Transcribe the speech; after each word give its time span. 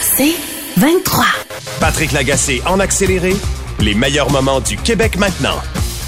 C'est 0.00 0.34
23. 0.76 1.24
Patrick 1.80 2.12
Lagacé 2.12 2.62
en 2.66 2.80
accéléré, 2.80 3.34
les 3.80 3.94
meilleurs 3.94 4.30
moments 4.30 4.60
du 4.60 4.76
Québec 4.76 5.16
maintenant. 5.16 5.60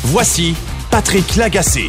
Voici 0.05 0.55
Patrick 0.91 1.37
Lagacé. 1.37 1.89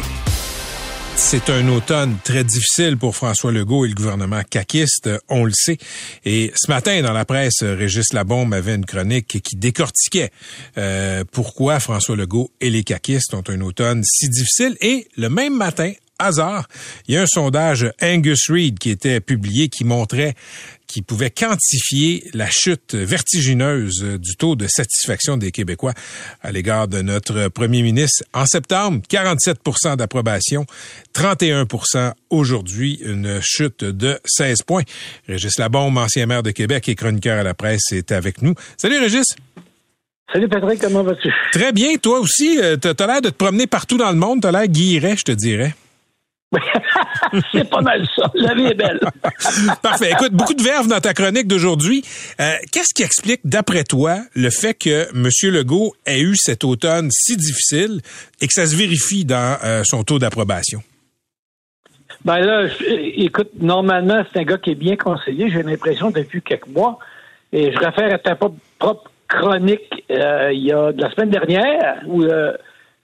C'est 1.14 1.50
un 1.50 1.68
automne 1.68 2.16
très 2.24 2.42
difficile 2.44 2.96
pour 2.96 3.16
François 3.16 3.52
Legault 3.52 3.84
et 3.84 3.88
le 3.88 3.94
gouvernement 3.94 4.42
caquiste, 4.48 5.10
on 5.28 5.44
le 5.44 5.52
sait. 5.52 5.76
Et 6.24 6.52
ce 6.54 6.70
matin, 6.70 7.02
dans 7.02 7.12
la 7.12 7.24
presse, 7.24 7.62
Régis 7.62 8.12
Labombe 8.12 8.54
avait 8.54 8.74
une 8.74 8.86
chronique 8.86 9.40
qui 9.42 9.56
décortiquait 9.56 10.30
euh, 10.78 11.24
pourquoi 11.30 11.80
François 11.80 12.16
Legault 12.16 12.50
et 12.60 12.70
les 12.70 12.82
caquistes 12.82 13.34
ont 13.34 13.44
un 13.48 13.60
automne 13.60 14.02
si 14.04 14.28
difficile. 14.28 14.76
Et 14.80 15.06
le 15.16 15.28
même 15.28 15.56
matin, 15.56 15.92
hasard, 16.18 16.68
il 17.08 17.14
y 17.14 17.18
a 17.18 17.22
un 17.22 17.26
sondage 17.26 17.90
Angus 18.00 18.50
Reid 18.50 18.78
qui 18.78 18.90
était 18.90 19.20
publié 19.20 19.68
qui 19.68 19.84
montrait 19.84 20.34
qui 20.92 21.00
pouvait 21.00 21.30
quantifier 21.30 22.28
la 22.34 22.50
chute 22.50 22.94
vertigineuse 22.94 24.02
du 24.20 24.36
taux 24.36 24.56
de 24.56 24.66
satisfaction 24.68 25.38
des 25.38 25.50
Québécois 25.50 25.94
à 26.42 26.52
l'égard 26.52 26.86
de 26.86 27.00
notre 27.00 27.48
premier 27.48 27.80
ministre. 27.80 28.24
En 28.34 28.44
septembre, 28.44 29.00
47% 29.08 29.96
d'approbation, 29.96 30.66
31% 31.14 32.12
aujourd'hui, 32.28 33.00
une 33.02 33.40
chute 33.40 33.84
de 33.84 34.20
16 34.26 34.64
points. 34.66 34.82
Régis 35.26 35.58
Labombe, 35.58 35.96
ancien 35.96 36.26
maire 36.26 36.42
de 36.42 36.50
Québec 36.50 36.86
et 36.90 36.94
chroniqueur 36.94 37.38
à 37.38 37.42
la 37.42 37.54
presse, 37.54 37.90
est 37.92 38.12
avec 38.12 38.42
nous. 38.42 38.54
Salut 38.76 38.98
Régis. 38.98 39.34
Salut 40.30 40.48
Patrick, 40.48 40.78
comment 40.78 41.02
vas-tu? 41.02 41.32
Très 41.52 41.72
bien, 41.72 41.96
toi 41.96 42.20
aussi. 42.20 42.58
Euh, 42.60 42.76
t'as 42.76 42.92
as, 43.02 43.06
l'air 43.06 43.22
de 43.22 43.30
te 43.30 43.34
promener 43.34 43.66
partout 43.66 43.96
dans 43.96 44.10
le 44.10 44.16
monde. 44.16 44.42
T'as 44.42 44.52
l'air 44.52 44.66
guilleret, 44.66 45.16
je 45.16 45.24
te 45.24 45.32
dirais. 45.32 45.74
C'est 47.52 47.68
pas 47.68 47.80
mal 47.80 48.06
ça. 48.14 48.30
La 48.34 48.54
vie 48.54 48.66
est 48.66 48.74
belle. 48.74 49.00
Parfait. 49.82 50.10
Écoute, 50.12 50.32
beaucoup 50.32 50.54
de 50.54 50.62
verve 50.62 50.88
dans 50.88 51.00
ta 51.00 51.14
chronique 51.14 51.46
d'aujourd'hui. 51.46 52.04
Euh, 52.40 52.52
qu'est-ce 52.70 52.94
qui 52.94 53.02
explique, 53.02 53.40
d'après 53.44 53.84
toi, 53.84 54.18
le 54.34 54.50
fait 54.50 54.74
que 54.74 55.08
M. 55.14 55.28
Legault 55.52 55.94
ait 56.06 56.20
eu 56.20 56.36
cet 56.36 56.64
automne 56.64 57.08
si 57.10 57.36
difficile 57.36 58.00
et 58.40 58.46
que 58.46 58.52
ça 58.52 58.66
se 58.66 58.76
vérifie 58.76 59.24
dans 59.24 59.56
euh, 59.64 59.82
son 59.84 60.04
taux 60.04 60.18
d'approbation? 60.18 60.82
Ben 62.24 62.38
là, 62.38 62.68
écoute, 63.16 63.50
normalement, 63.58 64.22
c'est 64.32 64.40
un 64.40 64.44
gars 64.44 64.58
qui 64.58 64.70
est 64.70 64.76
bien 64.76 64.96
conseillé. 64.96 65.50
J'ai 65.50 65.62
l'impression 65.62 66.10
depuis 66.10 66.42
quelques 66.42 66.68
mois. 66.68 66.98
Et 67.52 67.72
je 67.72 67.78
réfère 67.78 68.12
à 68.12 68.18
ta 68.18 68.34
propre 68.34 69.10
chronique 69.28 70.04
euh, 70.10 70.50
il 70.52 70.64
y 70.64 70.72
a 70.72 70.92
de 70.92 71.00
la 71.00 71.10
semaine 71.10 71.30
dernière 71.30 72.02
où 72.06 72.22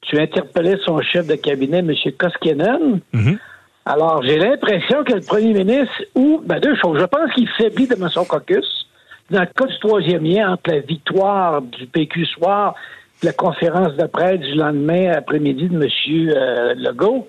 tu 0.03 0.19
interpellais 0.19 0.77
son 0.85 1.01
chef 1.01 1.27
de 1.27 1.35
cabinet, 1.35 1.79
M. 1.79 1.93
Koskinen. 2.19 3.01
Mhm. 3.13 3.39
Alors, 3.85 4.23
j'ai 4.23 4.37
l'impression 4.37 5.03
que 5.03 5.15
le 5.15 5.21
premier 5.21 5.55
ministre, 5.55 6.05
ou, 6.15 6.43
ben, 6.45 6.61
deux 6.61 6.77
choses. 6.77 6.99
Je 7.01 7.07
pense 7.07 7.33
qu'il 7.35 7.49
faiblit 7.49 7.87
de 7.87 8.09
son 8.09 8.25
caucus. 8.25 8.87
Dans 9.31 9.41
le 9.41 9.47
cas 9.47 9.67
du 9.67 9.79
troisième 9.79 10.25
lien, 10.25 10.53
entre 10.53 10.71
la 10.71 10.81
victoire 10.81 11.63
du 11.63 11.87
PQ 11.87 12.27
soir 12.27 12.75
et 13.23 13.27
la 13.27 13.33
conférence 13.33 13.95
de 13.97 14.07
presse 14.07 14.41
du 14.41 14.55
lendemain 14.55 15.13
après-midi 15.13 15.69
de 15.69 15.83
M. 15.83 15.89
Euh, 16.09 16.75
Legault, 16.75 17.29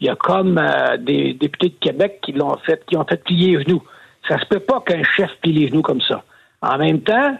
il 0.00 0.06
y 0.06 0.10
a 0.10 0.16
comme 0.16 0.58
euh, 0.58 0.96
des 0.96 1.34
députés 1.34 1.68
de 1.68 1.78
Québec 1.80 2.20
qui 2.22 2.32
l'ont 2.32 2.56
fait, 2.64 2.84
qui 2.86 2.96
ont 2.96 3.04
fait 3.04 3.22
plier 3.22 3.56
les 3.56 3.64
genoux. 3.64 3.82
Ça 4.28 4.38
se 4.38 4.46
peut 4.46 4.60
pas 4.60 4.82
qu'un 4.86 5.02
chef 5.02 5.30
plie 5.40 5.52
les 5.52 5.68
genoux 5.68 5.82
comme 5.82 6.00
ça. 6.02 6.22
En 6.60 6.78
même 6.78 7.00
temps, 7.00 7.36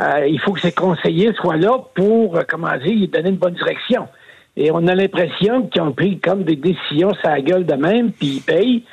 euh, 0.00 0.26
il 0.26 0.38
faut 0.40 0.52
que 0.52 0.60
ses 0.60 0.72
conseillers 0.72 1.32
soient 1.34 1.56
là 1.56 1.78
pour, 1.94 2.38
comment 2.48 2.76
dire, 2.78 3.08
donner 3.08 3.30
une 3.30 3.36
bonne 3.36 3.54
direction. 3.54 4.08
Et 4.56 4.70
on 4.70 4.86
a 4.86 4.94
l'impression 4.94 5.66
qu'ils 5.68 5.82
ont 5.82 5.92
pris 5.92 6.18
comme 6.18 6.44
des 6.44 6.56
décisions 6.56 7.12
ça 7.22 7.30
la 7.30 7.40
gueule 7.40 7.66
de 7.66 7.74
même, 7.74 8.12
puis 8.12 8.36
ils 8.36 8.42
payent. 8.42 8.84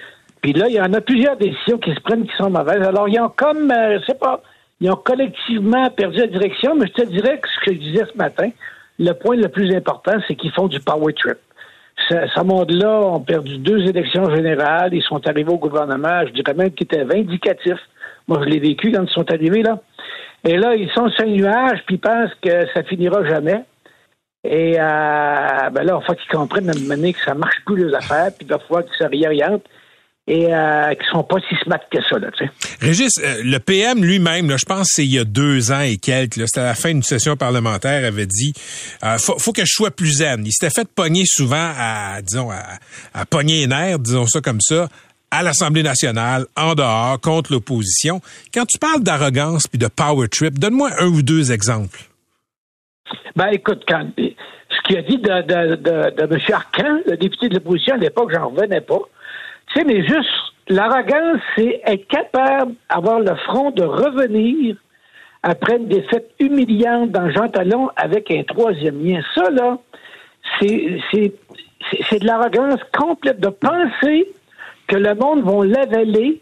Puis 0.42 0.52
là, 0.54 0.68
il 0.68 0.76
y 0.76 0.82
en 0.82 0.92
a 0.94 1.00
plusieurs 1.00 1.38
décisions 1.38 1.78
qui 1.78 1.94
se 1.94 2.00
prennent 2.02 2.28
qui 2.28 2.36
sont 2.36 2.50
mauvaises. 2.50 2.86
Alors, 2.86 3.08
ils 3.08 3.20
ont 3.20 3.32
comme, 3.34 3.72
euh, 3.72 4.00
je 4.00 4.06
sais 4.06 4.18
pas, 4.18 4.42
ils 4.82 4.92
ont 4.92 4.98
collectivement 4.98 5.90
perdu 5.90 6.18
la 6.18 6.28
direction, 6.28 6.76
mais 6.76 6.88
je 6.88 7.04
te 7.04 7.08
dirais 7.10 7.40
que 7.40 7.48
ce 7.48 7.66
que 7.66 7.74
je 7.74 7.80
disais 7.80 8.04
ce 8.12 8.18
matin, 8.18 8.50
le 9.00 9.14
point 9.14 9.38
le 9.38 9.48
plus 9.48 9.74
important, 9.74 10.14
c'est 10.28 10.36
qu'ils 10.36 10.52
font 10.52 10.68
du 10.68 10.82
power 10.82 11.14
trip. 11.14 11.38
Ce, 12.10 12.44
monde-là 12.44 13.00
ont 13.00 13.22
perdu 13.22 13.58
deux 13.60 13.88
élections 13.88 14.30
générales, 14.36 14.94
ils 14.94 15.04
sont 15.04 15.26
arrivés 15.26 15.52
au 15.52 15.58
gouvernement, 15.58 16.26
je 16.28 16.34
dirais 16.34 16.54
même 16.54 16.72
qu'ils 16.72 16.86
étaient 16.86 17.06
vindicatifs. 17.06 17.80
Moi, 18.28 18.42
je 18.44 18.50
l'ai 18.50 18.60
vécu 18.60 18.92
quand 18.92 19.04
ils 19.04 19.14
sont 19.14 19.30
arrivés 19.32 19.64
là. 19.64 19.80
Et 20.46 20.58
là, 20.58 20.76
ils 20.76 20.90
sont 20.92 21.10
sur 21.10 21.24
un 21.24 21.28
nuage, 21.28 21.80
puis 21.86 21.96
ils 21.96 22.00
pensent 22.00 22.34
que 22.42 22.68
ça 22.74 22.84
finira 22.84 23.26
jamais. 23.26 23.64
Et 24.44 24.76
euh, 24.78 25.70
ben 25.72 25.84
là, 25.84 26.00
il 26.02 26.06
faut 26.06 26.14
qu'ils 26.16 26.32
comprennent 26.32 26.70
à 26.70 26.74
un 26.74 26.80
moment 26.80 26.96
donné 26.96 27.14
que 27.14 27.24
ça 27.24 27.34
marche 27.34 27.56
plus 27.66 27.88
les 27.88 27.94
affaires, 27.94 28.30
puis 28.38 28.46
falloir 28.48 28.84
qu'ils 28.84 28.98
se 28.98 29.06
réorientent 29.06 29.66
et 30.28 30.54
euh, 30.54 30.94
qu'ils 30.96 31.06
sont 31.12 31.24
pas 31.24 31.38
si 31.50 31.56
smart 31.64 31.80
que 31.92 32.00
ça. 32.10 32.18
Là, 32.18 32.30
tu 32.38 32.46
sais. 32.46 32.52
Régis, 32.80 33.12
euh, 33.20 33.42
le 33.44 33.60
PM 33.60 34.04
lui-même, 34.04 34.58
je 34.58 34.66
pense 34.66 34.88
c'est 34.92 35.06
il 35.06 35.12
y 35.12 35.20
a 35.20 35.26
deux 35.26 35.72
ans 35.72 35.82
et 35.82 35.98
quelques, 35.98 36.36
c'était 36.36 36.62
à 36.62 36.66
la 36.66 36.76
fin 36.76 36.92
d'une 36.92 37.04
session 37.04 37.36
parlementaire, 37.36 38.06
avait 38.06 38.26
dit 38.26 38.54
euh, 39.04 39.18
faut, 39.18 39.38
faut, 39.38 39.52
que 39.52 39.66
je 39.66 39.74
sois 39.74 39.92
plus 39.92 40.20
zen. 40.20 40.44
Il 40.46 40.52
s'était 40.52 40.74
fait 40.74 40.88
pogner 40.88 41.24
souvent 41.26 41.72
à, 41.78 42.22
disons, 42.22 42.52
à, 42.52 42.64
à 43.14 43.26
pogner 43.26 43.62
les 43.62 43.68
nerfs, 43.68 44.00
disons 44.00 44.26
ça 44.26 44.40
comme 44.40 44.62
ça, 44.62 44.88
à 45.34 45.42
l'Assemblée 45.42 45.82
nationale, 45.82 46.46
en 46.56 46.76
dehors, 46.76 47.20
contre 47.20 47.54
l'opposition. 47.54 48.22
Quand 48.54 48.66
tu 48.66 48.78
parles 48.78 49.02
d'arrogance 49.02 49.68
puis 49.68 49.80
de 49.80 49.88
power 49.88 50.28
trip, 50.28 50.60
donne-moi 50.60 50.92
un 51.00 51.08
ou 51.08 51.24
deux 51.24 51.52
exemples. 51.52 52.02
Ben, 53.36 53.48
écoute, 53.48 53.84
ce 53.90 54.82
qu'il 54.88 54.98
a 54.98 55.02
dit 55.02 55.18
de, 55.18 56.22
M. 56.22 56.40
Arcan, 56.54 57.00
le 57.08 57.18
député 57.18 57.50
de 57.50 57.56
l'opposition 57.56 57.96
à 57.96 57.98
l'époque, 57.98 58.32
j'en 58.32 58.50
revenais 58.50 58.82
pas. 58.82 59.00
Tu 59.74 59.80
sais, 59.80 59.86
mais 59.86 60.06
juste, 60.06 60.30
l'arrogance, 60.68 61.42
c'est 61.56 61.82
être 61.84 62.08
capable 62.08 62.76
d'avoir 62.92 63.20
le 63.20 63.36
front 63.48 63.72
de 63.72 63.84
revenir 63.84 64.76
après 65.42 65.78
une 65.78 65.88
défaite 65.88 66.30
humiliante 66.40 67.10
dans 67.10 67.32
Jean 67.32 67.50
Talon 67.50 67.90
avec 67.96 68.30
un 68.30 68.44
troisième 68.44 69.04
lien. 69.04 69.22
Ça, 69.34 69.50
là, 69.50 69.80
c'est 70.62 72.20
de 72.20 72.26
l'arrogance 72.26 72.80
complète 72.96 73.40
de 73.40 73.50
penser 73.50 74.28
que 74.88 74.96
le 74.96 75.16
monde 75.16 75.44
va 75.44 75.66
l'avaler 75.66 76.40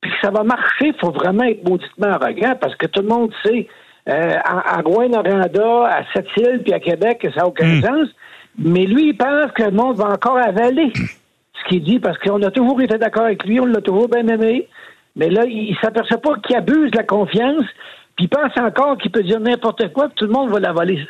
puis 0.00 0.10
que 0.10 0.16
ça 0.20 0.30
va 0.30 0.42
marcher. 0.42 0.88
Il 0.88 0.94
faut 1.00 1.12
vraiment 1.12 1.44
être 1.44 1.68
mauditement 1.68 2.08
arrogant 2.08 2.54
parce 2.60 2.74
que 2.76 2.86
tout 2.86 3.02
le 3.02 3.08
monde 3.08 3.32
sait 3.44 3.68
euh, 4.08 4.36
à, 4.44 4.78
à 4.78 4.82
Rouen-Noranda, 4.82 5.86
à 5.86 6.02
Sept-Îles, 6.12 6.62
puis 6.64 6.72
à 6.72 6.80
Québec, 6.80 7.26
ça 7.34 7.42
n'a 7.42 7.46
aucun 7.46 7.66
hmm. 7.66 7.82
sens. 7.82 8.08
Mais 8.58 8.84
lui, 8.84 9.10
il 9.10 9.16
pense 9.16 9.52
que 9.52 9.62
le 9.62 9.70
monde 9.70 9.96
va 9.96 10.08
encore 10.08 10.38
avaler 10.38 10.92
ce 10.94 11.68
qu'il 11.68 11.84
dit, 11.84 12.00
parce 12.00 12.18
qu'on 12.18 12.42
a 12.42 12.50
toujours 12.50 12.80
été 12.82 12.98
d'accord 12.98 13.24
avec 13.24 13.44
lui, 13.44 13.60
on 13.60 13.66
l'a 13.66 13.80
toujours 13.80 14.08
bien 14.08 14.26
aimé. 14.26 14.68
Mais 15.14 15.30
là, 15.30 15.44
il, 15.44 15.70
il 15.70 15.76
s'aperçoit 15.80 16.18
pas 16.18 16.34
qu'il 16.44 16.56
abuse 16.56 16.90
de 16.90 16.96
la 16.96 17.04
confiance, 17.04 17.64
puis 18.16 18.28
pense 18.28 18.52
encore 18.58 18.98
qu'il 18.98 19.10
peut 19.10 19.22
dire 19.22 19.40
n'importe 19.40 19.90
quoi, 19.92 20.08
que 20.08 20.14
tout 20.14 20.26
le 20.26 20.32
monde 20.32 20.50
va 20.50 20.60
l'avaler. 20.60 21.06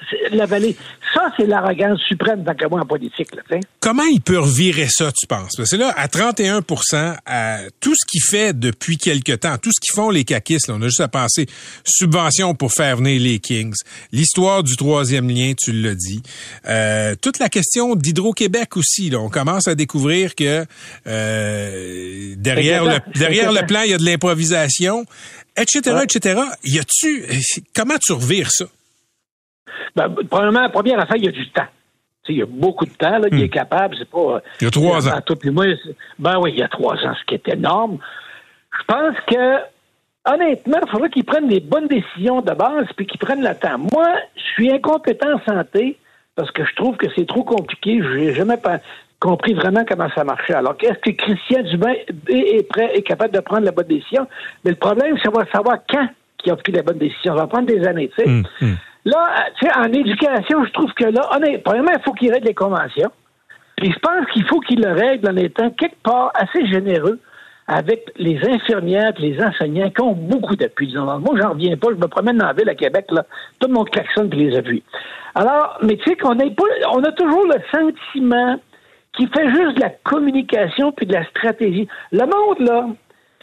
Ça, 1.12 1.32
c'est 1.36 1.46
l'arrogance 1.46 2.00
suprême, 2.02 2.44
tant 2.44 2.54
que 2.54 2.66
moi, 2.68 2.80
en 2.80 2.86
politique. 2.86 3.28
Là, 3.34 3.58
Comment 3.80 4.04
il 4.04 4.20
peut 4.20 4.38
revirer 4.38 4.86
ça, 4.88 5.10
tu 5.10 5.26
penses? 5.26 5.52
Parce 5.56 5.70
que 5.70 5.76
là, 5.76 5.92
à 5.96 6.06
31 6.06 6.60
à 7.26 7.58
tout 7.80 7.94
ce 7.94 8.06
qu'il 8.06 8.22
fait 8.22 8.58
depuis 8.58 8.98
quelque 8.98 9.32
temps, 9.32 9.58
tout 9.58 9.70
ce 9.72 9.80
qu'ils 9.80 9.94
font 9.94 10.10
les 10.10 10.24
caquistes, 10.24 10.70
on 10.70 10.80
a 10.80 10.86
juste 10.86 11.00
à 11.00 11.08
penser 11.08 11.46
subvention 11.84 12.54
pour 12.54 12.72
faire 12.72 12.96
venir 12.96 13.20
les 13.20 13.40
Kings, 13.40 13.74
l'histoire 14.12 14.62
du 14.62 14.76
troisième 14.76 15.28
lien, 15.28 15.54
tu 15.58 15.72
l'as 15.72 15.94
dit, 15.94 16.22
euh, 16.68 17.16
toute 17.20 17.40
la 17.40 17.48
question 17.48 17.96
d'Hydro-Québec 17.96 18.76
aussi. 18.76 19.10
Là, 19.10 19.18
on 19.18 19.28
commence 19.28 19.66
à 19.66 19.74
découvrir 19.74 20.36
que 20.36 20.64
euh, 21.06 22.34
derrière, 22.36 22.84
le, 22.84 23.00
derrière 23.18 23.52
le 23.52 23.66
plan, 23.66 23.82
il 23.82 23.90
y 23.90 23.94
a 23.94 23.98
de 23.98 24.04
l'improvisation 24.04 25.04
etc., 25.56 25.98
etc. 26.02 26.40
Y 26.64 26.78
a-tu, 26.78 27.24
comment 27.74 27.98
tu 28.00 28.12
revires 28.12 28.50
ça? 28.50 28.66
Ben, 29.96 30.14
premièrement, 30.30 30.60
la 30.60 30.68
première 30.68 31.00
affaire, 31.00 31.16
il 31.16 31.24
y 31.24 31.28
a 31.28 31.32
du 31.32 31.48
temps. 31.50 31.66
il 32.28 32.36
y 32.36 32.42
a 32.42 32.46
beaucoup 32.46 32.86
de 32.86 32.92
temps, 32.92 33.18
là, 33.18 33.28
il 33.30 33.40
est 33.40 33.46
hmm. 33.46 33.50
capable, 33.50 33.96
c'est 33.98 34.08
pas. 34.08 34.40
Il 34.60 34.64
y 34.64 34.68
a 34.68 34.70
trois 34.70 35.08
ans. 35.08 35.20
ben 36.18 36.38
oui, 36.40 36.52
il 36.54 36.58
y 36.58 36.62
a 36.62 36.68
trois 36.68 36.96
ans, 36.96 37.14
ce 37.18 37.24
qui 37.26 37.34
est 37.34 37.48
énorme. 37.48 37.98
Je 38.78 38.84
pense 38.84 39.16
que, 39.26 40.32
honnêtement, 40.32 40.78
il 40.82 40.90
faudrait 40.90 41.10
qu'il 41.10 41.24
prenne 41.24 41.48
des 41.48 41.60
bonnes 41.60 41.88
décisions 41.88 42.40
de 42.40 42.52
base 42.52 42.86
puis 42.96 43.06
qu'il 43.06 43.18
prenne 43.18 43.42
le 43.42 43.54
temps. 43.54 43.78
Moi, 43.92 44.08
je 44.36 44.42
suis 44.54 44.72
incompétent 44.72 45.34
en 45.34 45.44
santé 45.44 45.98
parce 46.34 46.50
que 46.50 46.64
je 46.64 46.74
trouve 46.74 46.96
que 46.96 47.06
c'est 47.14 47.26
trop 47.26 47.44
compliqué. 47.44 48.00
Je 48.02 48.16
n'ai 48.16 48.34
jamais 48.34 48.56
compris 49.22 49.54
vraiment 49.54 49.84
comment 49.88 50.08
ça 50.16 50.24
marchait. 50.24 50.54
Alors, 50.54 50.74
est-ce 50.82 50.98
que 50.98 51.10
Christian 51.10 51.62
Dubin 51.62 51.92
est 52.28 52.68
prêt, 52.68 52.90
est 52.92 53.02
capable 53.02 53.32
de 53.32 53.40
prendre 53.40 53.64
la 53.64 53.70
bonne 53.70 53.86
décision? 53.86 54.26
Mais 54.64 54.72
le 54.72 54.76
problème, 54.76 55.16
c'est 55.22 55.30
de 55.30 55.50
savoir 55.52 55.78
quand 55.88 56.08
il 56.44 56.50
a 56.50 56.56
pris 56.56 56.72
la 56.72 56.82
bonne 56.82 56.98
décision. 56.98 57.36
Ça 57.36 57.42
va 57.42 57.46
prendre 57.46 57.66
des 57.66 57.86
années, 57.86 58.10
tu 58.16 58.22
sais. 58.22 58.28
Hum, 58.28 58.42
hum. 58.60 58.76
Là, 59.04 59.46
tu 59.58 59.66
sais, 59.66 59.72
en 59.76 59.92
éducation, 59.92 60.64
je 60.64 60.72
trouve 60.72 60.92
que 60.94 61.04
là, 61.04 61.28
honnêtement, 61.34 61.62
premièrement, 61.64 61.92
il 61.94 62.02
faut 62.02 62.12
qu'il 62.12 62.32
règle 62.32 62.48
les 62.48 62.54
conventions. 62.54 63.10
Puis 63.76 63.92
je 63.92 63.98
pense 64.00 64.26
qu'il 64.32 64.44
faut 64.46 64.60
qu'il 64.60 64.80
le 64.80 64.92
règle 64.92 65.30
en 65.30 65.36
étant 65.36 65.70
quelque 65.70 66.02
part 66.02 66.32
assez 66.34 66.66
généreux 66.66 67.20
avec 67.68 68.12
les 68.16 68.38
infirmières 68.48 69.12
et 69.18 69.22
les 69.22 69.42
enseignants 69.42 69.90
qui 69.90 70.00
ont 70.02 70.12
beaucoup 70.12 70.56
d'appui. 70.56 70.92
Moi, 70.94 71.34
j'en 71.40 71.50
reviens 71.50 71.76
pas. 71.76 71.88
Je 71.90 71.96
me 71.96 72.06
promène 72.08 72.38
dans 72.38 72.46
la 72.46 72.52
ville 72.52 72.68
à 72.68 72.74
Québec, 72.74 73.06
là. 73.10 73.24
Tout 73.60 73.68
le 73.68 73.74
monde 73.74 73.88
klaxonne 73.90 74.30
et 74.32 74.36
les 74.36 74.56
appuie. 74.56 74.82
Alors, 75.36 75.78
mais 75.82 75.96
tu 75.96 76.10
sais 76.10 76.16
qu'on 76.16 76.36
pas, 76.36 76.64
on 76.92 77.02
a 77.04 77.12
toujours 77.12 77.46
le 77.46 77.60
sentiment 77.72 78.58
qui 79.16 79.26
fait 79.26 79.48
juste 79.48 79.76
de 79.76 79.80
la 79.80 79.90
communication 79.90 80.92
puis 80.92 81.06
de 81.06 81.12
la 81.12 81.24
stratégie. 81.26 81.88
Le 82.12 82.20
monde, 82.20 82.60
là, 82.60 82.86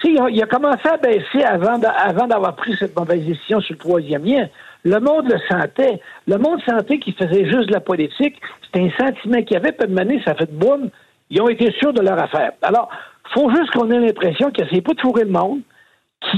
Tu 0.01 0.16
sais, 0.16 0.24
il 0.31 0.42
a, 0.42 0.45
commencé 0.48 0.88
à 0.88 0.98
baisser 0.98 1.44
avant, 1.44 1.80
avant 1.81 2.27
d'avoir 2.27 2.56
pris 2.56 2.75
cette 2.77 2.98
mauvaise 2.98 3.25
décision 3.25 3.60
sur 3.62 3.74
le 3.74 3.80
troisième 3.80 4.24
lien. 4.24 4.48
Le 4.83 5.00
monde 5.00 5.30
le 5.30 5.38
sentait. 5.50 6.00
Le 6.27 6.38
monde 6.38 6.62
sentait 6.68 7.00
qu'il 7.00 7.13
faisait 7.13 7.45
juste 7.45 7.68
de 7.68 7.74
la 7.74 7.81
politique. 7.81 8.39
C'était 8.66 8.86
un 8.86 9.06
sentiment 9.06 9.42
qu'il 9.42 9.54
y 9.54 9.57
avait, 9.57 9.74
peu 9.74 9.88
de 9.88 9.94
manière, 9.94 10.24
ça 10.24 10.36
fait 10.36 10.50
de 10.51 10.57
boum. 10.57 10.89
Ils 11.30 11.42
ont 11.42 11.50
été 11.50 11.72
sûrs 11.74 11.94
de 11.94 12.01
leur 12.01 12.18
affaire. 12.18 12.54
Alors, 12.62 12.89
faut 13.33 13.50
juste 13.51 13.72
qu'on 13.72 13.92
ait 13.92 14.00
l'impression 14.00 14.50
qu'il 14.51 14.63
n'essaie 14.63 14.81
pas 14.81 14.94
de 14.94 15.01
fourrer 15.01 15.25
le 15.25 15.31
monde, 15.31 15.62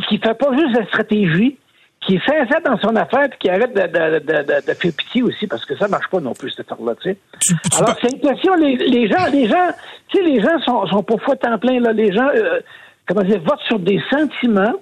qu'il 0.10 0.19
ne 0.19 0.27
fait 0.27 0.38
pas 0.38 0.57
juste 0.57 0.77
la 0.77 0.86
stratégie, 0.88 1.57
qui 2.01 2.15
est 2.15 2.25
sincère 2.25 2.62
dans 2.65 2.77
son 2.80 2.95
affaire 2.95 3.30
puis 3.30 3.39
qui 3.39 3.50
arrête 3.50 3.74
de, 3.74 3.81
de, 3.81 4.19
de, 4.19 4.68
de, 4.68 4.74
faire 4.74 4.92
pitié 4.98 5.21
aussi 5.21 5.45
parce 5.45 5.65
que 5.65 5.77
ça 5.77 5.88
marche 5.88 6.09
pas 6.09 6.19
non 6.19 6.33
plus 6.33 6.50
cette 6.50 6.71
affaire-là, 6.71 6.95
tu 7.01 7.12
sais. 7.12 7.18
Alors 7.77 7.95
c'est 8.01 8.12
une 8.12 8.19
question, 8.19 8.56
les, 8.56 8.75
les, 8.75 9.07
gens, 9.07 9.27
les 9.31 9.48
gens, 9.48 9.69
tu 10.07 10.18
sais, 10.18 10.24
les 10.24 10.42
gens 10.42 10.59
sont, 10.65 10.88
sont 10.88 11.03
pour 11.03 11.21
fois 11.21 11.36
temps 11.36 11.57
plein 11.59 11.80
là, 11.80 11.94
les 11.94 12.12
gens, 12.12 12.27
euh, 12.36 12.59
comment 13.07 13.21
dire, 13.21 13.39
votent 13.42 13.62
sur 13.68 13.80
des 13.80 14.01
sentiments. 14.09 14.74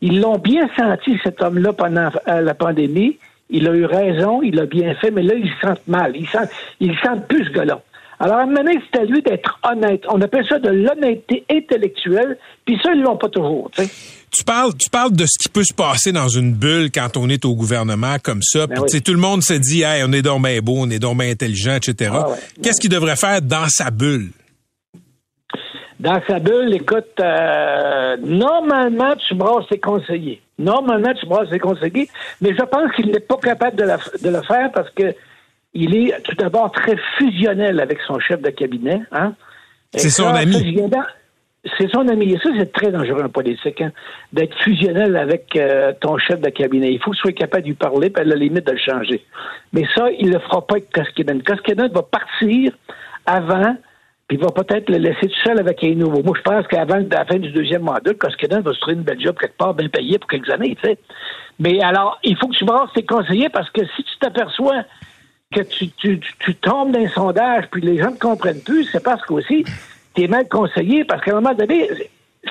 Ils 0.00 0.20
l'ont 0.20 0.38
bien 0.38 0.68
senti 0.78 1.18
cet 1.22 1.42
homme-là 1.42 1.72
pendant 1.72 2.08
euh, 2.28 2.40
la 2.40 2.54
pandémie. 2.54 3.18
Il 3.50 3.68
a 3.68 3.74
eu 3.74 3.84
raison, 3.84 4.40
il 4.40 4.58
a 4.60 4.66
bien 4.66 4.94
fait, 4.94 5.10
mais 5.10 5.22
là 5.22 5.34
ils 5.34 5.50
se 5.50 5.66
sentent 5.66 5.88
mal, 5.88 6.12
ils 6.14 6.28
sentent, 6.28 6.50
ils 6.78 6.96
sentent 6.98 7.26
plus 7.26 7.46
ce 7.46 7.50
gars-là. 7.50 7.82
Alors, 8.20 8.36
à 8.36 8.42
un 8.42 8.46
moment 8.46 8.70
c'est 8.92 9.00
à 9.00 9.04
lui 9.04 9.22
d'être 9.22 9.58
honnête. 9.68 10.04
On 10.08 10.20
appelle 10.20 10.46
ça 10.46 10.58
de 10.58 10.68
l'honnêteté 10.68 11.44
intellectuelle, 11.50 12.38
puis 12.64 12.78
ça, 12.82 12.92
ils 12.92 13.00
l'ont 13.00 13.16
pas 13.16 13.28
toujours, 13.28 13.70
tu 13.72 13.82
sais. 13.82 14.19
Tu 14.32 14.44
parles, 14.44 14.72
tu 14.78 14.88
parles 14.90 15.12
de 15.12 15.26
ce 15.26 15.38
qui 15.38 15.48
peut 15.48 15.64
se 15.64 15.74
passer 15.74 16.12
dans 16.12 16.28
une 16.28 16.54
bulle 16.54 16.90
quand 16.92 17.16
on 17.16 17.28
est 17.28 17.44
au 17.44 17.54
gouvernement 17.54 18.16
comme 18.22 18.42
ça. 18.42 18.66
Ben 18.66 18.84
puis, 18.88 19.02
tout 19.02 19.12
le 19.12 19.18
monde 19.18 19.42
se 19.42 19.54
dit, 19.54 19.82
hey, 19.82 20.02
on 20.06 20.12
est 20.12 20.22
donc 20.22 20.42
bien 20.44 20.60
beau, 20.60 20.76
on 20.78 20.90
est 20.90 20.98
donc 20.98 21.18
bien 21.18 21.30
intelligent, 21.30 21.74
etc. 21.74 22.12
Ah 22.14 22.26
Qu'est-ce 22.62 22.80
qu'il 22.80 22.90
devrait 22.90 23.16
faire 23.16 23.42
dans 23.42 23.68
sa 23.68 23.90
bulle? 23.90 24.30
Dans 25.98 26.20
sa 26.26 26.38
bulle, 26.38 26.72
écoute, 26.72 27.18
euh, 27.20 28.16
normalement, 28.22 29.14
tu 29.28 29.34
brasses 29.34 29.66
tes 29.68 29.80
conseillers. 29.80 30.40
Normalement, 30.58 31.12
tu 31.12 31.26
brasses 31.26 31.50
tes 31.50 31.58
conseillers, 31.58 32.08
mais 32.40 32.50
je 32.50 32.64
pense 32.64 32.92
qu'il 32.94 33.10
n'est 33.10 33.20
pas 33.20 33.36
capable 33.36 33.76
de, 33.76 33.84
de 33.84 34.30
le 34.30 34.42
faire 34.42 34.70
parce 34.72 34.90
que 34.90 35.14
il 35.74 35.94
est 35.96 36.20
tout 36.22 36.34
d'abord 36.34 36.72
très 36.72 36.96
fusionnel 37.18 37.80
avec 37.80 37.98
son 38.06 38.18
chef 38.18 38.40
de 38.40 38.50
cabinet. 38.50 39.02
Hein? 39.12 39.34
C'est 39.94 40.10
son 40.10 40.26
ami. 40.26 40.76
C'est 41.78 41.90
son 41.90 42.08
ami. 42.08 42.32
Et 42.32 42.38
ça, 42.38 42.48
c'est 42.58 42.72
très 42.72 42.90
dangereux 42.90 43.22
en 43.22 43.28
politique, 43.28 43.82
hein, 43.82 43.92
d'être 44.32 44.56
fusionnel 44.62 45.16
avec 45.16 45.54
euh, 45.56 45.92
ton 46.00 46.16
chef 46.16 46.40
de 46.40 46.48
cabinet. 46.48 46.92
Il 46.92 46.98
faut 47.00 47.10
que 47.10 47.16
tu 47.16 47.22
sois 47.22 47.32
capable 47.32 47.64
de 47.64 47.68
lui 47.68 47.74
parler, 47.74 48.08
puis 48.08 48.22
à 48.22 48.24
la 48.24 48.34
limite 48.34 48.66
de 48.66 48.72
le 48.72 48.78
changer. 48.78 49.22
Mais 49.74 49.84
ça, 49.94 50.10
il 50.18 50.28
ne 50.28 50.34
le 50.34 50.38
fera 50.40 50.66
pas 50.66 50.76
avec 50.76 50.90
Koskinen. 50.90 51.42
Koskinen 51.42 51.88
va 51.92 52.02
partir 52.02 52.72
avant, 53.26 53.76
puis 54.26 54.38
il 54.38 54.40
va 54.42 54.50
peut-être 54.52 54.88
le 54.88 54.96
laisser 54.96 55.28
tout 55.28 55.40
seul 55.44 55.58
avec 55.58 55.84
un 55.84 55.94
nouveau. 55.94 56.22
Moi, 56.22 56.34
je 56.38 56.42
pense 56.42 56.66
qu'avant 56.66 57.04
la 57.10 57.24
fin 57.26 57.38
du 57.38 57.50
deuxième 57.50 57.82
mandat, 57.82 58.14
Koskinen 58.14 58.62
va 58.62 58.72
se 58.72 58.80
trouver 58.80 58.96
une 58.96 59.02
belle 59.02 59.20
job 59.20 59.36
quelque 59.38 59.58
part, 59.58 59.74
bien 59.74 59.88
payé 59.88 60.18
pour 60.18 60.30
quelques 60.30 60.48
années, 60.48 60.76
tu. 60.82 60.96
Mais 61.58 61.82
alors, 61.82 62.18
il 62.24 62.38
faut 62.38 62.48
que 62.48 62.56
tu 62.56 62.64
brasses 62.64 62.92
tes 62.94 63.04
conseillers 63.04 63.50
parce 63.50 63.68
que 63.68 63.82
si 63.96 64.02
tu 64.02 64.18
t'aperçois 64.18 64.84
que 65.54 65.60
tu 65.60 66.54
tombes 66.54 66.92
dans 66.92 67.00
un 67.00 67.08
sondage 67.08 67.64
puis 67.70 67.82
les 67.82 67.98
gens 67.98 68.12
ne 68.12 68.18
comprennent 68.18 68.62
plus, 68.62 68.84
c'est 68.84 69.04
parce 69.04 69.20
qu'aussi, 69.26 69.66
tu 70.14 70.22
es 70.24 70.28
mal 70.28 70.48
conseillé 70.48 71.04
parce 71.04 71.22
qu'à 71.22 71.32
un 71.32 71.40
moment 71.40 71.54
donné, 71.54 71.88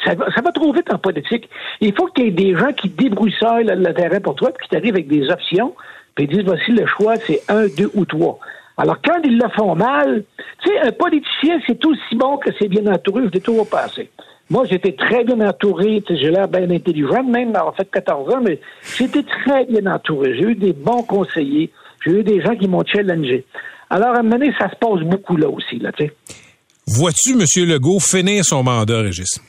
ça 0.04 0.14
va, 0.16 0.32
ça 0.32 0.42
va 0.42 0.52
trop 0.52 0.72
vite 0.74 0.92
en 0.94 0.98
politique. 0.98 1.50
Il 1.82 1.94
faut 1.96 2.08
que 2.08 2.22
tu 2.22 2.28
aies 2.28 2.32
des 2.32 2.56
gens 2.56 2.72
qui 2.74 2.90
débroussaillent 2.90 3.66
le, 3.66 3.76
le 3.76 3.94
terrain 3.94 4.20
pour 4.20 4.36
toi 4.36 4.52
puis 4.52 4.68
qui 4.68 4.76
t'arrivent 4.76 4.96
avec 4.96 5.08
des 5.08 5.30
options 5.30 5.74
puis 6.20 6.26
ils 6.26 6.36
disent 6.36 6.46
voici 6.46 6.72
le 6.72 6.86
choix, 6.86 7.16
c'est 7.16 7.42
un, 7.48 7.68
deux 7.68 7.90
ou 7.94 8.04
trois. 8.04 8.40
Alors, 8.78 8.98
quand 9.02 9.20
ils 9.24 9.38
le 9.38 9.50
font 9.56 9.74
mal, 9.76 10.24
tu 10.62 10.70
sais, 10.70 10.80
un 10.80 10.92
politicien, 10.92 11.60
c'est 11.66 11.86
aussi 11.86 12.16
bon 12.16 12.36
que 12.38 12.50
c'est 12.60 12.68
bien 12.68 12.86
entouré. 12.88 13.24
Je 13.28 13.32
l'ai 13.32 13.40
toujours 13.40 13.70
passé. 13.70 14.10
Moi, 14.50 14.66
j'étais 14.70 14.94
très 14.94 15.24
bien 15.24 15.40
entouré. 15.48 16.04
J'ai 16.10 16.30
l'air 16.30 16.50
bien 16.50 16.70
intelligent, 16.70 17.24
même 17.24 17.54
en 17.56 17.72
fait 17.72 17.90
14 17.90 18.34
ans, 18.34 18.42
mais 18.42 18.60
j'étais 18.98 19.24
très 19.24 19.66
bien 19.66 19.86
entouré. 19.90 20.36
J'ai 20.36 20.44
eu 20.44 20.56
des 20.56 20.74
bons 20.74 21.04
conseillers. 21.04 21.72
J'ai 22.06 22.20
eu 22.20 22.24
des 22.24 22.42
gens 22.42 22.56
qui 22.56 22.68
m'ont 22.68 22.84
challengé. 22.86 23.46
Alors, 23.90 24.10
à 24.10 24.20
un 24.20 24.24
moment 24.24 24.38
donné, 24.38 24.54
ça 24.60 24.70
se 24.70 24.76
passe 24.76 25.02
beaucoup 25.02 25.38
là 25.38 25.50
aussi, 25.50 25.80
là, 25.80 25.92
tu 25.94 26.06
sais. 26.06 26.14
Vois-tu 26.92 27.34
M. 27.34 27.46
Legault 27.70 28.00
finir 28.00 28.44
son 28.44 28.64
mandat, 28.64 29.02
Régis? 29.02 29.40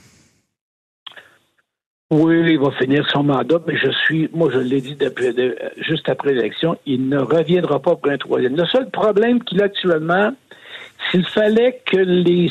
Oui, 2.11 2.35
il 2.47 2.59
va 2.59 2.71
finir 2.73 3.09
son 3.11 3.23
mandat, 3.23 3.59
mais 3.67 3.79
je 3.79 3.91
suis, 4.05 4.29
moi 4.35 4.51
je 4.53 4.59
l'ai 4.59 4.83
dit 4.83 4.95
juste 5.79 6.07
après 6.11 6.35
l'élection, 6.35 6.77
il 6.85 7.09
ne 7.09 7.19
reviendra 7.19 7.81
pas 7.81 7.97
pour 7.97 8.11
un 8.11 8.19
troisième. 8.19 8.57
Le 8.57 8.67
seul 8.67 8.91
problème 8.91 9.43
qu'il 9.43 9.63
a 9.63 9.65
actuellement, 9.65 10.33
s'il 11.11 11.25
fallait 11.25 11.81
que 11.87 11.97
les, 11.97 12.51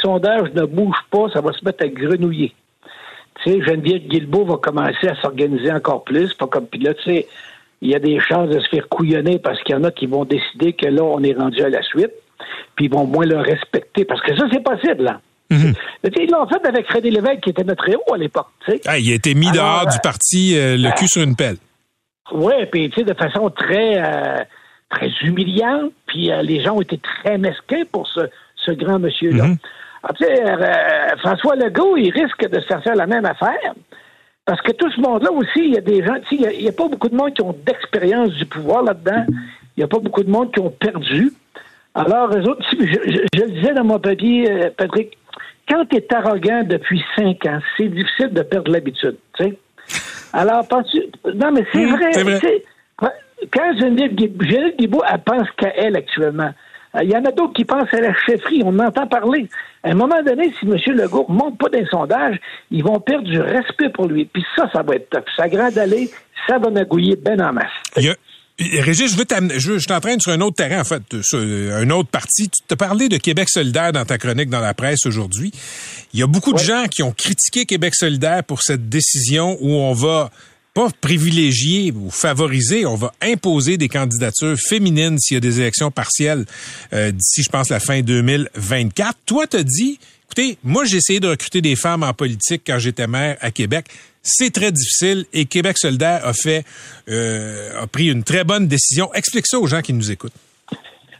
sondages 0.00 0.50
ne 0.54 0.64
bougent 0.64 1.04
pas, 1.10 1.28
ça 1.34 1.42
va 1.42 1.52
se 1.52 1.62
mettre 1.62 1.84
à 1.84 1.88
grenouiller. 1.88 2.54
Tu 3.42 3.50
sais, 3.50 3.62
Geneviève 3.62 4.08
Guilbeault 4.08 4.46
va 4.46 4.56
commencer 4.56 5.06
à 5.06 5.16
s'organiser 5.16 5.70
encore 5.70 6.04
plus, 6.04 6.32
pas 6.32 6.46
comme 6.46 6.66
pilote, 6.66 6.96
tu 7.04 7.10
sais, 7.10 7.26
il 7.82 7.90
y 7.90 7.94
a 7.94 7.98
des 7.98 8.18
chances 8.20 8.48
de 8.48 8.58
se 8.58 8.68
faire 8.70 8.88
couillonner 8.88 9.38
parce 9.38 9.62
qu'il 9.62 9.74
y 9.74 9.78
en 9.78 9.84
a 9.84 9.90
qui 9.90 10.06
vont 10.06 10.24
décider 10.24 10.72
que 10.72 10.86
là, 10.86 11.02
on 11.02 11.22
est 11.22 11.34
rendu 11.34 11.60
à 11.60 11.68
la 11.68 11.82
suite, 11.82 12.12
puis 12.76 12.86
ils 12.86 12.92
vont 12.92 13.06
moins 13.06 13.26
le 13.26 13.38
respecter, 13.38 14.04
parce 14.04 14.20
que 14.22 14.36
ça, 14.36 14.44
c'est 14.52 14.62
possible, 14.62 15.04
là. 15.04 15.20
Mm 15.50 15.72
Ils 16.04 16.30
l'ont 16.30 16.46
fait 16.46 16.64
avec 16.66 16.86
Frédéric 16.86 17.16
Lévesque, 17.16 17.40
qui 17.42 17.50
était 17.50 17.64
notre 17.64 17.88
héros 17.88 18.14
à 18.14 18.18
l'époque. 18.18 18.46
Ah, 18.86 18.98
il 18.98 19.10
a 19.10 19.14
été 19.14 19.34
mis 19.34 19.50
dehors 19.50 19.86
du 19.86 19.98
parti, 20.02 20.56
euh, 20.56 20.76
le 20.76 20.90
cul 20.96 21.08
sur 21.08 21.22
une 21.22 21.36
pelle. 21.36 21.56
Oui, 22.32 22.54
puis 22.70 22.88
de 22.88 23.14
façon 23.14 23.50
très, 23.50 24.00
euh, 24.00 24.44
très 24.88 25.10
humiliante, 25.22 25.92
puis 26.06 26.30
euh, 26.30 26.42
les 26.42 26.62
gens 26.62 26.76
ont 26.76 26.80
été 26.80 26.98
très 26.98 27.38
mesquins 27.38 27.82
pour 27.90 28.06
ce, 28.06 28.20
ce 28.54 28.70
grand 28.70 29.00
monsieur-là. 29.00 29.44
Mhm. 29.44 29.56
Ah, 30.02 31.16
François 31.18 31.56
Legault, 31.56 31.96
il 31.96 32.10
risque 32.10 32.48
de 32.48 32.60
se 32.60 32.66
faire 32.66 32.94
la 32.94 33.06
même 33.06 33.24
affaire. 33.24 33.74
Parce 34.46 34.62
que 34.62 34.72
tout 34.72 34.90
ce 34.90 35.00
monde-là 35.00 35.30
aussi, 35.30 35.58
il 35.58 35.74
y 35.74 35.78
a 35.78 35.80
des 35.80 36.04
gens, 36.04 36.16
il 36.32 36.62
n'y 36.62 36.68
a, 36.68 36.72
pas 36.72 36.88
beaucoup 36.88 37.08
de 37.08 37.14
monde 37.14 37.34
qui 37.34 37.42
ont 37.42 37.54
d'expérience 37.64 38.30
du 38.32 38.46
pouvoir 38.46 38.82
là-dedans. 38.82 39.24
Il 39.28 39.80
n'y 39.80 39.84
a 39.84 39.86
pas 39.86 39.98
beaucoup 39.98 40.24
de 40.24 40.30
monde 40.30 40.52
qui 40.52 40.60
ont 40.60 40.70
perdu. 40.70 41.32
Alors, 41.94 42.30
eux 42.36 42.48
autres, 42.48 42.64
je, 42.72 42.76
je, 42.84 43.40
le 43.42 43.50
disais 43.50 43.74
dans 43.74 43.84
mon 43.84 43.98
papier, 43.98 44.50
euh, 44.50 44.70
Patrick, 44.76 45.16
quand 45.68 45.84
tu 45.86 45.96
es 45.96 46.14
arrogant 46.14 46.62
depuis 46.64 47.02
cinq 47.16 47.46
ans, 47.46 47.60
c'est 47.76 47.88
difficile 47.88 48.30
de 48.32 48.42
perdre 48.42 48.70
l'habitude. 48.70 49.16
Tu 49.36 49.44
sais? 49.44 49.58
Alors, 50.32 50.66
penses-tu. 50.66 51.02
Non, 51.34 51.50
mais 51.52 51.66
c'est 51.72 51.86
vrai. 51.86 52.10
vrai. 52.22 52.64
Quand 53.52 53.78
Geneviève 53.78 54.14
Guibault, 54.14 55.02
elle 55.10 55.22
pense 55.22 55.48
qu'à 55.56 55.74
elle 55.76 55.96
actuellement. 55.96 56.50
Euh, 56.94 57.02
il 57.02 57.10
y 57.10 57.16
en 57.16 57.24
a 57.24 57.32
d'autres 57.32 57.54
qui 57.54 57.64
pensent 57.64 57.92
à 57.92 58.00
la 58.00 58.14
chefferie. 58.14 58.62
On 58.64 58.78
entend 58.78 59.06
parler. 59.06 59.48
À 59.82 59.90
un 59.90 59.94
moment 59.94 60.22
donné, 60.22 60.52
si 60.58 60.66
M. 60.66 60.76
Legault 60.94 61.26
ne 61.28 61.34
monte 61.34 61.58
pas 61.58 61.68
d'un 61.68 61.86
sondage, 61.86 62.38
ils 62.70 62.84
vont 62.84 63.00
perdre 63.00 63.24
du 63.24 63.40
respect 63.40 63.88
pour 63.88 64.06
lui. 64.06 64.26
Puis 64.26 64.44
ça, 64.56 64.68
ça 64.72 64.82
va 64.82 64.96
être 64.96 65.08
top. 65.10 65.24
Ça 65.36 65.48
grande 65.48 65.78
aller, 65.78 66.10
ça 66.46 66.58
va 66.58 66.70
nagouiller 66.70 67.16
ben 67.16 67.40
en 67.40 67.52
masse. 67.52 67.66
Régis, 68.60 69.12
je 69.12 69.16
veux 69.16 69.24
t'amener, 69.24 69.58
je, 69.58 69.78
je 69.78 69.86
t'entraîne 69.86 70.20
sur 70.20 70.32
un 70.32 70.40
autre 70.42 70.56
terrain, 70.56 70.80
en 70.80 70.84
fait, 70.84 71.02
sur 71.22 71.38
un 71.38 71.88
autre 71.90 72.10
parti. 72.10 72.50
Tu 72.50 72.62
t'as 72.68 72.76
parlé 72.76 73.08
de 73.08 73.16
Québec 73.16 73.48
solidaire 73.48 73.92
dans 73.92 74.04
ta 74.04 74.18
chronique 74.18 74.50
dans 74.50 74.60
la 74.60 74.74
presse 74.74 75.06
aujourd'hui. 75.06 75.50
Il 76.12 76.20
y 76.20 76.22
a 76.22 76.26
beaucoup 76.26 76.52
de 76.52 76.58
gens 76.58 76.84
qui 76.90 77.02
ont 77.02 77.12
critiqué 77.12 77.64
Québec 77.64 77.94
solidaire 77.94 78.44
pour 78.44 78.62
cette 78.62 78.88
décision 78.88 79.56
où 79.60 79.70
on 79.70 79.94
va 79.94 80.30
pas 80.74 80.88
privilégier 81.00 81.92
ou 81.92 82.10
favoriser, 82.10 82.86
on 82.86 82.94
va 82.94 83.12
imposer 83.22 83.76
des 83.76 83.88
candidatures 83.88 84.56
féminines 84.58 85.18
s'il 85.18 85.34
y 85.34 85.38
a 85.38 85.40
des 85.40 85.60
élections 85.60 85.90
partielles 85.90 86.44
euh, 86.92 87.10
d'ici, 87.10 87.42
je 87.42 87.48
pense, 87.48 87.70
la 87.70 87.80
fin 87.80 88.02
2024. 88.02 89.16
Toi, 89.26 89.46
t'as 89.46 89.62
dit, 89.62 89.98
écoutez, 90.26 90.58
moi, 90.62 90.84
j'ai 90.84 90.98
essayé 90.98 91.18
de 91.18 91.28
recruter 91.28 91.60
des 91.60 91.76
femmes 91.76 92.02
en 92.02 92.12
politique 92.12 92.62
quand 92.66 92.78
j'étais 92.78 93.06
maire 93.06 93.36
à 93.40 93.50
Québec. 93.50 93.86
C'est 94.22 94.52
très 94.52 94.70
difficile 94.70 95.24
et 95.32 95.46
Québec 95.46 95.78
solidaire 95.78 96.26
a 96.26 96.32
fait, 96.32 96.64
euh, 97.08 97.82
a 97.82 97.86
pris 97.86 98.10
une 98.10 98.22
très 98.22 98.44
bonne 98.44 98.66
décision. 98.66 99.12
Explique 99.14 99.46
ça 99.46 99.58
aux 99.58 99.66
gens 99.66 99.80
qui 99.80 99.92
nous 99.92 100.10
écoutent. 100.10 100.34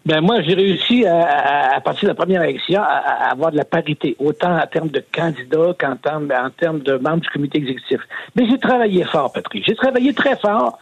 Ben 0.07 0.23
moi, 0.23 0.41
j'ai 0.43 0.55
réussi 0.55 1.05
à, 1.07 1.79
partir 1.85 2.05
de 2.05 2.09
la 2.09 2.15
première 2.15 2.43
élection 2.43 2.83
à, 2.83 3.31
avoir 3.31 3.53
de 3.53 3.57
la 3.59 3.67
parité, 3.67 4.17
autant 4.19 4.59
en 4.59 4.67
termes 4.67 4.89
de 4.89 5.05
candidats 5.13 5.75
qu'en 5.79 5.97
termes, 5.97 6.33
en 6.33 6.51
termes 6.51 6.81
de 6.81 6.95
membres 6.95 7.21
du 7.21 7.29
comité 7.29 7.59
exécutif. 7.59 8.01
Mais 8.35 8.49
j'ai 8.49 8.59
travaillé 8.59 9.05
fort, 9.05 9.31
Patrick. 9.33 9.65
J'ai 9.67 9.75
travaillé 9.75 10.15
très 10.15 10.37
fort 10.37 10.79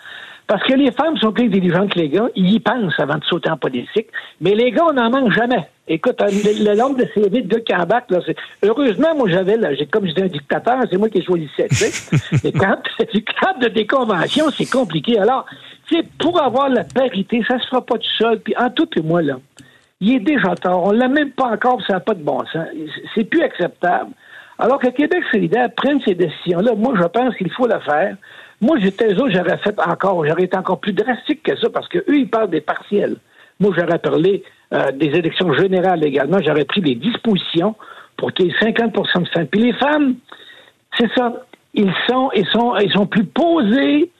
parce 0.49 0.65
que 0.65 0.73
les 0.73 0.91
femmes 0.93 1.17
sont 1.19 1.31
plus 1.31 1.47
intelligentes 1.47 1.93
que 1.93 1.99
les 1.99 2.09
gars. 2.09 2.27
Ils 2.35 2.55
y 2.55 2.59
pensent 2.59 2.99
avant 2.99 3.19
de 3.19 3.25
sauter 3.25 3.51
en 3.51 3.59
politique. 3.59 4.09
Mais 4.41 4.55
les 4.55 4.71
gars, 4.71 4.87
on 4.89 4.95
n'en 4.95 5.11
manque 5.11 5.31
jamais. 5.31 5.69
Écoute, 5.87 6.19
le, 6.21 6.75
nombre 6.75 6.97
de 6.97 7.07
CV 7.15 7.43
de 7.43 7.49
gars 7.49 7.61
qui 7.61 7.75
embarquent, 7.75 8.11
là, 8.11 8.21
heureusement, 8.63 9.15
moi, 9.15 9.29
j'avais, 9.29 9.59
là, 9.59 9.75
j'ai, 9.75 9.85
comme 9.85 10.07
j'étais 10.07 10.23
un 10.23 10.29
dictateur, 10.29 10.79
c'est 10.91 10.97
moi 10.97 11.11
qui 11.11 11.19
ai 11.19 11.23
choisi 11.23 11.51
tu 11.55 11.75
sais. 11.75 12.17
Mais 12.45 12.53
quand, 12.53 12.79
quand 13.41 13.59
de 13.61 13.69
déconvention, 13.69 14.47
c'est 14.51 14.71
compliqué. 14.71 15.19
Alors, 15.19 15.45
c'est 15.91 16.07
pour 16.19 16.43
avoir 16.43 16.71
la 16.71 16.85
parité, 16.85 17.45
ça 17.47 17.59
se 17.59 17.67
fera 17.67 17.85
pas 17.85 17.99
tout 17.99 18.17
seul. 18.19 18.41
Puis 18.41 18.55
en 18.57 18.71
tout 18.71 18.89
et 18.97 19.03
moi, 19.03 19.21
là, 19.21 19.39
il 20.01 20.15
est 20.15 20.21
déjà 20.21 20.55
tard. 20.55 20.83
On 20.83 20.93
l'a 20.93 21.09
même 21.09 21.33
pas 21.33 21.49
encore, 21.49 21.83
ça 21.87 21.95
n'a 21.95 22.01
pas 22.01 22.15
de 22.15 22.23
bon 22.23 22.39
sens. 22.51 22.67
C'est 23.15 23.25
plus 23.25 23.43
acceptable. 23.43 24.13
Alors 24.59 24.79
que 24.79 24.89
Québec 24.89 25.23
solidaire 25.31 25.69
prenne 25.77 26.01
ces 26.07 26.15
décisions-là, 26.15 26.75
moi, 26.75 26.95
je 26.99 27.07
pense 27.07 27.37
qu'il 27.37 27.51
faut 27.53 27.67
le 27.67 27.79
faire. 27.81 28.17
Moi, 28.61 28.79
j'étais 28.81 29.13
eux, 29.13 29.31
j'aurais 29.31 29.59
fait 29.59 29.79
encore, 29.81 30.27
j'aurais 30.27 30.45
été 30.45 30.57
encore 30.57 30.81
plus 30.81 30.93
drastique 30.93 31.43
que 31.43 31.57
ça, 31.57 31.71
parce 31.71 31.89
qu'eux, 31.89 32.05
ils 32.09 32.29
parlent 32.29 32.51
des 32.51 32.61
partiels. 32.61 33.17
Moi, 33.61 33.73
j'aurais 33.77 33.99
parlé 33.99 34.43
euh, 34.73 34.91
des 34.93 35.07
élections 35.07 35.53
générales 35.55 36.05
également. 36.05 36.39
J'aurais 36.45 36.65
pris 36.65 36.81
des 36.81 36.95
dispositions 36.95 37.75
pour 38.17 38.33
qu'il 38.33 38.47
y 38.47 38.51
ait 38.51 38.71
50% 38.71 39.23
de 39.23 39.29
femmes. 39.29 39.47
Puis 39.47 39.61
les 39.61 39.73
femmes, 39.75 40.17
C'est 40.99 41.11
ça. 41.17 41.33
Ils 41.75 41.93
sont, 42.09 42.31
ils 42.35 42.47
sont, 42.47 42.77
ils 42.79 42.91
sont 42.91 43.07
plus 43.07 43.25
posés. 43.25 44.11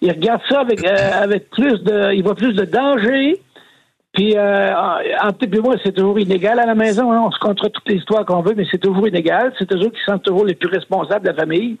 Ils 0.00 0.10
regardent 0.10 0.42
ça 0.48 0.60
avec, 0.60 0.84
euh, 0.84 1.22
avec 1.22 1.50
plus 1.50 1.82
de, 1.82 2.14
ils 2.14 2.22
voient 2.22 2.34
plus 2.34 2.54
de 2.54 2.64
danger. 2.64 3.40
Puis, 4.12 4.36
euh, 4.36 4.70
entre 5.22 5.44
et 5.50 5.60
moi, 5.60 5.74
c'est 5.82 5.92
toujours 5.92 6.18
inégal 6.18 6.60
à 6.60 6.66
la 6.66 6.74
maison. 6.74 7.10
Hein. 7.10 7.22
On 7.24 7.30
se 7.30 7.38
contre 7.38 7.68
toutes 7.68 7.88
les 7.88 7.96
histoires 7.96 8.26
qu'on 8.26 8.42
veut, 8.42 8.52
mais 8.54 8.66
c'est 8.70 8.80
toujours 8.80 9.08
inégal. 9.08 9.54
C'est 9.58 9.66
toujours 9.66 9.90
qui 9.90 10.00
sont 10.04 10.18
toujours 10.18 10.44
les 10.44 10.54
plus 10.54 10.68
responsables 10.68 11.24
de 11.24 11.30
la 11.30 11.34
famille. 11.34 11.78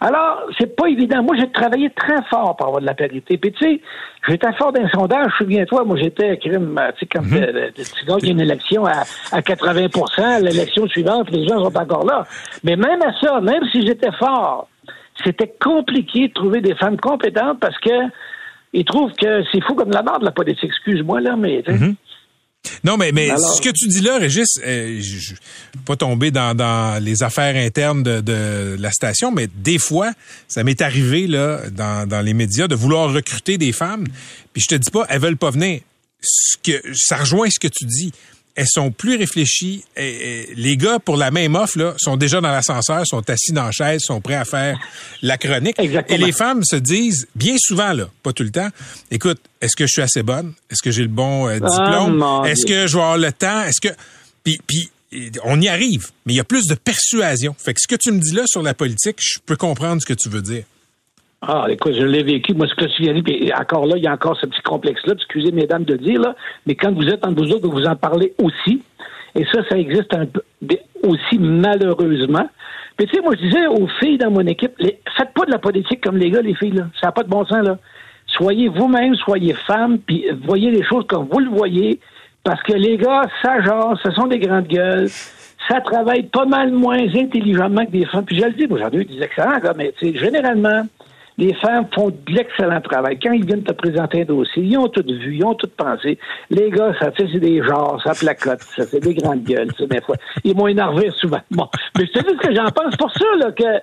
Alors, 0.00 0.42
c'est 0.58 0.74
pas 0.74 0.88
évident. 0.88 1.22
Moi, 1.22 1.36
j'ai 1.38 1.50
travaillé 1.52 1.90
très 1.90 2.20
fort 2.28 2.56
pour 2.56 2.66
avoir 2.66 2.80
de 2.80 2.86
la 2.86 2.94
parité. 2.94 3.38
Puis, 3.38 3.52
tu 3.52 3.64
sais, 3.64 3.80
j'étais 4.26 4.52
fort 4.54 4.72
d'un 4.72 4.88
sondage. 4.88 5.30
Souviens-toi, 5.38 5.84
moi, 5.84 5.96
j'étais 5.96 6.36
crime, 6.38 6.80
tu 6.96 6.98
sais, 6.98 7.06
quand 7.06 7.22
mm 7.22 7.70
tu 7.74 8.06
gagnes 8.06 8.32
une 8.32 8.40
élection 8.40 8.84
à, 8.84 9.04
à 9.30 9.40
80 9.40 10.40
l'élection 10.40 10.88
suivante, 10.88 11.30
les 11.30 11.46
gens 11.46 11.62
sont 11.62 11.76
encore 11.76 12.04
là. 12.04 12.24
Mais 12.64 12.74
même 12.74 13.02
à 13.02 13.12
ça, 13.20 13.40
même 13.40 13.62
si 13.70 13.86
j'étais 13.86 14.12
fort, 14.18 14.68
c'était 15.24 15.52
compliqué 15.60 16.28
de 16.28 16.32
trouver 16.32 16.60
des 16.60 16.74
femmes 16.74 16.98
compétentes 16.98 17.60
parce 17.60 17.78
que 17.78 17.90
ils 18.72 18.84
trouvent 18.84 19.12
que 19.12 19.42
c'est 19.52 19.62
fou 19.62 19.74
comme 19.74 19.90
la 19.90 20.02
mort 20.02 20.18
de 20.20 20.24
la 20.24 20.32
politique. 20.32 20.70
Excuse-moi, 20.70 21.20
là, 21.20 21.36
mais. 21.36 21.62
Mhm. 21.66 21.94
Non, 22.84 22.96
mais, 22.96 23.12
mais 23.12 23.28
ce 23.28 23.62
que 23.62 23.70
tu 23.70 23.86
dis 23.86 24.00
là, 24.00 24.18
Régis, 24.18 24.58
euh, 24.66 24.98
je 25.00 25.32
ne 25.32 25.80
pas 25.84 25.96
tomber 25.96 26.30
dans, 26.30 26.56
dans, 26.56 27.02
les 27.02 27.22
affaires 27.22 27.56
internes 27.56 28.02
de, 28.02 28.20
de, 28.20 28.76
la 28.78 28.90
station, 28.90 29.30
mais 29.30 29.46
des 29.46 29.78
fois, 29.78 30.10
ça 30.48 30.64
m'est 30.64 30.82
arrivé 30.82 31.26
là 31.26 31.60
dans, 31.70 32.06
dans 32.06 32.20
les 32.20 32.34
médias 32.34 32.66
de 32.66 32.74
vouloir 32.74 33.12
recruter 33.12 33.58
des 33.58 33.72
femmes, 33.72 34.06
puis 34.52 34.62
je 34.62 34.66
te 34.66 34.74
dis 34.74 34.90
pas, 34.90 35.06
elles 35.08 35.20
veulent 35.20 35.36
pas 35.36 35.50
venir. 35.50 35.80
Ce 36.20 36.56
que 36.58 36.82
ça 36.94 37.16
rejoint 37.16 37.48
ce 37.48 37.60
que 37.60 37.68
tu 37.68 37.84
dis 37.84 38.12
elles 38.58 38.66
sont 38.68 38.90
plus 38.90 39.16
réfléchies. 39.16 39.84
Et, 39.96 40.48
les 40.56 40.76
gars, 40.76 40.98
pour 40.98 41.16
la 41.16 41.30
même 41.30 41.54
offre, 41.54 41.78
là, 41.78 41.94
sont 41.96 42.16
déjà 42.16 42.40
dans 42.40 42.50
l'ascenseur, 42.50 43.06
sont 43.06 43.22
assis 43.30 43.52
dans 43.52 43.66
la 43.66 43.70
chaise, 43.70 44.00
sont 44.02 44.20
prêts 44.20 44.34
à 44.34 44.44
faire 44.44 44.76
la 45.22 45.38
chronique. 45.38 45.76
Et 45.78 46.18
les 46.18 46.32
femmes 46.32 46.64
se 46.64 46.74
disent, 46.74 47.28
bien 47.36 47.54
souvent, 47.56 47.92
là, 47.92 48.10
pas 48.24 48.32
tout 48.32 48.42
le 48.42 48.50
temps, 48.50 48.68
écoute, 49.12 49.40
est-ce 49.60 49.76
que 49.76 49.86
je 49.86 49.92
suis 49.92 50.02
assez 50.02 50.24
bonne? 50.24 50.54
Est-ce 50.70 50.82
que 50.82 50.90
j'ai 50.90 51.02
le 51.02 51.08
bon 51.08 51.46
euh, 51.46 51.60
ah, 51.62 51.68
diplôme? 51.68 52.46
est-ce 52.46 52.66
que 52.66 52.88
je 52.88 52.96
vais 52.96 53.02
avoir 53.02 53.16
le 53.16 53.32
temps? 53.32 53.62
Est-ce 53.62 53.80
que... 53.80 53.94
Puis, 54.42 54.58
puis 54.66 54.90
on 55.44 55.60
y 55.60 55.68
arrive, 55.68 56.08
mais 56.26 56.32
il 56.32 56.36
y 56.36 56.40
a 56.40 56.44
plus 56.44 56.66
de 56.66 56.74
persuasion. 56.74 57.54
Fait 57.56 57.74
que 57.74 57.80
ce 57.80 57.86
que 57.86 57.94
tu 57.94 58.10
me 58.10 58.18
dis 58.18 58.32
là 58.32 58.42
sur 58.46 58.62
la 58.62 58.74
politique, 58.74 59.18
je 59.20 59.38
peux 59.46 59.56
comprendre 59.56 60.02
ce 60.02 60.06
que 60.06 60.14
tu 60.14 60.28
veux 60.28 60.42
dire. 60.42 60.64
Ah, 61.40 61.66
écoute, 61.68 61.94
je 61.94 62.04
l'ai 62.04 62.24
vécu. 62.24 62.52
Moi, 62.52 62.66
ce 62.66 62.74
que 62.74 62.86
tu 62.86 63.02
viens 63.02 63.14
de 63.14 63.20
dire, 63.20 63.54
encore 63.58 63.86
là, 63.86 63.96
il 63.96 64.02
y 64.02 64.08
a 64.08 64.12
encore 64.12 64.36
ce 64.40 64.46
petit 64.46 64.60
complexe-là. 64.62 65.14
Excusez, 65.14 65.52
mesdames, 65.52 65.84
de 65.84 65.96
dire, 65.96 66.20
là. 66.20 66.34
Mais 66.66 66.74
quand 66.74 66.92
vous 66.92 67.06
êtes 67.06 67.24
entre 67.24 67.44
vous 67.44 67.52
autres, 67.52 67.68
vous 67.68 67.86
en 67.86 67.94
parlez 67.94 68.34
aussi. 68.42 68.82
Et 69.36 69.44
ça, 69.52 69.60
ça 69.68 69.78
existe 69.78 70.12
un 70.14 70.26
peu 70.26 70.42
aussi 71.04 71.38
malheureusement. 71.38 72.48
Puis 72.96 73.06
tu 73.06 73.14
sais, 73.14 73.22
moi, 73.22 73.34
je 73.36 73.46
disais 73.46 73.66
aux 73.68 73.86
filles 74.00 74.18
dans 74.18 74.32
mon 74.32 74.44
équipe, 74.46 74.72
les, 74.80 74.98
faites 75.16 75.32
pas 75.32 75.44
de 75.44 75.52
la 75.52 75.58
politique 75.58 76.02
comme 76.02 76.16
les 76.16 76.30
gars, 76.30 76.42
les 76.42 76.54
filles, 76.54 76.72
là. 76.72 76.88
Ça 77.00 77.08
n'a 77.08 77.12
pas 77.12 77.22
de 77.22 77.28
bon 77.28 77.44
sens, 77.46 77.64
là. 77.64 77.78
Soyez 78.26 78.68
vous-même, 78.68 79.14
soyez 79.14 79.54
femme, 79.54 79.98
puis 80.00 80.24
voyez 80.44 80.72
les 80.72 80.82
choses 80.82 81.06
comme 81.06 81.28
vous 81.30 81.38
le 81.38 81.50
voyez. 81.50 82.00
Parce 82.42 82.62
que 82.62 82.72
les 82.72 82.96
gars, 82.96 83.22
ça 83.42 83.60
genre, 83.62 83.96
ce 84.02 84.10
sont 84.10 84.26
des 84.26 84.38
grandes 84.38 84.66
gueules. 84.66 85.08
Ça 85.68 85.80
travaille 85.82 86.24
pas 86.24 86.46
mal 86.46 86.72
moins 86.72 86.98
intelligemment 86.98 87.84
que 87.86 87.90
des 87.90 88.06
femmes. 88.06 88.24
Puis 88.24 88.38
je 88.38 88.44
le 88.44 88.52
dis, 88.52 88.66
aujourd'hui, 88.68 89.04
des 89.04 89.22
excellents 89.22 89.60
mais 89.76 89.92
généralement, 90.00 90.82
les 91.38 91.54
femmes 91.54 91.86
font 91.94 92.08
de 92.08 92.32
l'excellent 92.32 92.80
travail. 92.80 93.18
Quand 93.22 93.32
ils 93.32 93.46
viennent 93.46 93.62
te 93.62 93.72
présenter 93.72 94.22
un 94.22 94.24
dossier, 94.24 94.64
ils 94.64 94.76
ont 94.76 94.88
tout 94.88 95.04
vu, 95.06 95.36
ils 95.36 95.44
ont 95.44 95.54
tout 95.54 95.70
pensé. 95.76 96.18
Les 96.50 96.68
gars, 96.70 96.92
ça 96.98 97.12
fait 97.12 97.28
c'est 97.32 97.38
des 97.38 97.62
genres, 97.62 98.02
ça 98.04 98.12
placote, 98.12 98.60
ça 98.60 98.84
fait 98.86 98.98
des 98.98 99.14
grandes 99.14 99.44
gueules, 99.44 99.70
ça, 99.78 99.86
des 99.86 100.00
fois. 100.00 100.16
Ils 100.42 100.56
m'ont 100.56 100.66
énervé 100.66 101.10
souvent. 101.16 101.40
Bon. 101.52 101.68
Mais 101.96 102.06
c'est 102.12 102.26
juste 102.26 102.40
que 102.40 102.52
j'en 102.52 102.66
pense 102.66 102.96
pour 102.96 103.12
ça, 103.12 103.24
là, 103.38 103.52
que 103.52 103.80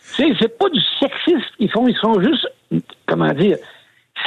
c'est 0.00 0.58
pas 0.58 0.68
du 0.68 0.80
sexisme 1.00 1.40
qu'ils 1.58 1.70
font, 1.70 1.86
ils 1.86 1.96
sont 1.96 2.20
juste, 2.20 2.48
comment 3.06 3.32
dire, 3.32 3.56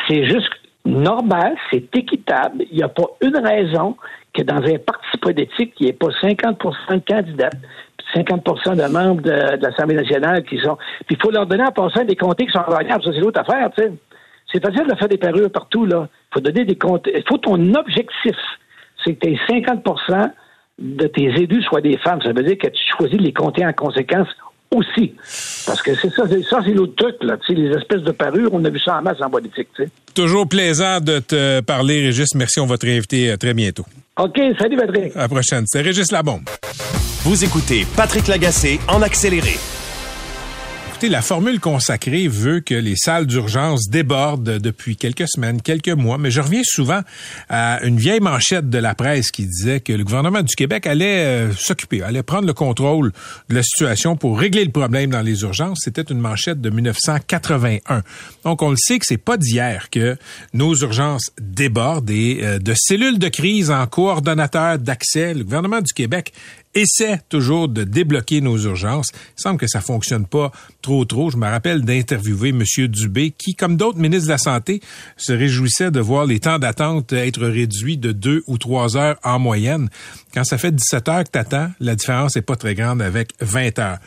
c'est 0.07 0.25
juste 0.25 0.49
normal, 0.85 1.55
c'est 1.71 1.93
équitable. 1.95 2.63
Il 2.71 2.77
n'y 2.77 2.83
a 2.83 2.89
pas 2.89 3.07
une 3.21 3.37
raison 3.37 3.97
que 4.33 4.41
dans 4.43 4.63
un 4.63 4.77
parti 4.77 5.17
politique, 5.21 5.73
il 5.79 5.83
n'y 5.83 5.89
ait 5.89 5.93
pas 5.93 6.07
50% 6.21 6.95
de 6.95 7.01
candidats 7.05 7.49
50% 8.13 8.75
de 8.75 8.91
membres 8.91 9.21
de, 9.21 9.61
l'Assemblée 9.61 9.95
nationale 9.95 10.43
qui 10.43 10.57
sont. 10.59 10.77
Puis 11.05 11.15
il 11.15 11.21
faut 11.21 11.31
leur 11.31 11.45
donner 11.45 11.63
en 11.63 11.71
passant 11.71 12.03
des 12.03 12.15
comtés 12.15 12.45
qui 12.45 12.51
sont 12.51 12.63
variables. 12.67 13.03
Ça, 13.03 13.11
c'est 13.13 13.19
l'autre 13.19 13.39
affaire, 13.39 13.69
tu 13.75 13.83
sais. 13.83 13.91
C'est 14.51 14.65
facile 14.65 14.87
de 14.87 14.95
faire 14.95 15.07
des 15.07 15.17
parures 15.17 15.51
partout, 15.51 15.85
là. 15.85 16.07
Il 16.31 16.33
faut 16.35 16.39
donner 16.41 16.65
des 16.65 16.75
comtés. 16.75 17.11
Il 17.15 17.23
faut 17.27 17.37
ton 17.37 17.73
objectif, 17.75 18.35
c'est 19.03 19.13
que 19.13 19.19
tes 19.19 19.35
50% 19.47 20.31
de 20.79 21.07
tes 21.07 21.23
élus 21.23 21.61
soient 21.63 21.81
des 21.81 21.97
femmes. 21.97 22.21
Ça 22.21 22.31
veut 22.31 22.43
dire 22.43 22.57
que 22.57 22.67
tu 22.67 22.81
choisis 22.97 23.17
de 23.17 23.23
les 23.23 23.33
compter 23.33 23.65
en 23.65 23.73
conséquence 23.73 24.27
aussi. 24.71 25.13
Parce 25.65 25.81
que 25.81 25.95
c'est 25.95 26.13
ça, 26.13 26.23
c'est 26.29 26.43
ça, 26.43 26.59
c'est 26.63 26.73
l'autre 26.73 26.95
truc, 26.95 27.15
là. 27.21 27.37
Tu 27.37 27.53
sais, 27.53 27.59
les 27.59 27.75
espèces 27.75 28.01
de 28.01 28.11
parures, 28.11 28.53
on 28.53 28.63
a 28.65 28.69
vu 28.69 28.79
ça 28.79 28.97
en 28.97 29.01
masse 29.01 29.21
en 29.21 29.29
politique, 29.29 29.67
tu 29.75 29.83
sais. 29.83 29.89
Toujours 30.13 30.47
plaisant 30.47 30.99
de 30.99 31.19
te 31.19 31.61
parler, 31.61 32.01
Régis. 32.01 32.33
Merci, 32.35 32.59
on 32.59 32.65
va 32.65 32.77
te 32.77 32.85
réinviter 32.85 33.31
euh, 33.31 33.37
très 33.37 33.53
bientôt. 33.53 33.85
OK, 34.17 34.39
salut, 34.59 34.77
Patrick. 34.77 35.15
À 35.15 35.21
la 35.21 35.27
prochaine. 35.29 35.63
C'est 35.65 35.81
Régis 35.81 36.11
Labombe. 36.11 36.43
Vous 37.23 37.43
écoutez 37.43 37.85
Patrick 37.95 38.27
Lagacé 38.27 38.79
en 38.87 39.01
accéléré 39.01 39.55
la 41.07 41.21
formule 41.21 41.59
consacrée 41.59 42.27
veut 42.27 42.59
que 42.59 42.73
les 42.73 42.95
salles 42.97 43.25
d'urgence 43.25 43.89
débordent 43.89 44.57
depuis 44.57 44.97
quelques 44.97 45.27
semaines, 45.29 45.61
quelques 45.61 45.87
mois, 45.89 46.17
mais 46.17 46.29
je 46.29 46.41
reviens 46.41 46.63
souvent 46.63 47.01
à 47.47 47.81
une 47.83 47.97
vieille 47.97 48.19
manchette 48.19 48.69
de 48.69 48.77
la 48.77 48.95
presse 48.95 49.31
qui 49.31 49.45
disait 49.45 49.79
que 49.79 49.93
le 49.93 50.03
gouvernement 50.03 50.41
du 50.41 50.55
Québec 50.55 50.85
allait 50.87 51.25
euh, 51.25 51.53
s'occuper, 51.53 52.01
allait 52.01 52.23
prendre 52.23 52.47
le 52.47 52.53
contrôle 52.53 53.13
de 53.49 53.55
la 53.55 53.63
situation 53.63 54.17
pour 54.17 54.37
régler 54.37 54.65
le 54.65 54.71
problème 54.71 55.11
dans 55.11 55.21
les 55.21 55.41
urgences. 55.43 55.79
C'était 55.83 56.01
une 56.01 56.19
manchette 56.19 56.59
de 56.59 56.69
1981. 56.69 58.03
Donc, 58.43 58.61
on 58.61 58.71
le 58.71 58.77
sait 58.77 58.99
que 58.99 59.05
c'est 59.07 59.17
pas 59.17 59.37
d'hier 59.37 59.89
que 59.89 60.17
nos 60.53 60.75
urgences 60.75 61.31
débordent 61.39 62.09
et 62.09 62.39
euh, 62.41 62.59
de 62.59 62.73
cellules 62.75 63.19
de 63.19 63.29
crise 63.29 63.71
en 63.71 63.87
coordonnateur 63.87 64.77
d'accès, 64.79 65.33
le 65.33 65.43
gouvernement 65.43 65.81
du 65.81 65.93
Québec 65.93 66.33
essaie 66.75 67.19
toujours 67.29 67.67
de 67.67 67.83
débloquer 67.83 68.41
nos 68.41 68.57
urgences. 68.57 69.11
Il 69.37 69.41
semble 69.41 69.59
que 69.59 69.67
ça 69.67 69.81
fonctionne 69.81 70.25
pas 70.25 70.51
trop 70.81 71.05
trop. 71.05 71.29
Je 71.29 71.37
me 71.37 71.47
rappelle 71.47 71.83
d'interviewer 71.83 72.49
M. 72.49 72.63
Dubé, 72.87 73.31
qui, 73.31 73.55
comme 73.55 73.75
d'autres 73.75 73.97
ministres 73.97 74.27
de 74.27 74.31
la 74.31 74.37
Santé, 74.37 74.81
se 75.17 75.33
réjouissait 75.33 75.91
de 75.91 75.99
voir 75.99 76.25
les 76.25 76.39
temps 76.39 76.59
d'attente 76.59 77.13
être 77.13 77.45
réduits 77.45 77.97
de 77.97 78.11
deux 78.11 78.43
ou 78.47 78.57
trois 78.57 78.97
heures 78.97 79.17
en 79.23 79.39
moyenne. 79.39 79.89
Quand 80.33 80.43
ça 80.43 80.57
fait 80.57 80.71
17 80.71 81.09
heures 81.09 81.23
que 81.23 81.29
t'attends, 81.29 81.71
la 81.79 81.95
différence 81.95 82.35
est 82.35 82.41
pas 82.41 82.55
très 82.55 82.75
grande 82.75 83.01
avec 83.01 83.33
20 83.41 83.79
heures. 83.79 83.99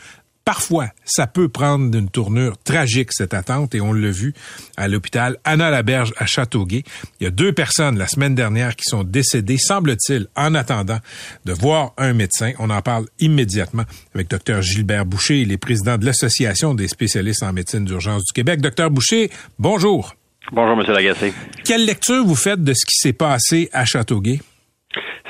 Parfois, 0.45 0.89
ça 1.05 1.27
peut 1.27 1.49
prendre 1.49 1.97
une 1.97 2.09
tournure 2.09 2.59
tragique, 2.59 3.13
cette 3.13 3.33
attente, 3.33 3.75
et 3.75 3.81
on 3.81 3.93
l'a 3.93 4.11
vu 4.11 4.35
à 4.77 4.89
l'hôpital 4.89 5.39
Anna 5.45 5.71
Laberge 5.71 6.13
à 6.17 6.27
Châteauguay. 6.27 6.83
Il 7.21 7.25
y 7.25 7.27
a 7.27 7.31
deux 7.31 7.53
personnes 7.53 7.97
la 7.97 8.09
semaine 8.09 8.35
dernière 8.35 8.75
qui 8.75 8.85
sont 8.85 9.05
décédées, 9.05 9.59
semble-t-il, 9.59 10.27
en 10.35 10.55
attendant 10.55 10.99
de 11.45 11.53
voir 11.53 11.93
un 11.97 12.13
médecin. 12.13 12.53
On 12.59 12.71
en 12.71 12.83
parle 12.83 13.07
immédiatement 13.21 13.85
avec 14.15 14.29
Dr 14.29 14.63
Gilbert 14.63 15.07
Boucher, 15.07 15.41
il 15.43 15.53
est 15.53 15.59
président 15.59 15.97
de 15.97 16.05
l'Association 16.05 16.75
des 16.75 16.89
spécialistes 16.89 17.43
en 17.43 17.53
médecine 17.53 17.85
d'urgence 17.85 18.25
du 18.25 18.33
Québec. 18.33 18.61
Docteur 18.61 18.91
Boucher, 18.91 19.31
bonjour. 19.59 20.15
Bonjour, 20.51 20.77
Monsieur 20.77 20.93
Lagacé. 20.93 21.33
Quelle 21.65 21.87
lecture 21.87 22.25
vous 22.25 22.35
faites 22.35 22.63
de 22.63 22.75
ce 22.75 22.85
qui 22.85 22.97
s'est 22.97 23.13
passé 23.13 23.71
à 23.73 23.85
Châteauguay? 23.85 24.41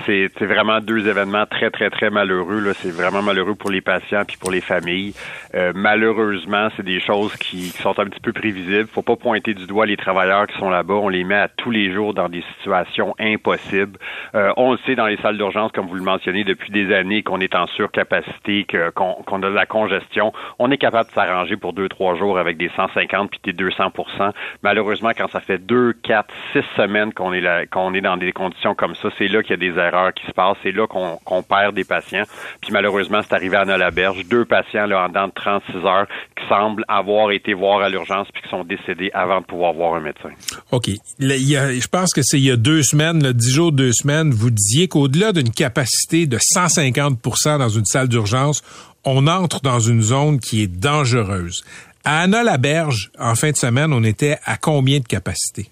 C'est 0.06 0.44
vraiment 0.44 0.80
deux 0.80 1.09
événements 1.09 1.47
très, 1.47 1.71
très, 1.71 1.90
très 1.90 2.11
malheureux. 2.11 2.73
C'est 2.75 2.90
vraiment 2.90 3.23
malheureux 3.23 3.54
pour 3.54 3.71
les 3.71 3.80
patients 3.80 4.25
puis 4.26 4.37
pour 4.37 4.50
les 4.50 4.61
familles. 4.61 5.14
Euh, 5.54 5.73
malheureusement, 5.75 6.68
c'est 6.76 6.85
des 6.85 7.00
choses 7.00 7.35
qui, 7.37 7.68
sont 7.68 7.99
un 7.99 8.06
petit 8.06 8.21
peu 8.21 8.32
prévisibles. 8.32 8.88
Faut 8.88 9.02
pas 9.02 9.16
pointer 9.16 9.54
du 9.54 9.66
doigt 9.66 9.87
les 9.87 9.97
travailleurs 9.97 10.47
qui 10.47 10.59
sont 10.59 10.71
là-bas. 10.71 10.94
On 10.94 11.09
les 11.09 11.25
met 11.25 11.37
à 11.37 11.49
tous 11.49 11.71
les 11.71 11.92
jours 11.92 12.14
dans 12.14 12.28
des 12.28 12.44
situations 12.56 13.14
impossibles. 13.18 13.99
Euh, 14.35 14.52
on 14.56 14.73
le 14.73 14.78
sait 14.87 14.94
dans 14.94 15.06
les 15.06 15.16
salles 15.18 15.37
d'urgence, 15.37 15.73
comme 15.73 15.87
vous 15.87 15.94
le 15.94 16.02
mentionnez, 16.02 16.44
depuis 16.44 16.71
des 16.71 16.94
années, 16.94 17.23
qu'on 17.23 17.40
est 17.40 17.54
en 17.54 17.66
surcapacité, 17.66 18.66
qu'on 18.94 19.42
a 19.42 19.49
de 19.50 19.54
la 19.54 19.66
congestion. 19.66 20.32
On 20.59 20.71
est 20.71 20.78
capable 20.78 21.09
de 21.11 21.14
s'arranger 21.14 21.56
pour 21.56 21.73
deux, 21.73 21.88
trois 21.88 22.16
jours 22.16 22.38
avec 22.38 22.56
des 22.56 22.71
150 22.76 23.30
puis 23.30 23.52
des 23.52 23.64
200% 23.64 24.32
Malheureusement, 24.62 25.11
quand 25.16 25.28
ça 25.28 25.40
fait 25.40 25.59
deux, 25.59 25.92
quatre, 25.92 26.32
six 26.52 26.64
semaines 26.76 27.12
qu'on 27.12 27.32
est 27.32 27.40
là, 27.40 27.66
qu'on 27.66 27.94
est 27.94 28.00
dans 28.00 28.16
des 28.16 28.32
conditions 28.32 28.75
comme 28.75 28.94
ça, 28.94 29.09
c'est 29.18 29.28
là 29.28 29.42
qu'il 29.42 29.50
y 29.50 29.54
a 29.54 29.73
des 29.73 29.78
erreurs 29.78 29.92
qui 30.15 30.27
se 30.27 30.33
passent. 30.33 30.57
C'est 30.63 30.73
là 30.73 30.87
qu'on 30.87 31.43
perd 31.43 31.75
des 31.75 31.85
patients. 31.85 32.25
Puis 32.61 32.73
malheureusement, 32.73 33.21
c'est 33.23 33.35
arrivé 33.35 33.57
à 33.57 33.65
Nolaberge. 33.65 34.25
Deux 34.27 34.45
patients 34.45 34.87
là, 34.87 35.05
en 35.05 35.09
dedans 35.09 35.29
de 35.29 35.33
36 35.35 35.87
heures 35.87 36.07
qui 36.37 36.47
semblent 36.49 36.85
avoir 36.89 37.31
été 37.31 37.55
voir 37.55 37.83
à 37.83 37.89
l'urgence 37.89 38.29
puis 38.33 38.43
qui 38.43 38.49
sont 38.49 38.65
décédés 38.65 39.11
avant 39.13 39.41
de 39.41 39.47
pouvoir 39.47 39.73
voir 39.73 39.95
un 39.95 40.01
médecin. 40.01 40.31
OK. 40.71 40.91
je 41.19 41.89
pense 41.89 42.13
que 42.13 42.23
c'est 42.23 42.39
il 42.39 42.47
y 42.47 42.51
a 42.51 42.57
deux 42.57 42.83
semaines, 42.83 43.23
le 43.23 43.35
dix 43.35 43.53
jours, 43.53 43.73
deux 43.73 43.93
semaines, 43.93 44.31
vous 44.31 44.51
disiez 44.51 44.89
qu'au-delà 44.89 45.33
d'une 45.33 45.51
capacité 45.51 46.27
de 46.27 46.39
150% 46.39 47.59
dans 47.59 47.69
une 47.69 47.85
salle 47.85 48.09
d'urgence, 48.09 48.63
on 49.05 49.27
entre 49.27 49.61
dans 49.61 49.81
une 49.81 50.03
zone 50.03 50.41
qui 50.41 50.63
est 50.63 50.67
dangereuse. 50.67 51.65
À 52.05 52.23
Anna-la-Berge, 52.23 53.11
en 53.19 53.35
fin 53.35 53.51
de 53.51 53.57
semaine, 53.57 53.93
on 53.93 54.03
était 54.03 54.39
à 54.45 54.57
combien 54.57 54.99
de 54.99 55.07
capacité? 55.07 55.71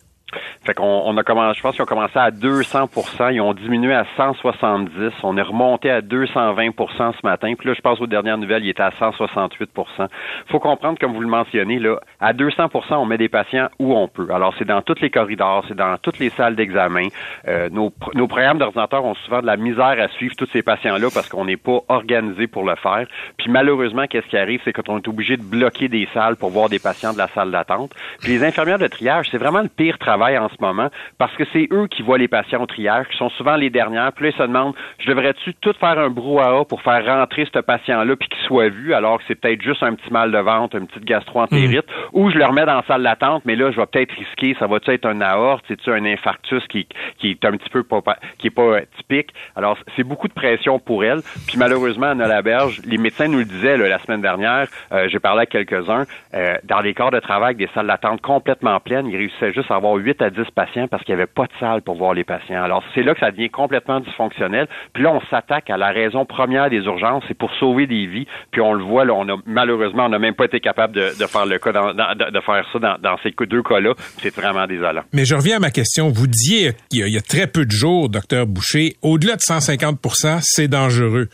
Fait 0.70 0.74
qu'on 0.74 1.02
on 1.04 1.16
a 1.16 1.24
commencé, 1.24 1.58
je 1.58 1.62
pense 1.62 1.74
qu'ils 1.74 1.82
ont 1.82 1.86
commencé 1.86 2.16
à 2.16 2.30
200% 2.30 3.32
ils 3.32 3.40
ont 3.40 3.54
diminué 3.54 3.92
à 3.92 4.06
170 4.16 5.14
on 5.24 5.36
est 5.36 5.42
remonté 5.42 5.90
à 5.90 6.00
220% 6.00 6.72
ce 6.96 7.26
matin, 7.26 7.54
puis 7.58 7.66
là, 7.66 7.74
je 7.74 7.80
pense 7.80 8.00
aux 8.00 8.06
dernières 8.06 8.38
nouvelles, 8.38 8.64
il 8.64 8.68
était 8.68 8.84
à 8.84 8.90
168% 8.90 10.06
faut 10.46 10.60
comprendre, 10.60 10.96
comme 11.00 11.12
vous 11.12 11.20
le 11.22 11.26
mentionnez, 11.26 11.80
là, 11.80 11.96
à 12.20 12.32
200% 12.32 12.94
on 12.94 13.04
met 13.04 13.18
des 13.18 13.28
patients 13.28 13.66
où 13.80 13.96
on 13.96 14.06
peut. 14.06 14.28
Alors, 14.32 14.54
c'est 14.60 14.64
dans 14.64 14.80
tous 14.80 15.00
les 15.00 15.10
corridors, 15.10 15.64
c'est 15.66 15.76
dans 15.76 15.96
toutes 15.98 16.20
les 16.20 16.30
salles 16.30 16.54
d'examen. 16.54 17.08
Euh, 17.48 17.68
nos, 17.70 17.92
nos 18.14 18.28
programmes 18.28 18.58
d'ordinateur 18.58 19.04
ont 19.04 19.14
souvent 19.14 19.40
de 19.40 19.46
la 19.46 19.56
misère 19.56 19.96
à 19.98 20.06
suivre 20.08 20.36
tous 20.36 20.48
ces 20.52 20.62
patients-là 20.62 21.08
parce 21.12 21.28
qu'on 21.28 21.46
n'est 21.46 21.56
pas 21.56 21.80
organisé 21.88 22.46
pour 22.46 22.64
le 22.64 22.76
faire. 22.76 23.06
Puis 23.38 23.50
malheureusement, 23.50 24.06
qu'est-ce 24.08 24.26
qui 24.28 24.36
arrive, 24.36 24.60
c'est 24.64 24.72
qu'on 24.72 24.98
est 24.98 25.08
obligé 25.08 25.36
de 25.36 25.42
bloquer 25.42 25.88
des 25.88 26.08
salles 26.14 26.36
pour 26.36 26.50
voir 26.50 26.68
des 26.68 26.78
patients 26.78 27.12
de 27.12 27.18
la 27.18 27.26
salle 27.28 27.50
d'attente. 27.50 27.92
Puis 28.20 28.30
les 28.30 28.44
infirmières 28.44 28.78
de 28.78 28.86
triage, 28.86 29.28
c'est 29.32 29.38
vraiment 29.38 29.62
le 29.62 29.68
pire 29.68 29.98
travail 29.98 30.38
en 30.38 30.48
ce 30.48 30.59
moment 30.60 30.90
parce 31.18 31.34
que 31.36 31.44
c'est 31.52 31.68
eux 31.72 31.86
qui 31.88 32.02
voient 32.02 32.18
les 32.18 32.28
patients 32.28 32.62
au 32.62 32.66
triage, 32.66 33.06
qui 33.08 33.16
sont 33.16 33.30
souvent 33.30 33.56
les 33.56 33.70
dernières. 33.70 34.12
Puis 34.12 34.24
là, 34.24 34.30
ils 34.30 34.38
se 34.38 34.42
demandent, 34.42 34.74
je 34.98 35.08
devrais-tu 35.08 35.54
tout 35.54 35.74
faire 35.78 35.98
un 35.98 36.10
brouhaha 36.10 36.64
pour 36.64 36.82
faire 36.82 37.04
rentrer 37.04 37.46
ce 37.52 37.58
patient-là 37.58 38.16
puis 38.16 38.28
qu'il 38.28 38.46
soit 38.46 38.68
vu 38.68 38.94
alors 38.94 39.18
que 39.18 39.24
c'est 39.28 39.34
peut-être 39.34 39.62
juste 39.62 39.82
un 39.82 39.94
petit 39.94 40.12
mal 40.12 40.32
de 40.32 40.38
ventre, 40.38 40.76
une 40.76 40.86
petite 40.86 41.04
gastroentérite, 41.04 41.86
mmh. 41.86 42.18
ou 42.18 42.30
je 42.30 42.38
le 42.38 42.44
remets 42.44 42.66
dans 42.66 42.76
la 42.76 42.84
salle 42.86 43.02
d'attente, 43.02 43.42
mais 43.44 43.56
là, 43.56 43.70
je 43.70 43.76
vais 43.76 43.86
peut-être 43.86 44.12
risquer, 44.12 44.56
ça 44.58 44.66
va-tu 44.66 44.90
être 44.90 45.06
un 45.06 45.20
aorte, 45.20 45.64
c'est-tu 45.68 45.90
un 45.90 46.04
infarctus 46.04 46.66
qui, 46.68 46.86
qui 47.18 47.30
est 47.30 47.44
un 47.44 47.52
petit 47.52 47.70
peu 47.70 47.82
pas, 47.82 48.00
qui 48.38 48.48
est 48.48 48.50
pas 48.50 48.62
euh, 48.62 48.80
typique? 48.98 49.32
Alors, 49.56 49.76
c'est 49.96 50.04
beaucoup 50.04 50.28
de 50.28 50.32
pression 50.32 50.78
pour 50.78 51.04
elle. 51.04 51.20
Puis 51.46 51.58
malheureusement, 51.58 52.06
Anna 52.06 52.26
Laberge, 52.26 52.80
les 52.84 52.98
médecins 52.98 53.28
nous 53.28 53.38
le 53.38 53.44
disaient 53.44 53.76
la 53.76 53.98
semaine 53.98 54.22
dernière, 54.22 54.66
euh, 54.92 55.08
j'ai 55.08 55.18
parlé 55.18 55.42
à 55.42 55.46
quelques-uns, 55.46 56.04
euh, 56.34 56.56
dans 56.64 56.80
les 56.80 56.94
corps 56.94 57.10
de 57.10 57.20
travail, 57.20 57.54
des 57.54 57.68
salles 57.74 57.86
d'attente 57.86 58.20
complètement 58.20 58.78
pleines, 58.80 59.06
ils 59.06 59.16
réussissaient 59.16 59.52
juste 59.52 59.70
à 59.70 59.76
avoir 59.76 59.94
8 59.94 60.22
à 60.22 60.30
10 60.30 60.39
patients 60.54 60.88
parce 60.88 61.02
qu'il 61.04 61.14
n'y 61.14 61.20
avait 61.20 61.30
pas 61.30 61.44
de 61.44 61.52
salle 61.58 61.82
pour 61.82 61.96
voir 61.96 62.14
les 62.14 62.24
patients. 62.24 62.62
Alors, 62.62 62.82
c'est 62.94 63.02
là 63.02 63.14
que 63.14 63.20
ça 63.20 63.30
devient 63.30 63.50
complètement 63.50 64.00
dysfonctionnel. 64.00 64.68
Puis 64.92 65.02
là, 65.02 65.12
on 65.12 65.20
s'attaque 65.30 65.70
à 65.70 65.76
la 65.76 65.88
raison 65.88 66.24
première 66.24 66.70
des 66.70 66.78
urgences, 66.78 67.24
c'est 67.28 67.36
pour 67.36 67.52
sauver 67.54 67.86
des 67.86 68.06
vies. 68.06 68.26
Puis 68.50 68.60
on 68.60 68.72
le 68.72 68.84
voit, 68.84 69.04
là, 69.04 69.14
on 69.14 69.28
a 69.28 69.36
malheureusement, 69.46 70.06
on 70.06 70.08
n'a 70.08 70.18
même 70.18 70.34
pas 70.34 70.44
été 70.44 70.60
capable 70.60 70.94
de, 70.94 71.10
faire 71.26 71.46
le 71.46 71.58
cas 71.58 71.72
de, 71.72 72.40
faire 72.40 72.66
ça 72.72 72.78
dans, 72.78 73.16
ces 73.22 73.34
deux 73.46 73.62
cas-là. 73.62 73.94
C'est 74.18 74.34
vraiment 74.34 74.66
désolant. 74.66 75.02
Mais 75.12 75.24
je 75.24 75.34
reviens 75.34 75.56
à 75.56 75.60
ma 75.60 75.70
question. 75.70 76.08
Vous 76.08 76.26
disiez 76.26 76.72
qu'il 76.90 77.08
y, 77.08 77.18
a 77.18 77.20
très 77.20 77.46
peu 77.46 77.64
de 77.66 77.70
jours, 77.70 78.08
docteur 78.08 78.46
Boucher, 78.46 78.96
au-delà 79.02 79.34
de 79.34 79.40
150% 79.40 80.40
c'est 80.42 80.68
dangereux. 80.68 81.28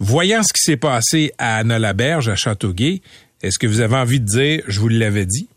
Voyant 0.00 0.42
ce 0.42 0.52
qui 0.52 0.62
s'est 0.62 0.76
passé 0.76 1.32
à 1.38 1.56
Anna-Laberge, 1.56 2.28
à 2.28 2.36
Châteauguay, 2.36 3.00
est-ce 3.42 3.58
que 3.58 3.66
vous 3.66 3.80
avez 3.80 3.96
envie 3.96 4.20
de 4.20 4.24
dire, 4.24 4.62
je 4.66 4.80
vous 4.80 4.88
l'avais 4.88 5.26
dit? 5.26 5.48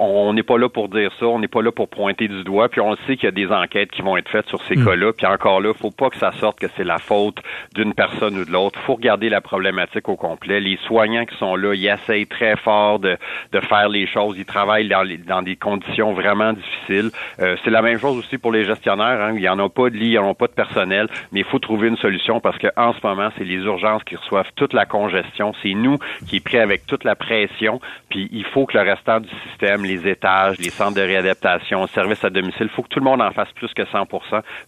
On 0.00 0.32
n'est 0.32 0.42
pas 0.42 0.58
là 0.58 0.68
pour 0.68 0.88
dire 0.88 1.10
ça, 1.18 1.26
on 1.26 1.40
n'est 1.40 1.48
pas 1.48 1.60
là 1.60 1.72
pour 1.72 1.88
pointer 1.88 2.28
du 2.28 2.44
doigt, 2.44 2.68
puis 2.68 2.80
on 2.80 2.94
sait 3.06 3.16
qu'il 3.16 3.24
y 3.24 3.28
a 3.28 3.32
des 3.32 3.48
enquêtes 3.48 3.90
qui 3.90 4.02
vont 4.02 4.16
être 4.16 4.28
faites 4.28 4.48
sur 4.48 4.62
ces 4.64 4.76
hmm. 4.76 4.84
cas-là, 4.84 5.12
puis 5.12 5.26
encore 5.26 5.60
là, 5.60 5.74
faut 5.74 5.90
pas 5.90 6.08
que 6.10 6.16
ça 6.16 6.32
sorte 6.32 6.60
que 6.60 6.68
c'est 6.76 6.84
la 6.84 6.98
faute 6.98 7.42
d'une 7.74 7.94
personne 7.94 8.38
ou 8.38 8.44
de 8.44 8.50
l'autre. 8.50 8.78
faut 8.80 8.94
regarder 8.94 9.28
la 9.28 9.40
problématique 9.40 10.08
au 10.08 10.16
complet. 10.16 10.60
Les 10.60 10.78
soignants 10.86 11.24
qui 11.24 11.36
sont 11.36 11.56
là, 11.56 11.74
ils 11.74 11.88
essayent 11.88 12.26
très 12.26 12.56
fort 12.56 13.00
de, 13.00 13.16
de 13.52 13.60
faire 13.60 13.88
les 13.88 14.06
choses, 14.06 14.36
ils 14.38 14.44
travaillent 14.44 14.88
dans, 14.88 15.06
dans 15.26 15.42
des 15.42 15.56
conditions 15.56 16.12
vraiment 16.12 16.52
difficiles. 16.52 17.10
Euh, 17.40 17.56
c'est 17.64 17.70
la 17.70 17.82
même 17.82 17.98
chose 17.98 18.18
aussi 18.18 18.38
pour 18.38 18.52
les 18.52 18.64
gestionnaires, 18.64 19.20
hein. 19.20 19.32
il 19.34 19.40
n'y 19.40 19.48
en 19.48 19.58
a 19.58 19.68
pas 19.68 19.90
de 19.90 19.96
lit, 19.96 20.06
il 20.06 20.10
n'y 20.10 20.18
en 20.18 20.30
a 20.30 20.34
pas 20.34 20.46
de 20.46 20.52
personnel, 20.52 21.08
mais 21.32 21.40
il 21.40 21.46
faut 21.46 21.58
trouver 21.58 21.88
une 21.88 21.96
solution 21.96 22.40
parce 22.40 22.58
que 22.58 22.68
en 22.76 22.92
ce 22.92 23.04
moment, 23.04 23.30
c'est 23.36 23.44
les 23.44 23.56
urgences 23.56 24.04
qui 24.04 24.14
reçoivent 24.14 24.50
toute 24.54 24.72
la 24.72 24.86
congestion, 24.86 25.52
c'est 25.62 25.74
nous 25.74 25.98
qui 26.28 26.36
est 26.36 26.44
pris 26.44 26.58
avec 26.58 26.86
toute 26.86 27.04
la 27.04 27.16
pression, 27.16 27.80
puis 28.08 28.28
il 28.32 28.44
faut 28.44 28.66
que 28.66 28.78
le 28.78 28.84
restant 28.84 29.20
du 29.20 29.28
système, 29.48 29.84
les 29.88 30.08
étages, 30.08 30.58
les 30.58 30.70
centres 30.70 30.94
de 30.94 31.00
réadaptation, 31.00 31.86
services 31.88 32.24
à 32.24 32.30
domicile. 32.30 32.68
Il 32.70 32.74
faut 32.76 32.82
que 32.82 32.88
tout 32.88 33.00
le 33.00 33.04
monde 33.04 33.20
en 33.20 33.32
fasse 33.32 33.48
plus 33.54 33.72
que 33.74 33.84
100 33.84 34.06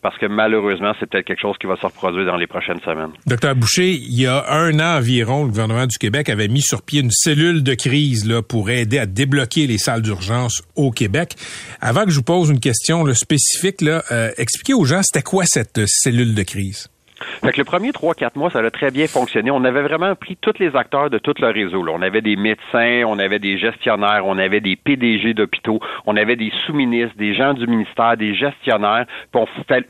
parce 0.02 0.18
que 0.18 0.26
malheureusement, 0.26 0.92
c'est 0.98 1.08
peut-être 1.08 1.26
quelque 1.26 1.40
chose 1.40 1.56
qui 1.58 1.66
va 1.66 1.76
se 1.76 1.86
reproduire 1.86 2.26
dans 2.26 2.36
les 2.36 2.46
prochaines 2.46 2.80
semaines. 2.80 3.12
Docteur 3.26 3.54
Boucher, 3.54 3.92
il 3.92 4.20
y 4.20 4.26
a 4.26 4.44
un 4.50 4.78
an 4.80 4.98
environ, 4.98 5.44
le 5.44 5.50
gouvernement 5.50 5.86
du 5.86 5.98
Québec 5.98 6.28
avait 6.28 6.48
mis 6.48 6.62
sur 6.62 6.82
pied 6.82 7.00
une 7.00 7.10
cellule 7.10 7.62
de 7.62 7.74
crise 7.74 8.28
pour 8.48 8.70
aider 8.70 8.98
à 8.98 9.06
débloquer 9.06 9.66
les 9.66 9.78
salles 9.78 10.02
d'urgence 10.02 10.62
au 10.76 10.90
Québec. 10.90 11.34
Avant 11.80 12.04
que 12.04 12.10
je 12.10 12.16
vous 12.16 12.22
pose 12.22 12.50
une 12.50 12.60
question 12.60 13.04
spécifique, 13.14 13.82
euh, 13.82 14.30
expliquez 14.36 14.74
aux 14.74 14.84
gens, 14.84 15.02
c'était 15.02 15.22
quoi 15.22 15.44
cette 15.46 15.78
euh, 15.78 15.84
cellule 15.86 16.34
de 16.34 16.42
crise? 16.42 16.88
Fait 17.42 17.52
que 17.52 17.58
le 17.58 17.64
premier 17.64 17.92
trois, 17.92 18.14
quatre 18.14 18.36
mois, 18.36 18.50
ça 18.50 18.60
a 18.60 18.70
très 18.70 18.90
bien 18.90 19.06
fonctionné. 19.06 19.50
On 19.50 19.64
avait 19.64 19.82
vraiment 19.82 20.14
pris 20.14 20.36
tous 20.36 20.58
les 20.58 20.74
acteurs 20.76 21.10
de 21.10 21.18
tout 21.18 21.34
le 21.38 21.48
réseau. 21.48 21.82
Là. 21.82 21.92
On 21.94 22.02
avait 22.02 22.20
des 22.20 22.36
médecins, 22.36 23.02
on 23.06 23.18
avait 23.18 23.38
des 23.38 23.58
gestionnaires, 23.58 24.22
on 24.24 24.38
avait 24.38 24.60
des 24.60 24.76
PDG 24.76 25.34
d'hôpitaux, 25.34 25.80
on 26.06 26.16
avait 26.16 26.36
des 26.36 26.52
sous-ministres, 26.64 27.16
des 27.16 27.34
gens 27.34 27.54
du 27.54 27.66
ministère, 27.66 28.16
des 28.16 28.34
gestionnaires, 28.34 29.06
puis 29.32 29.42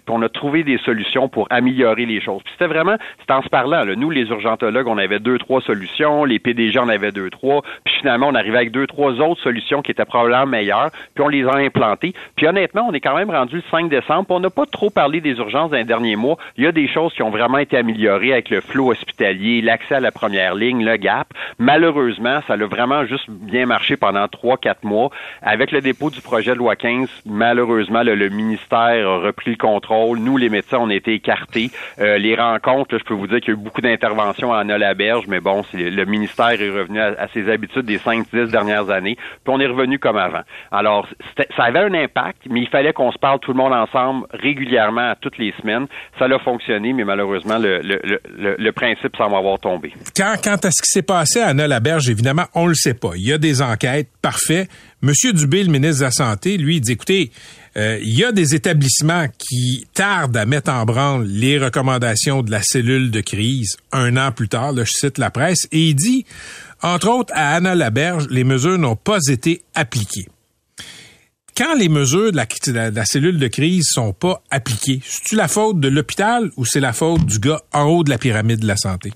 on, 0.08 0.22
a 0.22 0.28
trouvé 0.28 0.64
des 0.64 0.78
solutions 0.78 1.28
pour 1.28 1.46
améliorer 1.50 2.06
les 2.06 2.20
choses. 2.20 2.42
Puis 2.42 2.52
c'était 2.52 2.72
vraiment, 2.72 2.96
c'était 3.20 3.32
en 3.32 3.42
se 3.42 3.48
parlant. 3.48 3.84
Là. 3.84 3.94
Nous, 3.96 4.10
les 4.10 4.28
urgentologues, 4.28 4.86
on 4.86 4.98
avait 4.98 5.18
deux, 5.18 5.38
trois 5.38 5.60
solutions, 5.60 6.24
les 6.24 6.38
PDG 6.38 6.78
en 6.78 6.88
avaient 6.88 7.12
deux, 7.12 7.30
trois, 7.30 7.62
puis 7.84 7.94
finalement, 8.00 8.28
on 8.28 8.34
arrivait 8.34 8.58
avec 8.58 8.72
deux, 8.72 8.86
trois 8.86 9.12
autres 9.20 9.42
solutions 9.42 9.82
qui 9.82 9.90
étaient 9.90 10.04
probablement 10.04 10.46
meilleures, 10.46 10.90
puis 11.14 11.24
on 11.24 11.28
les 11.28 11.44
a 11.44 11.56
implantées. 11.56 12.14
Puis 12.36 12.46
honnêtement, 12.46 12.86
on 12.88 12.92
est 12.92 13.00
quand 13.00 13.16
même 13.16 13.30
rendu 13.30 13.56
le 13.56 13.62
5 13.70 13.88
décembre, 13.88 14.26
puis 14.26 14.36
on 14.36 14.40
n'a 14.40 14.50
pas 14.50 14.66
trop 14.66 14.90
parlé 14.90 15.20
des 15.20 15.32
urgences 15.32 15.70
dans 15.70 15.76
les 15.76 15.84
derniers 15.84 16.16
mois. 16.16 16.36
Il 16.56 16.64
y 16.64 16.66
a 16.66 16.72
des 16.72 16.88
choses 16.88 17.12
qui 17.14 17.19
ont 17.22 17.30
vraiment 17.30 17.58
été 17.58 17.76
amélioré 17.76 18.32
avec 18.32 18.50
le 18.50 18.60
flot 18.60 18.90
hospitalier, 18.90 19.62
l'accès 19.62 19.96
à 19.96 20.00
la 20.00 20.12
première 20.12 20.54
ligne, 20.54 20.84
le 20.84 20.96
GAP. 20.96 21.28
Malheureusement, 21.58 22.40
ça 22.46 22.54
a 22.54 22.66
vraiment 22.66 23.04
juste 23.04 23.28
bien 23.28 23.66
marché 23.66 23.96
pendant 23.96 24.26
trois, 24.28 24.56
quatre 24.56 24.84
mois. 24.84 25.10
Avec 25.42 25.72
le 25.72 25.80
dépôt 25.80 26.10
du 26.10 26.20
projet 26.20 26.52
de 26.52 26.58
loi 26.58 26.76
15, 26.76 27.08
malheureusement, 27.26 28.02
le, 28.02 28.28
ministère 28.28 29.08
a 29.08 29.18
repris 29.18 29.50
le 29.50 29.56
contrôle. 29.56 30.18
Nous, 30.18 30.36
les 30.36 30.48
médecins, 30.48 30.78
on 30.80 30.90
a 30.90 30.94
été 30.94 31.14
écartés. 31.14 31.70
Euh, 31.98 32.18
les 32.18 32.34
rencontres, 32.34 32.98
je 32.98 33.04
peux 33.04 33.14
vous 33.14 33.26
dire 33.26 33.40
qu'il 33.40 33.48
y 33.48 33.56
a 33.56 33.58
eu 33.58 33.62
beaucoup 33.62 33.80
d'interventions 33.80 34.52
à 34.52 34.60
Anna-Laberge, 34.60 35.26
mais 35.28 35.40
bon, 35.40 35.62
le 35.72 36.04
ministère 36.04 36.50
est 36.50 36.70
revenu 36.70 37.00
à, 37.00 37.28
ses 37.28 37.50
habitudes 37.50 37.86
des 37.86 37.98
cinq, 37.98 38.26
dix 38.32 38.50
dernières 38.50 38.90
années, 38.90 39.16
puis 39.16 39.54
on 39.54 39.60
est 39.60 39.66
revenu 39.66 39.98
comme 39.98 40.16
avant. 40.16 40.42
Alors, 40.70 41.06
ça 41.56 41.64
avait 41.64 41.80
un 41.80 41.94
impact, 41.94 42.42
mais 42.48 42.60
il 42.60 42.68
fallait 42.68 42.92
qu'on 42.92 43.12
se 43.12 43.18
parle 43.18 43.40
tout 43.40 43.52
le 43.52 43.56
monde 43.56 43.72
ensemble 43.72 44.26
régulièrement, 44.32 45.14
toutes 45.20 45.38
les 45.38 45.52
semaines. 45.60 45.86
Ça 46.18 46.26
a 46.26 46.38
fonctionné, 46.38 46.92
mais 46.92 47.04
malheureusement, 47.10 47.58
le, 47.58 48.70
principe 48.70 49.16
semble 49.16 49.34
avoir 49.34 49.58
tombé. 49.58 49.92
Quand, 50.16 50.36
quant 50.42 50.56
à 50.56 50.70
ce 50.70 50.80
qui 50.80 50.88
s'est 50.88 51.02
passé 51.02 51.40
à 51.40 51.48
Anna 51.48 51.66
Laberge, 51.66 52.08
évidemment, 52.08 52.46
on 52.54 52.66
le 52.66 52.74
sait 52.74 52.94
pas. 52.94 53.10
Il 53.16 53.22
y 53.22 53.32
a 53.32 53.38
des 53.38 53.62
enquêtes, 53.62 54.08
parfait. 54.22 54.68
Monsieur 55.02 55.32
Dubé, 55.32 55.64
le 55.64 55.72
ministre 55.72 55.98
de 55.98 56.04
la 56.04 56.10
Santé, 56.12 56.56
lui, 56.56 56.80
dit, 56.80 56.92
écoutez, 56.92 57.32
euh, 57.76 57.98
il 58.00 58.16
y 58.16 58.24
a 58.24 58.30
des 58.30 58.54
établissements 58.54 59.26
qui 59.38 59.88
tardent 59.92 60.36
à 60.36 60.46
mettre 60.46 60.70
en 60.70 60.84
branle 60.84 61.24
les 61.26 61.58
recommandations 61.58 62.42
de 62.42 62.52
la 62.52 62.62
cellule 62.62 63.10
de 63.10 63.20
crise 63.20 63.76
un 63.90 64.16
an 64.16 64.30
plus 64.30 64.48
tard, 64.48 64.72
là, 64.72 64.84
je 64.84 64.92
cite 64.92 65.18
la 65.18 65.30
presse, 65.30 65.66
et 65.72 65.88
il 65.88 65.94
dit, 65.94 66.26
entre 66.80 67.08
autres, 67.08 67.32
à 67.34 67.56
Anna 67.56 67.74
Laberge, 67.74 68.28
les 68.30 68.44
mesures 68.44 68.78
n'ont 68.78 68.96
pas 68.96 69.18
été 69.28 69.62
appliquées 69.74 70.26
quand 71.60 71.74
les 71.74 71.90
mesures 71.90 72.32
de 72.32 72.38
la, 72.96 73.04
cellule 73.04 73.38
de 73.38 73.46
crise 73.46 73.90
sont 73.92 74.14
pas 74.14 74.40
appliquées, 74.50 75.00
c'est-tu 75.02 75.36
la 75.36 75.46
faute 75.46 75.78
de 75.78 75.88
l'hôpital 75.88 76.48
ou 76.56 76.64
c'est 76.64 76.80
la 76.80 76.94
faute 76.94 77.26
du 77.26 77.38
gars 77.38 77.60
en 77.74 77.84
haut 77.84 78.02
de 78.02 78.08
la 78.08 78.16
pyramide 78.16 78.60
de 78.60 78.66
la 78.66 78.76
santé? 78.76 79.10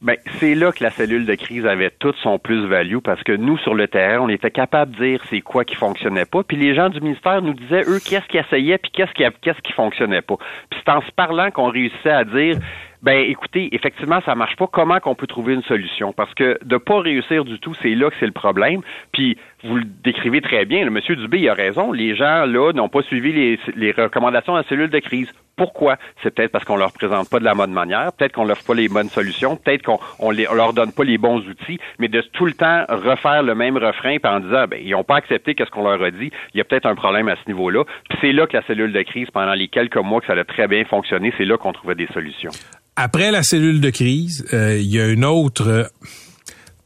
Ben, 0.00 0.16
c'est 0.38 0.54
là 0.54 0.72
que 0.72 0.82
la 0.82 0.90
cellule 0.90 1.26
de 1.26 1.34
crise 1.34 1.66
avait 1.66 1.90
toute 1.90 2.16
son 2.22 2.38
plus-value 2.38 2.98
parce 3.04 3.22
que 3.22 3.32
nous, 3.32 3.58
sur 3.58 3.74
le 3.74 3.88
terrain, 3.88 4.20
on 4.20 4.28
était 4.30 4.50
capable 4.50 4.96
de 4.96 5.04
dire 5.04 5.20
c'est 5.28 5.42
quoi 5.42 5.66
qui 5.66 5.74
fonctionnait 5.74 6.24
pas. 6.24 6.42
Puis 6.42 6.56
les 6.56 6.74
gens 6.74 6.88
du 6.88 7.00
ministère 7.02 7.42
nous 7.42 7.54
disaient, 7.54 7.82
eux, 7.86 8.00
qu'est-ce 8.02 8.26
qui 8.26 8.38
essayait 8.38 8.78
puis 8.78 8.90
qu'est-ce 8.92 9.12
qui, 9.12 9.24
qu'est-ce 9.42 9.60
qui 9.60 9.72
fonctionnait 9.72 10.22
pas. 10.22 10.36
Puis 10.70 10.80
c'est 10.82 10.92
en 10.92 11.02
se 11.02 11.10
parlant 11.12 11.50
qu'on 11.50 11.68
réussissait 11.68 12.10
à 12.10 12.24
dire, 12.24 12.58
ben, 13.02 13.24
écoutez, 13.28 13.68
effectivement, 13.72 14.20
ça 14.26 14.34
marche 14.34 14.56
pas. 14.56 14.66
Comment 14.66 14.98
qu'on 15.00 15.14
peut 15.14 15.26
trouver 15.26 15.54
une 15.54 15.62
solution? 15.62 16.12
Parce 16.12 16.32
que 16.34 16.58
de 16.64 16.76
pas 16.76 17.00
réussir 17.00 17.44
du 17.44 17.58
tout, 17.58 17.74
c'est 17.80 17.94
là 17.94 18.10
que 18.10 18.16
c'est 18.18 18.26
le 18.26 18.32
problème. 18.32 18.80
Puis, 19.12 19.36
vous 19.64 19.76
le 19.76 19.84
décrivez 20.04 20.40
très 20.40 20.64
bien. 20.64 20.84
Le 20.84 20.90
monsieur 20.90 21.16
Dubé, 21.16 21.38
il 21.38 21.48
a 21.48 21.54
raison. 21.54 21.92
Les 21.92 22.14
gens, 22.14 22.44
là, 22.46 22.72
n'ont 22.72 22.88
pas 22.88 23.02
suivi 23.02 23.58
les, 23.76 23.92
recommandations 23.92 24.52
de 24.52 24.58
la 24.58 24.68
cellule 24.68 24.90
de 24.90 24.98
crise. 24.98 25.28
Pourquoi? 25.56 25.96
C'est 26.22 26.34
peut-être 26.34 26.52
parce 26.52 26.64
qu'on 26.64 26.76
leur 26.76 26.92
présente 26.92 27.30
pas 27.30 27.38
de 27.38 27.44
la 27.44 27.54
bonne 27.54 27.72
manière, 27.72 28.12
peut-être 28.12 28.32
qu'on 28.32 28.44
leur 28.44 28.58
offre 28.58 28.66
pas 28.66 28.74
les 28.74 28.88
bonnes 28.88 29.08
solutions, 29.08 29.56
peut-être 29.56 29.82
qu'on 29.82 29.98
on, 30.18 30.30
leur 30.30 30.74
donne 30.74 30.92
pas 30.92 31.04
les 31.04 31.16
bons 31.16 31.38
outils, 31.38 31.78
mais 31.98 32.08
de 32.08 32.20
tout 32.20 32.44
le 32.44 32.52
temps 32.52 32.84
refaire 32.88 33.42
le 33.42 33.54
même 33.54 33.78
refrain 33.78 34.16
en 34.24 34.40
disant, 34.40 34.66
ben, 34.68 34.78
ils 34.82 34.90
n'ont 34.90 35.04
pas 35.04 35.16
accepté 35.16 35.54
qu'est-ce 35.54 35.70
qu'on 35.70 35.84
leur 35.84 36.02
a 36.02 36.10
dit, 36.10 36.30
il 36.52 36.58
y 36.58 36.60
a 36.60 36.64
peut-être 36.64 36.84
un 36.84 36.94
problème 36.94 37.28
à 37.28 37.36
ce 37.36 37.48
niveau-là. 37.50 37.84
Puis 38.10 38.18
c'est 38.20 38.32
là 38.32 38.46
que 38.46 38.54
la 38.54 38.62
cellule 38.66 38.92
de 38.92 39.02
crise, 39.02 39.28
pendant 39.32 39.54
les 39.54 39.68
quelques 39.68 39.96
mois 39.96 40.20
que 40.20 40.26
ça 40.26 40.34
a 40.34 40.44
très 40.44 40.68
bien 40.68 40.84
fonctionné, 40.84 41.32
c'est 41.38 41.46
là 41.46 41.56
qu'on 41.56 41.72
trouvait 41.72 41.94
des 41.94 42.08
solutions. 42.08 42.50
Après 42.96 43.30
la 43.30 43.42
cellule 43.42 43.80
de 43.80 43.90
crise, 43.90 44.46
euh, 44.52 44.76
il 44.78 44.94
y 44.94 45.00
a 45.00 45.08
une 45.08 45.24
autre 45.24 45.68
euh, 45.68 45.84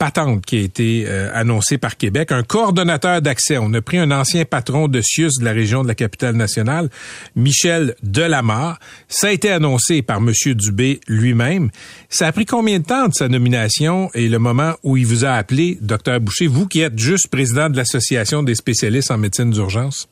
patente 0.01 0.47
qui 0.47 0.57
a 0.57 0.61
été 0.61 1.05
euh, 1.07 1.31
annoncée 1.35 1.77
par 1.77 1.99
Québec, 1.99 2.33
un 2.33 2.43
coordonnateur 2.43 3.21
d'accès. 3.21 3.59
On 3.59 3.73
a 3.75 3.83
pris 3.83 3.99
un 3.99 4.11
ancien 4.11 4.47
patron 4.47 4.89
de 4.89 5.03
CIUS 5.03 5.39
de 5.39 5.45
la 5.45 5.53
région 5.53 5.83
de 5.83 5.89
la 5.89 5.95
capitale 5.95 6.35
nationale, 6.35 6.89
Michel 7.37 7.95
Delamarre. 8.03 8.81
Ça 9.09 9.29
a 9.29 9.31
été 9.31 9.51
annoncé 9.51 10.01
par 10.01 10.17
M. 10.17 10.33
Dubé 10.55 11.01
lui-même. 11.07 11.71
Ça 12.09 12.29
a 12.29 12.33
pris 12.33 12.47
combien 12.47 12.79
de 12.79 12.85
temps 12.85 13.09
de 13.09 13.15
sa 13.15 13.29
nomination 13.29 14.09
et 14.15 14.31
le 14.31 14.39
moment 14.39 14.73
où 14.83 14.97
il 14.97 15.07
vous 15.07 15.27
a 15.27 15.33
appelé, 15.33 15.77
docteur 15.83 16.19
Boucher, 16.19 16.47
vous 16.47 16.67
qui 16.67 16.81
êtes 16.81 16.99
juste 16.99 17.29
président 17.29 17.69
de 17.69 17.77
l'Association 17.77 18.43
des 18.43 18.55
spécialistes 18.55 19.11
en 19.11 19.19
médecine 19.19 19.51
d'urgence? 19.51 20.09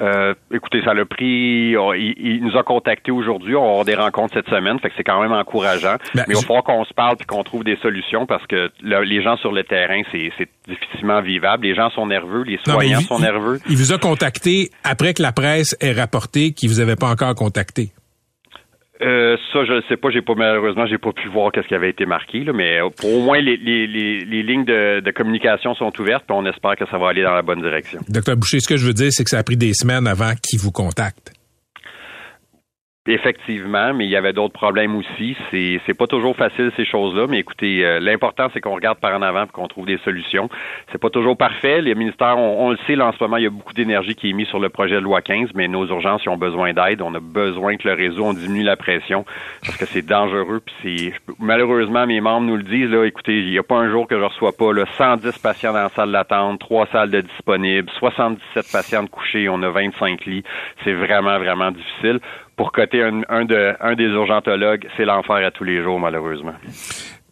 Euh, 0.00 0.34
écoutez, 0.52 0.82
ça 0.82 0.94
l'a 0.94 1.04
pris. 1.04 1.72
il, 1.72 2.40
nous 2.42 2.56
a 2.56 2.62
contactés 2.62 3.10
aujourd'hui. 3.10 3.56
On 3.56 3.62
va 3.62 3.68
avoir 3.70 3.84
des 3.84 3.94
rencontres 3.94 4.34
cette 4.34 4.48
semaine, 4.48 4.78
fait 4.78 4.90
que 4.90 4.94
c'est 4.96 5.04
quand 5.04 5.20
même 5.20 5.32
encourageant. 5.32 5.96
Ben, 6.14 6.24
Mais 6.28 6.34
il 6.34 6.36
va 6.36 6.42
falloir 6.42 6.64
qu'on 6.64 6.84
se 6.84 6.94
parle 6.94 7.16
puis 7.16 7.26
qu'on 7.26 7.42
trouve 7.42 7.64
des 7.64 7.76
solutions 7.76 8.26
parce 8.26 8.46
que 8.46 8.70
les 8.82 9.22
gens 9.22 9.36
sur 9.36 9.52
le 9.52 9.64
terrain, 9.64 10.02
c'est 10.12 10.30
difficilement 10.66 11.20
vivable. 11.20 11.66
Les 11.66 11.74
gens 11.74 11.90
sont 11.90 12.06
nerveux, 12.06 12.42
les 12.42 12.58
soignants 12.58 13.00
sont 13.00 13.18
nerveux. 13.18 13.60
Il 13.68 13.76
vous 13.76 13.92
a 13.92 13.98
contacté 13.98 14.70
après 14.84 15.14
que 15.14 15.22
la 15.22 15.32
presse 15.32 15.76
ait 15.80 15.92
rapporté 15.92 16.52
qu'il 16.52 16.68
vous 16.68 16.80
avait 16.80 16.96
pas 16.96 17.08
encore 17.08 17.34
contacté. 17.34 17.90
Euh, 19.00 19.36
ça, 19.52 19.64
je 19.64 19.74
ne 19.74 19.80
sais 19.88 19.96
pas. 19.96 20.10
J'ai 20.10 20.22
pas 20.22 20.34
malheureusement, 20.34 20.86
j'ai 20.86 20.98
pas 20.98 21.12
pu 21.12 21.28
voir 21.28 21.52
qu'est-ce 21.52 21.68
qui 21.68 21.74
avait 21.74 21.90
été 21.90 22.04
marqué, 22.04 22.40
là, 22.40 22.52
mais 22.52 22.80
euh, 22.80 22.88
pour 22.90 23.14
au 23.14 23.20
moins 23.20 23.40
les, 23.40 23.56
les, 23.56 23.86
les, 23.86 24.42
lignes 24.42 24.64
de, 24.64 25.00
de, 25.00 25.10
communication 25.12 25.74
sont 25.74 25.92
ouvertes, 26.00 26.24
puis 26.26 26.36
on 26.36 26.44
espère 26.46 26.76
que 26.76 26.84
ça 26.90 26.98
va 26.98 27.10
aller 27.10 27.22
dans 27.22 27.34
la 27.34 27.42
bonne 27.42 27.62
direction. 27.62 28.00
Docteur 28.08 28.36
Boucher, 28.36 28.60
ce 28.60 28.68
que 28.68 28.76
je 28.76 28.86
veux 28.86 28.94
dire, 28.94 29.12
c'est 29.12 29.22
que 29.22 29.30
ça 29.30 29.38
a 29.38 29.42
pris 29.44 29.56
des 29.56 29.72
semaines 29.72 30.06
avant 30.08 30.32
qu'il 30.42 30.58
vous 30.58 30.72
contacte. 30.72 31.32
Effectivement, 33.10 33.94
mais 33.94 34.04
il 34.04 34.10
y 34.10 34.16
avait 34.16 34.34
d'autres 34.34 34.52
problèmes 34.52 34.94
aussi. 34.94 35.34
C'est 35.50 35.80
c'est 35.86 35.96
pas 35.96 36.06
toujours 36.06 36.36
facile 36.36 36.70
ces 36.76 36.84
choses-là, 36.84 37.26
mais 37.26 37.38
écoutez, 37.38 37.82
euh, 37.82 38.00
l'important 38.00 38.48
c'est 38.52 38.60
qu'on 38.60 38.74
regarde 38.74 38.98
par 38.98 39.16
en 39.16 39.22
avant 39.22 39.44
et 39.44 39.48
qu'on 39.48 39.66
trouve 39.66 39.86
des 39.86 39.96
solutions. 40.04 40.50
C'est 40.92 41.00
pas 41.00 41.08
toujours 41.08 41.34
parfait. 41.34 41.80
Les 41.80 41.94
ministères, 41.94 42.36
on, 42.36 42.70
le 42.70 42.76
sait, 42.86 42.96
là, 42.96 43.06
en 43.06 43.12
ce 43.12 43.24
moment, 43.24 43.38
il 43.38 43.44
y 43.44 43.46
a 43.46 43.50
beaucoup 43.50 43.72
d'énergie 43.72 44.14
qui 44.14 44.28
est 44.28 44.32
mise 44.34 44.48
sur 44.48 44.58
le 44.58 44.68
projet 44.68 44.96
de 44.96 45.00
loi 45.00 45.22
15, 45.22 45.52
mais 45.54 45.68
nos 45.68 45.86
urgences 45.86 46.22
ils 46.26 46.28
ont 46.28 46.36
besoin 46.36 46.74
d'aide. 46.74 47.00
On 47.00 47.14
a 47.14 47.20
besoin 47.20 47.78
que 47.78 47.88
le 47.88 47.94
réseau 47.94 48.26
on 48.26 48.34
diminue 48.34 48.62
la 48.62 48.76
pression 48.76 49.24
parce 49.64 49.78
que 49.78 49.86
c'est 49.86 50.04
dangereux. 50.04 50.60
Puis 50.62 50.74
c'est 50.82 51.32
malheureusement 51.38 52.06
mes 52.06 52.20
membres 52.20 52.46
nous 52.46 52.58
le 52.58 52.62
disent 52.62 52.90
là. 52.90 53.06
Écoutez, 53.06 53.38
il 53.38 53.50
n'y 53.50 53.58
a 53.58 53.62
pas 53.62 53.76
un 53.76 53.90
jour 53.90 54.06
que 54.06 54.18
je 54.18 54.24
reçois 54.24 54.52
pas 54.52 54.70
là, 54.74 54.84
110 54.98 55.38
patients 55.38 55.72
dans 55.72 55.84
la 55.84 55.88
salle 55.88 56.12
d'attente, 56.12 56.60
trois 56.60 56.84
salles 56.92 57.10
de 57.10 57.22
disponibles, 57.22 57.88
77 57.98 58.66
patients 58.70 59.06
couchés, 59.06 59.48
on 59.48 59.62
a 59.62 59.70
25 59.70 60.26
lits. 60.26 60.44
C'est 60.84 60.92
vraiment 60.92 61.38
vraiment 61.38 61.70
difficile 61.70 62.20
pour 62.58 62.72
coter 62.72 63.02
un, 63.02 63.44
de, 63.44 63.74
un 63.80 63.94
des 63.94 64.04
urgentologues, 64.04 64.86
c'est 64.96 65.04
l'enfer 65.04 65.36
à 65.36 65.50
tous 65.50 65.64
les 65.64 65.82
jours, 65.82 65.98
malheureusement. 65.98 66.54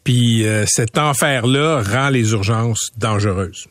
Puis 0.05 0.47
euh, 0.47 0.65
cet 0.67 0.97
enfer-là 0.97 1.83
rend 1.83 2.11
les 2.11 2.33
urgences 2.33 2.93
dangereuses. 2.97 3.69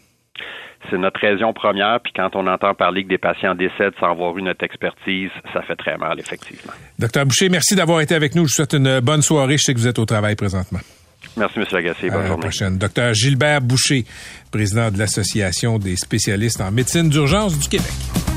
C'est 0.91 0.98
notre 0.98 1.20
raison 1.20 1.54
première, 1.54 2.00
puis 2.04 2.13
quand 2.15 2.36
on 2.36 2.46
entend 2.46 2.76
parler 2.76 3.06
que 3.06 3.10
des 3.10 3.18
patients 3.18 3.56
décèdent 3.56 3.96
sans 4.00 4.12
avoir 4.12 4.38
eu 4.38 4.44
notre 4.44 4.63
expertise, 4.63 5.32
ça 5.52 5.63
fait 5.63 5.78
très 5.78 5.98
mal, 5.98 6.20
effectivement. 6.20 6.74
Docteur 7.00 7.26
Boucher, 7.26 7.50
merci 7.50 7.76
d'avoir 7.76 8.02
été 8.02 8.13
avec 8.13 8.36
nous. 8.36 8.44
Je 8.44 8.50
vous 8.50 8.56
souhaite 8.56 8.74
une 8.74 9.00
bonne 9.00 9.24
soirée. 9.24 9.58
Je 9.58 9.63
sais 9.63 9.74
que 9.74 9.80
vous 9.80 9.88
êtes 9.88 9.98
au 9.98 10.06
travail 10.06 10.36
présentement. 10.36 10.80
Merci, 11.38 11.60
M. 11.60 11.65
Lagacé. 11.72 12.10
Bonne 12.10 12.26
à 12.26 12.30
la 12.30 12.38
prochaine. 12.38 12.78
Docteur 12.78 13.13
Gilbert 13.13 13.62
Boucher, 13.62 14.04
président 14.52 14.91
de 14.91 15.00
l'Association 15.00 15.80
des 15.80 15.96
spécialistes 15.96 16.62
en 16.62 16.72
médecine 16.72 17.10
d'urgence 17.10 17.58
du 17.58 17.68
Québec. 17.68 18.35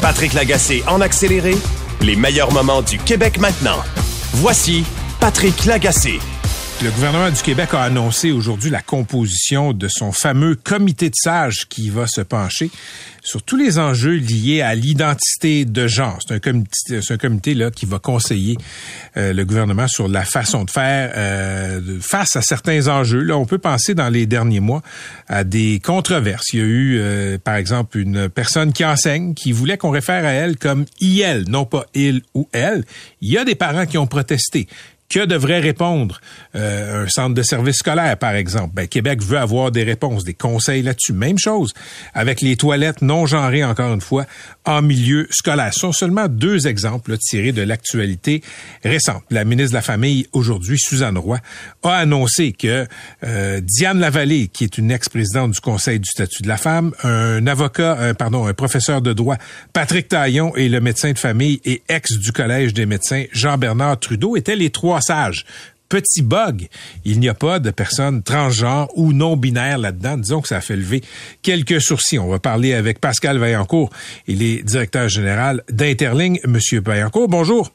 Patrick 0.00 0.32
Lagacé 0.32 0.82
en 0.88 1.00
accéléré, 1.00 1.54
les 2.00 2.16
meilleurs 2.16 2.52
moments 2.52 2.82
du 2.82 2.98
Québec 2.98 3.38
maintenant. 3.38 3.78
Voici 4.34 4.84
Patrick 5.20 5.64
Lagacé. 5.64 6.18
Le 6.84 6.90
gouvernement 6.90 7.30
du 7.30 7.40
Québec 7.40 7.74
a 7.74 7.82
annoncé 7.82 8.32
aujourd'hui 8.32 8.68
la 8.68 8.82
composition 8.82 9.72
de 9.72 9.86
son 9.86 10.10
fameux 10.10 10.56
comité 10.56 11.10
de 11.10 11.14
sages 11.14 11.68
qui 11.68 11.90
va 11.90 12.08
se 12.08 12.22
pencher 12.22 12.72
sur 13.22 13.40
tous 13.44 13.56
les 13.56 13.78
enjeux 13.78 14.16
liés 14.16 14.62
à 14.62 14.74
l'identité 14.74 15.64
de 15.64 15.86
genre. 15.86 16.18
C'est 16.26 16.34
un 17.12 17.18
comité, 17.18 17.54
là 17.54 17.70
qui 17.70 17.86
va 17.86 18.00
conseiller 18.00 18.56
euh, 19.16 19.32
le 19.32 19.44
gouvernement 19.44 19.86
sur 19.86 20.08
la 20.08 20.24
façon 20.24 20.64
de 20.64 20.70
faire 20.70 21.12
euh, 21.16 22.00
face 22.00 22.34
à 22.34 22.42
certains 22.42 22.88
enjeux. 22.88 23.20
Là, 23.20 23.36
on 23.38 23.46
peut 23.46 23.58
penser 23.58 23.94
dans 23.94 24.08
les 24.08 24.26
derniers 24.26 24.58
mois 24.58 24.82
à 25.28 25.44
des 25.44 25.78
controverses. 25.78 26.52
Il 26.52 26.58
y 26.58 26.62
a 26.62 26.66
eu, 26.66 26.98
euh, 26.98 27.38
par 27.38 27.54
exemple, 27.54 27.96
une 27.98 28.28
personne 28.28 28.72
qui 28.72 28.84
enseigne 28.84 29.34
qui 29.34 29.52
voulait 29.52 29.78
qu'on 29.78 29.90
réfère 29.90 30.24
à 30.24 30.32
elle 30.32 30.56
comme 30.56 30.86
il, 30.98 31.44
non 31.46 31.64
pas 31.64 31.86
il 31.94 32.22
ou 32.34 32.48
elle. 32.50 32.84
Il 33.20 33.30
y 33.30 33.38
a 33.38 33.44
des 33.44 33.54
parents 33.54 33.86
qui 33.86 33.98
ont 33.98 34.08
protesté. 34.08 34.66
Que 35.12 35.26
devrait 35.26 35.60
répondre 35.60 36.22
euh, 36.54 37.04
un 37.04 37.08
centre 37.10 37.34
de 37.34 37.42
service 37.42 37.76
scolaire, 37.76 38.16
par 38.16 38.34
exemple? 38.34 38.70
Ben, 38.72 38.88
Québec 38.88 39.22
veut 39.22 39.36
avoir 39.36 39.70
des 39.70 39.82
réponses, 39.82 40.24
des 40.24 40.32
conseils 40.32 40.80
là-dessus. 40.80 41.12
Même 41.12 41.38
chose 41.38 41.74
avec 42.14 42.40
les 42.40 42.56
toilettes 42.56 43.02
non 43.02 43.26
genrées, 43.26 43.62
encore 43.62 43.92
une 43.92 44.00
fois, 44.00 44.24
en 44.64 44.80
milieu 44.80 45.28
scolaire. 45.30 45.74
Ce 45.74 45.80
sont 45.80 45.92
seulement 45.92 46.28
deux 46.28 46.66
exemples 46.66 47.18
tirés 47.18 47.52
de 47.52 47.60
l'actualité 47.60 48.42
récente. 48.84 49.22
La 49.28 49.44
ministre 49.44 49.72
de 49.72 49.74
la 49.74 49.82
Famille, 49.82 50.28
aujourd'hui, 50.32 50.78
Suzanne 50.78 51.18
Roy, 51.18 51.40
a 51.82 51.92
annoncé 51.92 52.52
que 52.52 52.86
euh, 53.22 53.60
Diane 53.60 54.00
Lavallée, 54.00 54.48
qui 54.48 54.64
est 54.64 54.78
une 54.78 54.90
ex-présidente 54.90 55.50
du 55.50 55.60
Conseil 55.60 56.00
du 56.00 56.08
statut 56.08 56.42
de 56.42 56.48
la 56.48 56.56
femme, 56.56 56.92
un 57.04 57.46
avocat, 57.46 58.14
pardon, 58.14 58.46
un 58.46 58.54
professeur 58.54 59.02
de 59.02 59.12
droit, 59.12 59.36
Patrick 59.74 60.08
Taillon, 60.08 60.56
et 60.56 60.70
le 60.70 60.80
médecin 60.80 61.12
de 61.12 61.18
famille 61.18 61.60
et 61.66 61.82
ex 61.90 62.12
du 62.12 62.32
Collège 62.32 62.72
des 62.72 62.86
médecins, 62.86 63.24
Jean-Bernard 63.32 64.00
Trudeau, 64.00 64.36
étaient 64.36 64.56
les 64.56 64.70
trois 64.70 65.01
Petit 65.92 66.22
bug, 66.22 66.68
il 67.04 67.20
n'y 67.20 67.28
a 67.28 67.34
pas 67.34 67.58
de 67.58 67.70
personnes 67.70 68.22
transgenres 68.22 68.88
ou 68.96 69.12
non 69.12 69.36
binaires 69.36 69.76
là-dedans. 69.76 70.16
Disons 70.16 70.40
que 70.40 70.48
ça 70.48 70.56
a 70.56 70.60
fait 70.62 70.74
lever 70.74 71.02
quelques 71.42 71.82
sourcils. 71.82 72.18
On 72.18 72.28
va 72.28 72.38
parler 72.38 72.72
avec 72.72 72.98
Pascal 72.98 73.36
Vaillancourt. 73.36 73.90
Il 74.26 74.42
est 74.42 74.62
directeur 74.62 75.10
général 75.10 75.62
d'Interling. 75.70 76.40
Monsieur 76.46 76.80
Vaillancourt, 76.80 77.28
bonjour. 77.28 77.70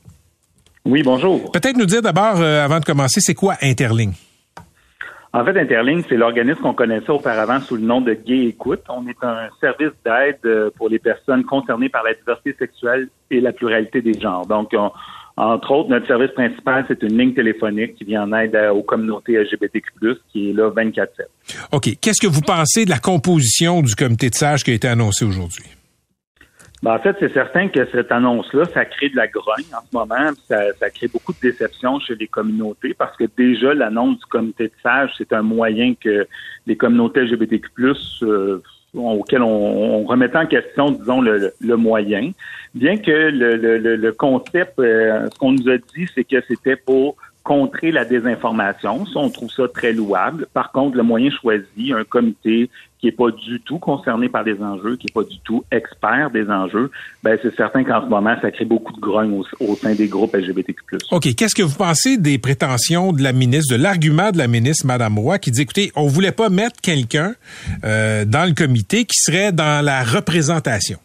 Oui, 0.83 1.03
bonjour. 1.03 1.51
Peut-être 1.51 1.77
nous 1.77 1.85
dire 1.85 2.01
d'abord, 2.01 2.41
euh, 2.41 2.65
avant 2.65 2.79
de 2.79 2.85
commencer, 2.85 3.19
c'est 3.21 3.35
quoi 3.35 3.55
Interling? 3.61 4.13
En 5.33 5.45
fait, 5.45 5.59
Interling, 5.59 6.03
c'est 6.09 6.17
l'organisme 6.17 6.61
qu'on 6.61 6.73
connaissait 6.73 7.11
auparavant 7.11 7.59
sous 7.59 7.75
le 7.75 7.83
nom 7.83 8.01
de 8.01 8.13
Gay 8.13 8.45
Écoute. 8.45 8.81
On 8.89 9.05
est 9.07 9.23
un 9.23 9.49
service 9.61 9.91
d'aide 10.03 10.39
euh, 10.45 10.71
pour 10.75 10.89
les 10.89 10.97
personnes 10.97 11.43
concernées 11.43 11.89
par 11.89 12.03
la 12.03 12.15
diversité 12.15 12.55
sexuelle 12.57 13.09
et 13.29 13.41
la 13.41 13.51
pluralité 13.51 14.01
des 14.01 14.19
genres. 14.19 14.47
Donc, 14.47 14.69
on, 14.73 14.89
entre 15.37 15.71
autres, 15.71 15.89
notre 15.89 16.07
service 16.07 16.31
principal, 16.31 16.83
c'est 16.87 17.03
une 17.03 17.15
ligne 17.15 17.33
téléphonique 17.33 17.95
qui 17.95 18.05
vient 18.05 18.23
en 18.23 18.33
aide 18.33 18.55
aux 18.73 18.81
communautés 18.81 19.33
LGBTQ+, 19.33 19.91
qui 20.31 20.49
est 20.49 20.53
là 20.53 20.71
24-7. 20.71 21.07
OK. 21.71 21.89
Qu'est-ce 22.01 22.19
que 22.19 22.31
vous 22.31 22.41
pensez 22.41 22.85
de 22.85 22.89
la 22.89 22.97
composition 22.97 23.83
du 23.83 23.93
comité 23.93 24.31
de 24.31 24.35
sages 24.35 24.63
qui 24.63 24.71
a 24.71 24.73
été 24.73 24.87
annoncé 24.87 25.25
aujourd'hui? 25.25 25.65
Ben, 26.81 26.93
en 26.93 26.99
fait, 26.99 27.15
c'est 27.19 27.33
certain 27.33 27.69
que 27.69 27.87
cette 27.91 28.11
annonce-là, 28.11 28.65
ça 28.65 28.85
crée 28.85 29.09
de 29.09 29.15
la 29.15 29.27
grogne 29.27 29.65
en 29.73 29.81
ce 29.81 29.95
moment. 29.95 30.31
Ça, 30.47 30.73
ça, 30.79 30.89
crée 30.89 31.07
beaucoup 31.07 31.33
de 31.33 31.39
déception 31.49 31.99
chez 31.99 32.15
les 32.15 32.27
communautés 32.27 32.95
parce 32.95 33.15
que 33.17 33.25
déjà, 33.37 33.73
l'annonce 33.73 34.19
du 34.19 34.25
comité 34.25 34.65
de 34.65 34.73
sages, 34.81 35.11
c'est 35.17 35.33
un 35.33 35.41
moyen 35.41 35.93
que 35.95 36.27
les 36.67 36.77
communautés 36.77 37.21
LGBTQ+, 37.21 37.69
euh, 38.23 38.61
auquel 38.93 39.41
on, 39.41 40.01
on, 40.01 40.05
remettait 40.05 40.37
en 40.37 40.45
question, 40.45 40.91
disons, 40.91 41.21
le, 41.21 41.75
moyen. 41.75 42.31
Bien 42.73 42.97
que 42.97 43.11
le, 43.11 43.55
le, 43.55 43.95
le 43.95 44.11
concept, 44.11 44.79
euh, 44.79 45.27
ce 45.31 45.37
qu'on 45.37 45.51
nous 45.51 45.69
a 45.69 45.77
dit, 45.77 46.07
c'est 46.13 46.23
que 46.23 46.41
c'était 46.47 46.75
pour 46.75 47.15
contrer 47.47 47.93
la 47.93 48.03
désinformation. 48.03 49.05
Ça, 49.05 49.19
on 49.19 49.29
trouve 49.29 49.49
ça 49.49 49.69
très 49.69 49.93
louable. 49.93 50.47
Par 50.53 50.73
contre, 50.73 50.97
le 50.97 51.03
moyen 51.03 51.29
choisi, 51.31 51.93
un 51.93 52.03
comité 52.03 52.69
qui 52.99 53.05
n'est 53.05 53.13
pas 53.13 53.31
du 53.31 53.61
tout 53.61 53.79
concerné 53.79 54.27
par 54.27 54.43
les 54.43 54.61
enjeux, 54.61 54.97
qui 54.97 55.05
n'est 55.05 55.13
pas 55.13 55.23
du 55.23 55.39
tout 55.45 55.63
expert 55.71 56.29
des 56.31 56.49
enjeux, 56.49 56.91
ben 57.23 57.39
c'est 57.41 57.55
certain 57.55 57.85
qu'en 57.85 58.01
ce 58.01 58.07
moment, 58.07 58.35
ça 58.41 58.51
crée 58.51 58.65
beaucoup 58.65 58.91
de 58.91 58.99
grogne 58.99 59.41
au, 59.61 59.75
sein 59.75 59.95
des 59.95 60.09
groupes 60.09 60.35
LGBTQ+. 60.35 60.97
OK. 61.11 61.35
Qu'est-ce 61.35 61.55
que 61.55 61.63
vous 61.63 61.77
pensez 61.77 62.17
des 62.17 62.37
prétentions 62.37 63.13
de 63.13 63.23
la 63.23 63.31
ministre, 63.31 63.77
de 63.77 63.81
l'argument 63.81 64.31
de 64.31 64.39
la 64.39 64.49
ministre, 64.49 64.85
Madame 64.85 65.17
Roy, 65.17 65.39
qui 65.39 65.51
dit, 65.51 65.61
écoutez, 65.61 65.93
on 65.95 66.07
voulait 66.07 66.33
pas 66.33 66.49
mettre 66.49 66.81
quelqu'un 66.81 67.31
euh, 67.85 68.25
dans 68.25 68.45
le 68.45 68.55
comité 68.55 69.05
qui 69.05 69.19
serait 69.19 69.53
dans 69.53 69.85
la 69.85 70.03
représentation? 70.03 70.97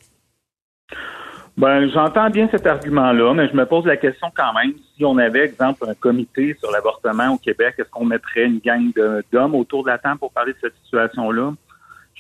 Ben, 1.57 1.89
j'entends 1.91 2.31
bien 2.31 2.49
cet 2.51 2.67
argument-là, 2.67 3.35
mais 3.35 3.49
je 3.49 3.55
me 3.55 3.67
pose 3.67 3.85
la 3.85 3.97
question 3.97 4.29
quand 4.35 4.53
même. 4.55 4.73
On 5.05 5.19
avait, 5.19 5.45
exemple, 5.45 5.85
un 5.89 5.95
comité 5.95 6.57
sur 6.59 6.71
l'avortement 6.71 7.35
au 7.35 7.39
Québec, 7.39 7.75
est-ce 7.79 7.91
qu'on 7.91 8.05
mettrait 8.05 8.45
une 8.45 8.59
gang 8.59 8.93
d'hommes 9.33 9.55
autour 9.55 9.85
de 9.85 9.89
la 9.89 9.99
table 9.99 10.19
pour 10.19 10.33
parler 10.33 10.53
de 10.53 10.59
cette 10.61 10.75
situation-là? 10.85 11.53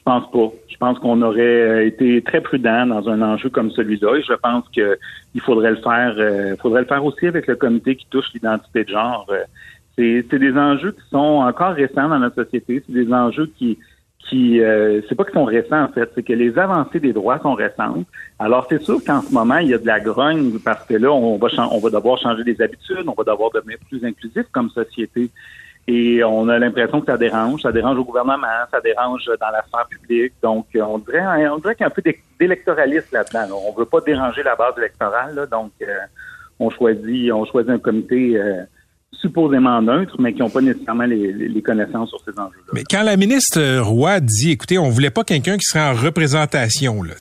Je 0.02 0.10
pense 0.10 0.30
pas. 0.32 0.52
Je 0.68 0.76
pense 0.78 0.98
qu'on 0.98 1.22
aurait 1.22 1.40
euh, 1.40 1.86
été 1.86 2.22
très 2.22 2.40
prudent 2.40 2.86
dans 2.86 3.08
un 3.08 3.22
enjeu 3.22 3.50
comme 3.50 3.70
celui-là 3.70 4.16
et 4.16 4.22
je 4.22 4.32
pense 4.32 4.68
qu'il 4.70 5.40
faudrait 5.40 5.70
le 5.70 5.76
faire 5.76 6.14
euh, 6.18 6.56
faudrait 6.56 6.80
le 6.80 6.88
faire 6.88 7.04
aussi 7.04 7.28
avec 7.28 7.46
le 7.46 7.54
comité 7.54 7.94
qui 7.94 8.06
touche 8.10 8.24
l'identité 8.34 8.82
de 8.82 8.88
genre. 8.88 9.26
Euh, 9.30 9.44
c'est 9.96 10.38
des 10.38 10.56
enjeux 10.56 10.90
qui 10.90 11.08
sont 11.10 11.18
encore 11.18 11.74
récents 11.74 12.08
dans 12.08 12.18
notre 12.18 12.42
société. 12.42 12.82
C'est 12.84 12.92
des 12.92 13.12
enjeux 13.12 13.52
qui 13.56 13.78
qui 14.28 14.60
euh, 14.60 15.00
c'est 15.08 15.14
pas 15.14 15.24
qu'ils 15.24 15.34
sont 15.34 15.44
récents 15.44 15.82
en 15.82 15.88
fait, 15.88 16.10
c'est 16.14 16.22
que 16.22 16.32
les 16.32 16.58
avancées 16.58 17.00
des 17.00 17.12
droits 17.12 17.38
sont 17.40 17.54
récentes. 17.54 18.06
Alors 18.38 18.66
c'est 18.68 18.80
sûr 18.80 19.02
qu'en 19.04 19.20
ce 19.20 19.32
moment 19.32 19.58
il 19.58 19.68
y 19.68 19.74
a 19.74 19.78
de 19.78 19.86
la 19.86 20.00
grogne 20.00 20.58
parce 20.64 20.84
que 20.86 20.94
là 20.94 21.10
on 21.12 21.38
va 21.38 21.48
on 21.70 21.78
va 21.78 21.90
devoir 21.90 22.18
changer 22.18 22.44
des 22.44 22.60
habitudes, 22.60 23.04
on 23.06 23.14
va 23.14 23.24
devoir 23.24 23.50
devenir 23.52 23.78
plus 23.88 24.04
inclusif 24.04 24.44
comme 24.52 24.70
société. 24.70 25.30
Et 25.88 26.22
on 26.22 26.48
a 26.48 26.60
l'impression 26.60 27.00
que 27.00 27.06
ça 27.06 27.18
dérange, 27.18 27.62
ça 27.62 27.72
dérange 27.72 27.98
au 27.98 28.04
gouvernement, 28.04 28.46
ça 28.70 28.80
dérange 28.80 29.28
dans 29.40 29.50
la 29.50 29.64
sphère 29.64 29.86
publique. 29.88 30.32
Donc 30.40 30.66
on 30.74 30.98
dirait 30.98 31.48
on 31.48 31.58
dirait 31.58 31.74
qu'il 31.74 31.84
y 31.84 31.84
a 31.84 31.88
un 31.88 31.90
peu 31.90 32.02
d'électoralisme 32.38 33.08
là-dedans. 33.12 33.60
On 33.66 33.72
veut 33.72 33.86
pas 33.86 34.00
déranger 34.00 34.44
la 34.44 34.54
base 34.54 34.74
électorale, 34.78 35.48
donc 35.50 35.72
euh, 35.82 35.86
on 36.60 36.70
choisit 36.70 37.32
on 37.32 37.44
choisit 37.44 37.70
un 37.70 37.78
comité 37.78 38.38
euh, 38.38 38.62
supposément 39.12 39.80
neutres, 39.82 40.16
mais 40.18 40.32
qui 40.32 40.40
n'ont 40.40 40.50
pas 40.50 40.60
nécessairement 40.60 41.04
les, 41.04 41.62
connaissances 41.62 42.08
sur 42.08 42.20
ces 42.20 42.38
enjeux-là. 42.38 42.72
Mais 42.72 42.82
quand 42.88 43.02
la 43.02 43.16
ministre 43.16 43.80
Roy 43.80 44.20
dit, 44.20 44.50
écoutez, 44.50 44.78
on 44.78 44.88
voulait 44.88 45.10
pas 45.10 45.22
quelqu'un 45.22 45.56
qui 45.56 45.64
serait 45.64 45.84
en 45.84 45.94
représentation, 45.94 47.02
là, 47.02 47.14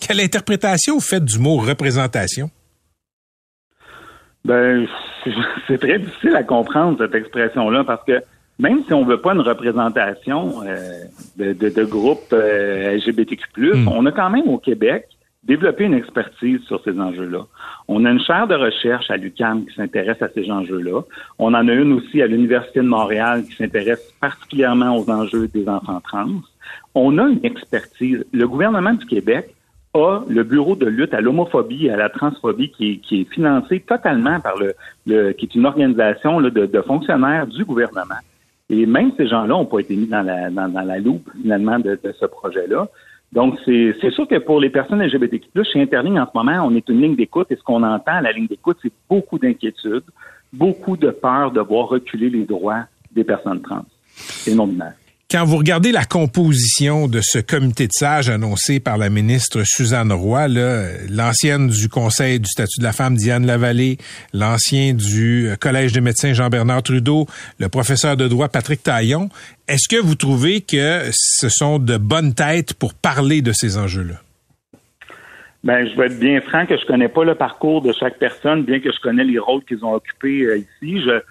quelle 0.00 0.20
interprétation 0.20 0.94
vous 0.94 1.00
faites 1.00 1.24
du 1.24 1.38
mot 1.38 1.56
représentation? 1.56 2.50
Ben, 4.44 4.86
c'est 5.68 5.78
très 5.78 5.98
difficile 5.98 6.34
à 6.36 6.42
comprendre 6.42 6.98
cette 6.98 7.14
expression-là 7.14 7.84
parce 7.84 8.04
que 8.04 8.20
même 8.58 8.84
si 8.86 8.92
on 8.92 9.04
veut 9.04 9.20
pas 9.20 9.32
une 9.32 9.40
représentation 9.40 10.62
euh, 10.62 11.04
de, 11.36 11.52
de, 11.52 11.68
de 11.70 11.84
groupes 11.84 12.32
euh, 12.32 12.96
LGBTQ+, 12.96 13.44
hmm. 13.58 13.88
on 13.88 14.06
a 14.06 14.12
quand 14.12 14.30
même 14.30 14.48
au 14.48 14.58
Québec 14.58 15.08
développé 15.46 15.84
une 15.84 15.94
expertise 15.94 16.60
sur 16.62 16.82
ces 16.82 16.98
enjeux-là. 16.98 17.46
On 17.88 18.04
a 18.04 18.10
une 18.10 18.20
chaire 18.20 18.46
de 18.46 18.54
recherche 18.54 19.10
à 19.10 19.16
l'UQAM 19.16 19.66
qui 19.66 19.74
s'intéresse 19.74 20.20
à 20.22 20.28
ces 20.28 20.50
enjeux-là. 20.50 21.02
On 21.38 21.54
en 21.54 21.68
a 21.68 21.72
une 21.72 21.92
aussi 21.92 22.22
à 22.22 22.26
l'Université 22.26 22.80
de 22.80 22.86
Montréal 22.86 23.44
qui 23.44 23.54
s'intéresse 23.54 24.12
particulièrement 24.20 24.96
aux 24.96 25.08
enjeux 25.10 25.48
des 25.48 25.68
enfants 25.68 26.00
trans. 26.00 26.28
On 26.94 27.18
a 27.18 27.28
une 27.28 27.44
expertise. 27.44 28.24
Le 28.32 28.48
gouvernement 28.48 28.94
du 28.94 29.04
Québec 29.06 29.54
a 29.92 30.20
le 30.28 30.42
bureau 30.42 30.76
de 30.76 30.86
lutte 30.86 31.14
à 31.14 31.20
l'homophobie 31.20 31.86
et 31.86 31.90
à 31.90 31.96
la 31.96 32.08
transphobie 32.08 32.70
qui, 32.70 33.02
est 33.10 33.32
financé 33.32 33.80
totalement 33.80 34.40
par 34.40 34.56
le, 34.56 34.74
le 35.06 35.32
qui 35.32 35.46
est 35.46 35.54
une 35.54 35.66
organisation 35.66 36.40
de, 36.40 36.82
fonctionnaires 36.82 37.46
du 37.46 37.64
gouvernement. 37.64 38.14
Et 38.70 38.86
même 38.86 39.12
ces 39.16 39.28
gens-là 39.28 39.48
n'ont 39.48 39.66
pas 39.66 39.80
été 39.80 39.94
mis 39.94 40.06
dans 40.06 40.22
la, 40.22 40.50
dans 40.50 40.68
la 40.68 40.98
loupe 40.98 41.28
finalement 41.42 41.78
de, 41.78 41.98
de 42.02 42.14
ce 42.18 42.24
projet-là. 42.24 42.88
Donc, 43.34 43.58
c'est 43.64 44.10
sûr 44.12 44.28
que 44.28 44.38
pour 44.38 44.60
les 44.60 44.70
personnes 44.70 45.02
LGBTQ+, 45.02 45.48
chez 45.64 45.82
Interligne, 45.82 46.20
en 46.20 46.26
ce 46.26 46.30
moment, 46.34 46.64
on 46.64 46.76
est 46.76 46.88
une 46.88 47.02
ligne 47.02 47.16
d'écoute 47.16 47.48
et 47.50 47.56
ce 47.56 47.62
qu'on 47.64 47.82
entend 47.82 48.12
à 48.12 48.20
la 48.20 48.30
ligne 48.30 48.46
d'écoute, 48.46 48.78
c'est 48.80 48.92
beaucoup 49.10 49.40
d'inquiétude, 49.40 50.04
beaucoup 50.52 50.96
de 50.96 51.10
peur 51.10 51.50
de 51.50 51.60
voir 51.60 51.88
reculer 51.88 52.30
les 52.30 52.44
droits 52.44 52.84
des 53.10 53.24
personnes 53.24 53.60
trans 53.60 53.84
et 54.46 54.54
non-binaires. 54.54 54.94
Quand 55.34 55.44
vous 55.44 55.56
regardez 55.56 55.90
la 55.90 56.04
composition 56.04 57.08
de 57.08 57.18
ce 57.20 57.40
comité 57.40 57.88
de 57.88 57.92
sages 57.92 58.30
annoncé 58.30 58.78
par 58.78 58.98
la 58.98 59.10
ministre 59.10 59.64
Suzanne 59.64 60.12
Roy, 60.12 60.46
l'ancienne 61.10 61.66
du 61.66 61.88
Conseil 61.88 62.38
du 62.38 62.48
statut 62.48 62.78
de 62.78 62.84
la 62.84 62.92
femme 62.92 63.16
Diane 63.16 63.44
Lavallée, 63.44 63.98
l'ancien 64.32 64.94
du 64.94 65.50
Collège 65.60 65.92
des 65.92 66.00
médecins 66.00 66.34
Jean-Bernard 66.34 66.84
Trudeau, 66.84 67.26
le 67.58 67.68
professeur 67.68 68.16
de 68.16 68.28
droit 68.28 68.48
Patrick 68.48 68.84
Taillon, 68.84 69.28
est-ce 69.66 69.88
que 69.88 70.00
vous 70.00 70.14
trouvez 70.14 70.60
que 70.60 71.00
ce 71.10 71.48
sont 71.48 71.80
de 71.80 71.96
bonnes 71.96 72.34
têtes 72.34 72.72
pour 72.74 72.94
parler 72.94 73.42
de 73.42 73.50
ces 73.50 73.76
enjeux-là? 73.76 74.20
Ben, 75.64 75.84
je 75.84 75.96
vais 75.96 76.06
être 76.06 76.20
bien 76.20 76.40
franc 76.42 76.64
que 76.64 76.76
je 76.76 76.86
connais 76.86 77.08
pas 77.08 77.24
le 77.24 77.34
parcours 77.34 77.82
de 77.82 77.92
chaque 77.92 78.20
personne, 78.20 78.62
bien 78.62 78.78
que 78.78 78.92
je 78.92 79.00
connais 79.00 79.24
les 79.24 79.40
rôles 79.40 79.64
qu'ils 79.64 79.84
ont 79.84 79.94
occupés 79.94 80.42
euh, 80.42 80.58
ici. 80.58 81.00
Je, 81.00 81.22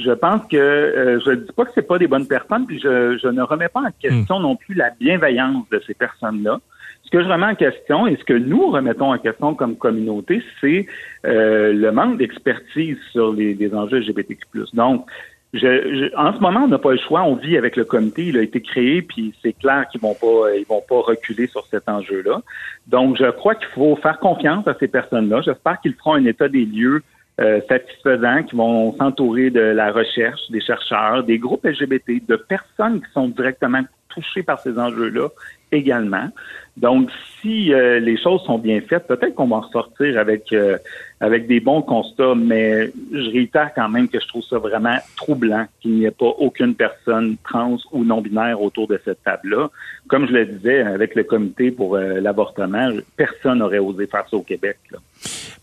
je 0.00 0.12
pense 0.12 0.42
que 0.46 0.56
euh, 0.56 1.20
je 1.24 1.30
ne 1.30 1.36
dis 1.36 1.52
pas 1.52 1.64
que 1.64 1.72
c'est 1.74 1.86
pas 1.86 1.98
des 1.98 2.08
bonnes 2.08 2.26
personnes, 2.26 2.66
puis 2.66 2.80
je, 2.80 3.18
je 3.18 3.28
ne 3.28 3.42
remets 3.42 3.68
pas 3.68 3.80
en 3.80 3.90
question 4.00 4.38
hmm. 4.38 4.42
non 4.42 4.56
plus 4.56 4.74
la 4.74 4.90
bienveillance 4.90 5.68
de 5.70 5.80
ces 5.86 5.94
personnes-là. 5.94 6.60
Ce 7.04 7.10
que 7.10 7.24
je 7.24 7.28
remets 7.28 7.46
en 7.46 7.54
question 7.54 8.06
et 8.06 8.16
ce 8.16 8.24
que 8.24 8.34
nous 8.34 8.70
remettons 8.70 9.12
en 9.12 9.18
question 9.18 9.54
comme 9.54 9.76
communauté, 9.76 10.42
c'est 10.60 10.86
euh, 11.24 11.72
le 11.72 11.90
manque 11.90 12.18
d'expertise 12.18 12.98
sur 13.10 13.32
les, 13.32 13.54
les, 13.54 13.74
enjeux 13.74 13.98
LGBTQ+. 13.98 14.46
Donc, 14.74 15.06
je, 15.52 16.14
en 16.16 16.32
ce 16.32 16.38
moment, 16.38 16.60
on 16.64 16.68
n'a 16.68 16.78
pas 16.78 16.92
le 16.92 16.98
choix. 16.98 17.22
On 17.22 17.34
vit 17.34 17.56
avec 17.56 17.76
le 17.76 17.84
comité. 17.84 18.26
Il 18.26 18.38
a 18.38 18.42
été 18.42 18.60
créé, 18.60 19.02
puis 19.02 19.34
c'est 19.42 19.52
clair 19.52 19.86
qu'ils 19.90 20.00
vont 20.00 20.14
pas, 20.14 20.54
ils 20.56 20.66
vont 20.66 20.82
pas 20.88 21.00
reculer 21.00 21.48
sur 21.48 21.66
cet 21.66 21.88
enjeu-là. 21.88 22.42
Donc, 22.86 23.16
je 23.16 23.28
crois 23.30 23.56
qu'il 23.56 23.68
faut 23.68 23.96
faire 23.96 24.20
confiance 24.20 24.66
à 24.68 24.76
ces 24.78 24.86
personnes-là. 24.86 25.40
J'espère 25.42 25.80
qu'ils 25.80 25.94
feront 25.94 26.14
un 26.14 26.24
état 26.24 26.48
des 26.48 26.64
lieux 26.64 27.02
euh, 27.40 27.60
satisfaisants 27.68 28.42
qui 28.42 28.54
vont 28.54 28.94
s'entourer 28.98 29.48
de 29.48 29.60
la 29.60 29.92
recherche, 29.92 30.40
des 30.50 30.60
chercheurs, 30.60 31.24
des 31.24 31.38
groupes 31.38 31.64
LGBT, 31.64 32.26
de 32.28 32.36
personnes 32.36 33.00
qui 33.00 33.10
sont 33.14 33.28
directement 33.28 33.80
touchées 34.10 34.42
par 34.42 34.60
ces 34.60 34.78
enjeux-là 34.78 35.28
également. 35.72 36.28
Donc, 36.76 37.08
si 37.40 37.72
euh, 37.72 37.98
les 37.98 38.20
choses 38.20 38.42
sont 38.42 38.58
bien 38.58 38.82
faites, 38.82 39.06
peut-être 39.06 39.34
qu'on 39.34 39.46
va 39.46 39.56
en 39.56 39.70
sortir 39.70 40.18
avec 40.18 40.52
euh, 40.52 40.76
avec 41.20 41.46
des 41.46 41.60
bons 41.60 41.80
constats, 41.80 42.34
mais 42.34 42.92
je 43.10 43.30
réitère 43.30 43.70
quand 43.74 43.88
même 43.88 44.08
que 44.08 44.20
je 44.20 44.26
trouve 44.28 44.42
ça 44.42 44.58
vraiment 44.58 44.96
troublant 45.16 45.66
qu'il 45.80 45.92
n'y 45.92 46.04
ait 46.04 46.10
pas 46.10 46.34
aucune 46.38 46.74
personne 46.74 47.36
trans 47.42 47.78
ou 47.92 48.04
non 48.04 48.20
binaire 48.20 48.60
autour 48.60 48.86
de 48.86 49.00
cette 49.02 49.22
table-là. 49.22 49.70
Comme 50.08 50.26
je 50.26 50.32
le 50.32 50.44
disais 50.44 50.82
avec 50.82 51.14
le 51.14 51.24
comité 51.24 51.70
pour 51.70 51.96
l'avortement, 51.96 52.90
personne 53.16 53.58
n'aurait 53.58 53.78
osé 53.78 54.06
faire 54.06 54.26
ça 54.28 54.36
au 54.36 54.42
Québec. 54.42 54.76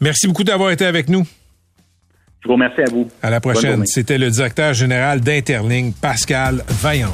Merci 0.02 0.28
beaucoup 0.28 0.44
d'avoir 0.44 0.72
été 0.72 0.86
avec 0.86 1.10
nous. 1.10 1.24
Je 2.42 2.48
vous 2.48 2.54
remercie 2.54 2.82
à 2.82 2.90
vous. 2.92 3.08
À 3.22 3.30
la 3.30 3.40
prochaine. 3.40 3.86
C'était 3.86 4.18
le 4.18 4.30
directeur 4.30 4.74
général 4.74 5.22
d'Interling, 5.22 5.94
Pascal 5.94 6.64
Vaillant. 6.68 7.14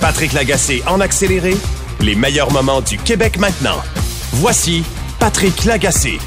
Patrick 0.00 0.32
Lagacé 0.32 0.82
en 0.86 1.00
accéléré, 1.00 1.54
les 2.00 2.14
meilleurs 2.14 2.52
moments 2.52 2.80
du 2.80 2.98
Québec 2.98 3.38
maintenant. 3.38 3.82
Voici 4.32 4.84
Patrick 5.18 5.64
Lagacé. 5.64 6.18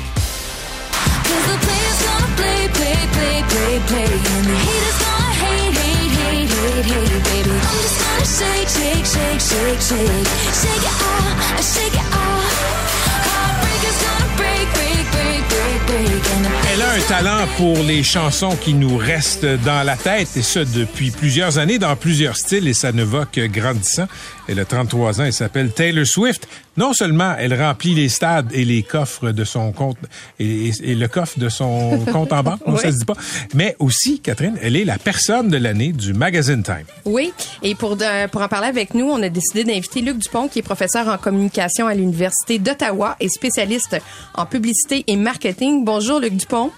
Talent 17.11 17.45
pour 17.57 17.75
les 17.83 18.03
chansons 18.03 18.55
qui 18.55 18.73
nous 18.73 18.95
restent 18.95 19.45
dans 19.65 19.85
la 19.85 19.97
tête, 19.97 20.29
et 20.37 20.41
ce 20.41 20.59
depuis 20.59 21.11
plusieurs 21.11 21.57
années, 21.57 21.77
dans 21.77 21.97
plusieurs 21.97 22.37
styles, 22.37 22.69
et 22.69 22.73
ça 22.73 22.93
ne 22.93 23.03
va 23.03 23.25
que 23.25 23.47
grandissant. 23.47 24.07
Elle 24.47 24.61
a 24.61 24.65
33 24.65 25.19
ans, 25.19 25.25
elle 25.25 25.33
s'appelle 25.33 25.73
Taylor 25.73 26.07
Swift. 26.07 26.47
Non 26.77 26.93
seulement 26.93 27.35
elle 27.37 27.53
remplit 27.53 27.95
les 27.95 28.07
stades 28.07 28.53
et 28.53 28.63
les 28.63 28.81
coffres 28.81 29.31
de 29.31 29.43
son 29.43 29.73
compte, 29.73 29.97
et, 30.39 30.71
le 30.81 31.07
coffre 31.09 31.37
de 31.37 31.49
son 31.49 31.99
compte 32.13 32.31
en 32.31 32.43
banque, 32.43 32.61
ça 32.77 32.93
se 32.93 32.99
dit 32.99 33.05
pas, 33.05 33.17
mais 33.53 33.75
aussi, 33.79 34.21
Catherine, 34.21 34.57
elle 34.61 34.77
est 34.77 34.85
la 34.85 34.97
personne 34.97 35.49
de 35.49 35.57
l'année 35.57 35.91
du 35.91 36.13
Magazine 36.13 36.63
Time. 36.63 36.85
Oui, 37.03 37.33
et 37.61 37.75
pour, 37.75 37.97
pour 38.31 38.41
en 38.41 38.47
parler 38.47 38.67
avec 38.67 38.93
nous, 38.93 39.05
on 39.05 39.21
a 39.21 39.27
décidé 39.27 39.65
d'inviter 39.65 39.99
Luc 39.99 40.17
Dupont, 40.17 40.47
qui 40.47 40.59
est 40.59 40.63
professeur 40.63 41.09
en 41.09 41.17
communication 41.17 41.87
à 41.87 41.93
l'Université 41.93 42.57
d'Ottawa 42.57 43.17
et 43.19 43.27
spécialiste 43.27 43.97
en 44.33 44.45
publicité 44.45 45.03
et 45.07 45.17
marketing. 45.17 45.83
Bonjour, 45.83 46.21
Luc 46.21 46.37
Dupont. 46.37 46.71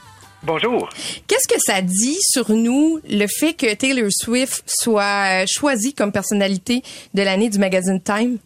Bonjour. 0.43 0.89
Qu'est-ce 1.27 1.47
que 1.47 1.59
ça 1.59 1.81
dit 1.81 2.17
sur 2.19 2.51
nous, 2.51 2.99
le 3.09 3.27
fait 3.27 3.53
que 3.53 3.73
Taylor 3.75 4.09
Swift 4.11 4.63
soit 4.67 5.45
choisie 5.47 5.93
comme 5.93 6.11
personnalité 6.11 6.81
de 7.13 7.23
l'année 7.23 7.49
du 7.49 7.59
magazine 7.59 8.01
Time? 8.01 8.39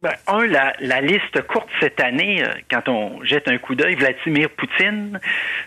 Ben, 0.00 0.12
un, 0.28 0.46
la, 0.46 0.74
la, 0.78 1.00
liste 1.00 1.42
courte 1.48 1.68
cette 1.80 1.98
année, 1.98 2.44
euh, 2.44 2.52
quand 2.70 2.88
on 2.88 3.24
jette 3.24 3.48
un 3.48 3.58
coup 3.58 3.74
d'œil, 3.74 3.96
Vladimir 3.96 4.48
Poutine, 4.50 5.18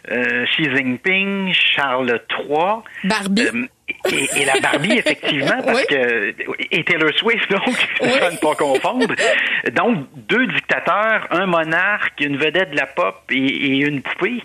euh, 0.10 0.46
Xi 0.46 0.74
Jinping, 0.74 1.54
Charles 1.54 2.22
III. 2.30 2.84
Barbie. 3.04 3.42
Euh, 3.42 3.66
et, 4.12 4.46
la 4.46 4.60
Barbie, 4.60 4.98
effectivement, 4.98 5.62
parce 5.64 5.86
que 5.86 6.34
et 6.72 6.84
Taylor 6.84 7.12
Swift, 7.18 7.50
donc, 7.52 7.62
oui. 8.02 8.08
ne 8.10 8.38
pas 8.38 8.56
confondre. 8.56 9.14
Donc, 9.74 10.08
deux 10.16 10.48
dictateurs, 10.48 11.28
un 11.32 11.46
monarque, 11.46 12.20
une 12.20 12.38
vedette 12.38 12.72
de 12.72 12.78
la 12.78 12.86
pop 12.86 13.24
et, 13.30 13.78
une 13.80 14.02
poupée. 14.02 14.42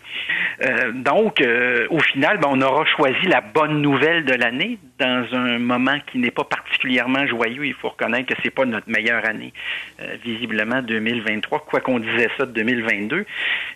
Euh, 0.63 0.93
donc, 0.93 1.41
euh, 1.41 1.87
au 1.91 2.01
final, 2.01 2.39
ben, 2.39 2.49
on 2.51 2.61
aura 2.63 2.85
choisi 2.85 3.27
la 3.27 3.41
bonne 3.41 3.81
nouvelle 3.83 4.25
de 4.25 4.35
l'année 4.35 4.79
dans 4.99 5.27
un 5.33 5.59
moment 5.59 5.99
qui 6.11 6.19
n'est 6.19 6.31
pas 6.31 6.45
particulièrement 6.45 7.27
joyeux. 7.27 7.67
Il 7.67 7.75
faut 7.75 7.91
reconnaître 7.91 8.35
que 8.35 8.41
c'est 8.43 8.51
pas 8.51 8.65
notre 8.65 8.89
meilleure 8.89 9.25
année, 9.27 9.53
euh, 10.01 10.17
visiblement 10.25 10.83
2023, 10.83 11.61
quoi 11.61 11.81
qu'on 11.81 11.99
disait 11.99 12.31
ça 12.39 12.47
de 12.47 12.53
2022, 12.53 13.27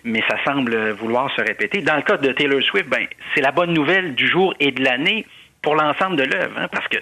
mais 0.03 0.23
ça 0.27 0.37
semble 0.43 0.91
vouloir 0.91 1.31
se 1.35 1.41
répéter. 1.41 1.81
Dans 1.81 1.95
le 1.95 2.01
cas 2.01 2.17
de 2.17 2.31
Taylor 2.31 2.61
Swift, 2.61 2.89
ben, 2.89 3.05
c'est 3.35 3.41
la 3.41 3.51
bonne 3.51 3.73
nouvelle 3.73 4.15
du 4.15 4.27
jour 4.27 4.53
et 4.59 4.71
de 4.71 4.83
l'année 4.83 5.25
pour 5.61 5.75
l'ensemble 5.75 6.15
de 6.15 6.23
l'œuvre, 6.23 6.57
hein, 6.57 6.67
parce 6.71 6.87
que 6.87 6.97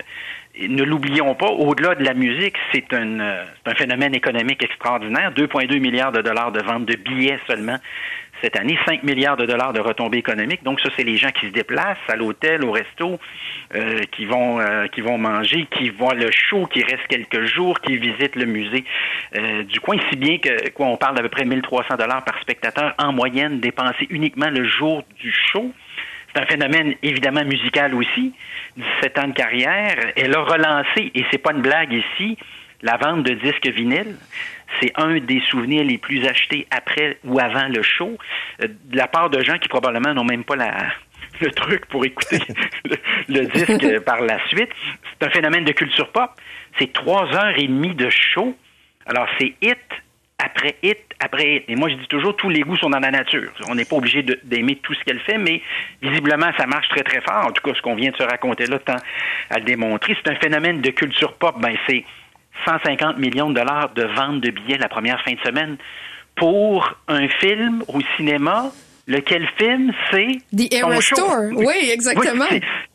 ne 0.67 0.83
l'oublions 0.83 1.35
pas, 1.35 1.47
au-delà 1.47 1.95
de 1.95 2.03
la 2.03 2.13
musique, 2.13 2.55
c'est 2.73 2.93
un, 2.93 3.19
euh, 3.19 3.45
un 3.65 3.75
phénomène 3.75 4.13
économique 4.13 4.63
extraordinaire. 4.63 5.31
2,2 5.31 5.79
milliards 5.79 6.11
de 6.11 6.21
dollars 6.21 6.51
de 6.51 6.61
vente 6.61 6.85
de 6.85 6.95
billets 6.95 7.39
seulement 7.47 7.77
cette 8.41 8.57
année, 8.57 8.77
5 8.85 9.03
milliards 9.03 9.35
de 9.35 9.45
dollars 9.45 9.73
de 9.73 9.81
retombées 9.81 10.17
économiques. 10.17 10.63
Donc 10.63 10.79
ça, 10.79 10.89
c'est 10.95 11.03
les 11.03 11.17
gens 11.17 11.31
qui 11.31 11.47
se 11.47 11.51
déplacent 11.51 11.97
à 12.07 12.15
l'hôtel, 12.15 12.63
au 12.63 12.71
resto, 12.71 13.19
euh, 13.75 13.99
qui 14.11 14.25
vont 14.25 14.61
euh, 14.61 14.87
qui 14.87 15.01
vont 15.01 15.17
manger, 15.17 15.67
qui 15.69 15.89
voient 15.89 16.13
le 16.13 16.31
show, 16.31 16.65
qui 16.65 16.81
restent 16.81 17.07
quelques 17.09 17.45
jours, 17.45 17.79
qui 17.81 17.97
visitent 17.97 18.37
le 18.37 18.45
musée 18.45 18.85
du 19.65 19.79
coin, 19.81 19.97
si 20.09 20.15
bien 20.15 20.37
que 20.37 20.69
quoi, 20.69 20.87
on 20.87 20.97
parle 20.97 21.15
d'à 21.15 21.21
peu 21.21 21.29
près 21.29 21.45
1300 21.45 21.97
dollars 21.97 22.23
par 22.23 22.39
spectateur 22.41 22.95
en 22.97 23.11
moyenne 23.11 23.59
dépensé 23.59 24.07
uniquement 24.09 24.49
le 24.49 24.63
jour 24.63 25.03
du 25.19 25.31
show. 25.31 25.73
C'est 26.33 26.41
un 26.41 26.45
phénomène 26.45 26.95
évidemment 27.01 27.43
musical 27.43 27.93
aussi. 27.95 28.33
17 28.77 29.19
ans 29.19 29.27
de 29.27 29.33
carrière. 29.33 29.97
Elle 30.15 30.35
a 30.35 30.41
relancé, 30.41 31.11
et 31.13 31.25
c'est 31.31 31.37
pas 31.37 31.51
une 31.51 31.61
blague 31.61 31.93
ici, 31.93 32.37
la 32.81 32.97
vente 32.97 33.23
de 33.23 33.33
disques 33.33 33.67
vinyles. 33.67 34.15
C'est 34.79 34.91
un 34.95 35.17
des 35.17 35.41
souvenirs 35.49 35.83
les 35.83 35.97
plus 35.97 36.25
achetés 36.27 36.67
après 36.71 37.17
ou 37.23 37.39
avant 37.39 37.67
le 37.67 37.81
show, 37.81 38.17
euh, 38.63 38.67
de 38.67 38.97
la 38.97 39.07
part 39.07 39.29
de 39.29 39.41
gens 39.43 39.57
qui 39.57 39.67
probablement 39.67 40.13
n'ont 40.13 40.23
même 40.23 40.43
pas 40.43 40.55
la, 40.55 40.75
le 41.41 41.51
truc 41.51 41.85
pour 41.87 42.05
écouter 42.05 42.39
le, 43.27 43.45
disque 43.45 43.99
par 44.05 44.21
la 44.21 44.45
suite. 44.47 44.69
C'est 45.19 45.27
un 45.27 45.31
phénomène 45.31 45.65
de 45.65 45.71
culture 45.71 46.11
pop. 46.11 46.31
C'est 46.77 46.93
trois 46.93 47.25
heures 47.33 47.57
et 47.57 47.67
demie 47.67 47.95
de 47.95 48.09
show. 48.09 48.55
Alors, 49.05 49.27
c'est 49.39 49.55
hit 49.61 49.79
après 50.39 50.75
hit 50.83 50.97
après 51.19 51.55
hit. 51.55 51.63
Et 51.67 51.75
moi, 51.75 51.89
je 51.89 51.95
dis 51.95 52.07
toujours, 52.07 52.35
tous 52.35 52.49
les 52.49 52.61
goûts 52.61 52.77
sont 52.77 52.89
dans 52.89 52.99
la 52.99 53.11
nature. 53.11 53.51
On 53.67 53.75
n'est 53.75 53.85
pas 53.85 53.97
obligé 53.97 54.23
d'aimer 54.23 54.77
tout 54.77 54.93
ce 54.93 55.03
qu'elle 55.03 55.19
fait, 55.19 55.37
mais 55.37 55.61
visiblement, 56.01 56.49
ça 56.57 56.65
marche 56.65 56.87
très, 56.89 57.03
très 57.03 57.21
fort. 57.21 57.47
En 57.47 57.51
tout 57.51 57.61
cas, 57.61 57.75
ce 57.75 57.81
qu'on 57.81 57.95
vient 57.95 58.11
de 58.11 58.17
se 58.17 58.23
raconter 58.23 58.65
là, 58.65 58.79
tant 58.79 58.97
à 59.49 59.59
le 59.59 59.65
démontrer. 59.65 60.15
C'est 60.23 60.31
un 60.31 60.35
phénomène 60.35 60.81
de 60.81 60.89
culture 60.91 61.33
pop. 61.33 61.55
Ben, 61.59 61.75
c'est 61.87 62.05
150 62.65 63.17
millions 63.17 63.49
de 63.49 63.55
dollars 63.55 63.93
de 63.93 64.03
vente 64.03 64.41
de 64.41 64.51
billets 64.51 64.77
la 64.77 64.89
première 64.89 65.21
fin 65.23 65.33
de 65.33 65.39
semaine 65.41 65.77
pour 66.35 66.97
un 67.07 67.27
film 67.27 67.83
au 67.87 67.99
cinéma 68.15 68.71
Lequel 69.09 69.49
film, 69.57 69.91
c'est 70.11 70.37
The 70.55 70.71
Era 70.71 71.01
Store. 71.01 71.49
Oui, 71.55 71.89
exactement. 71.91 72.45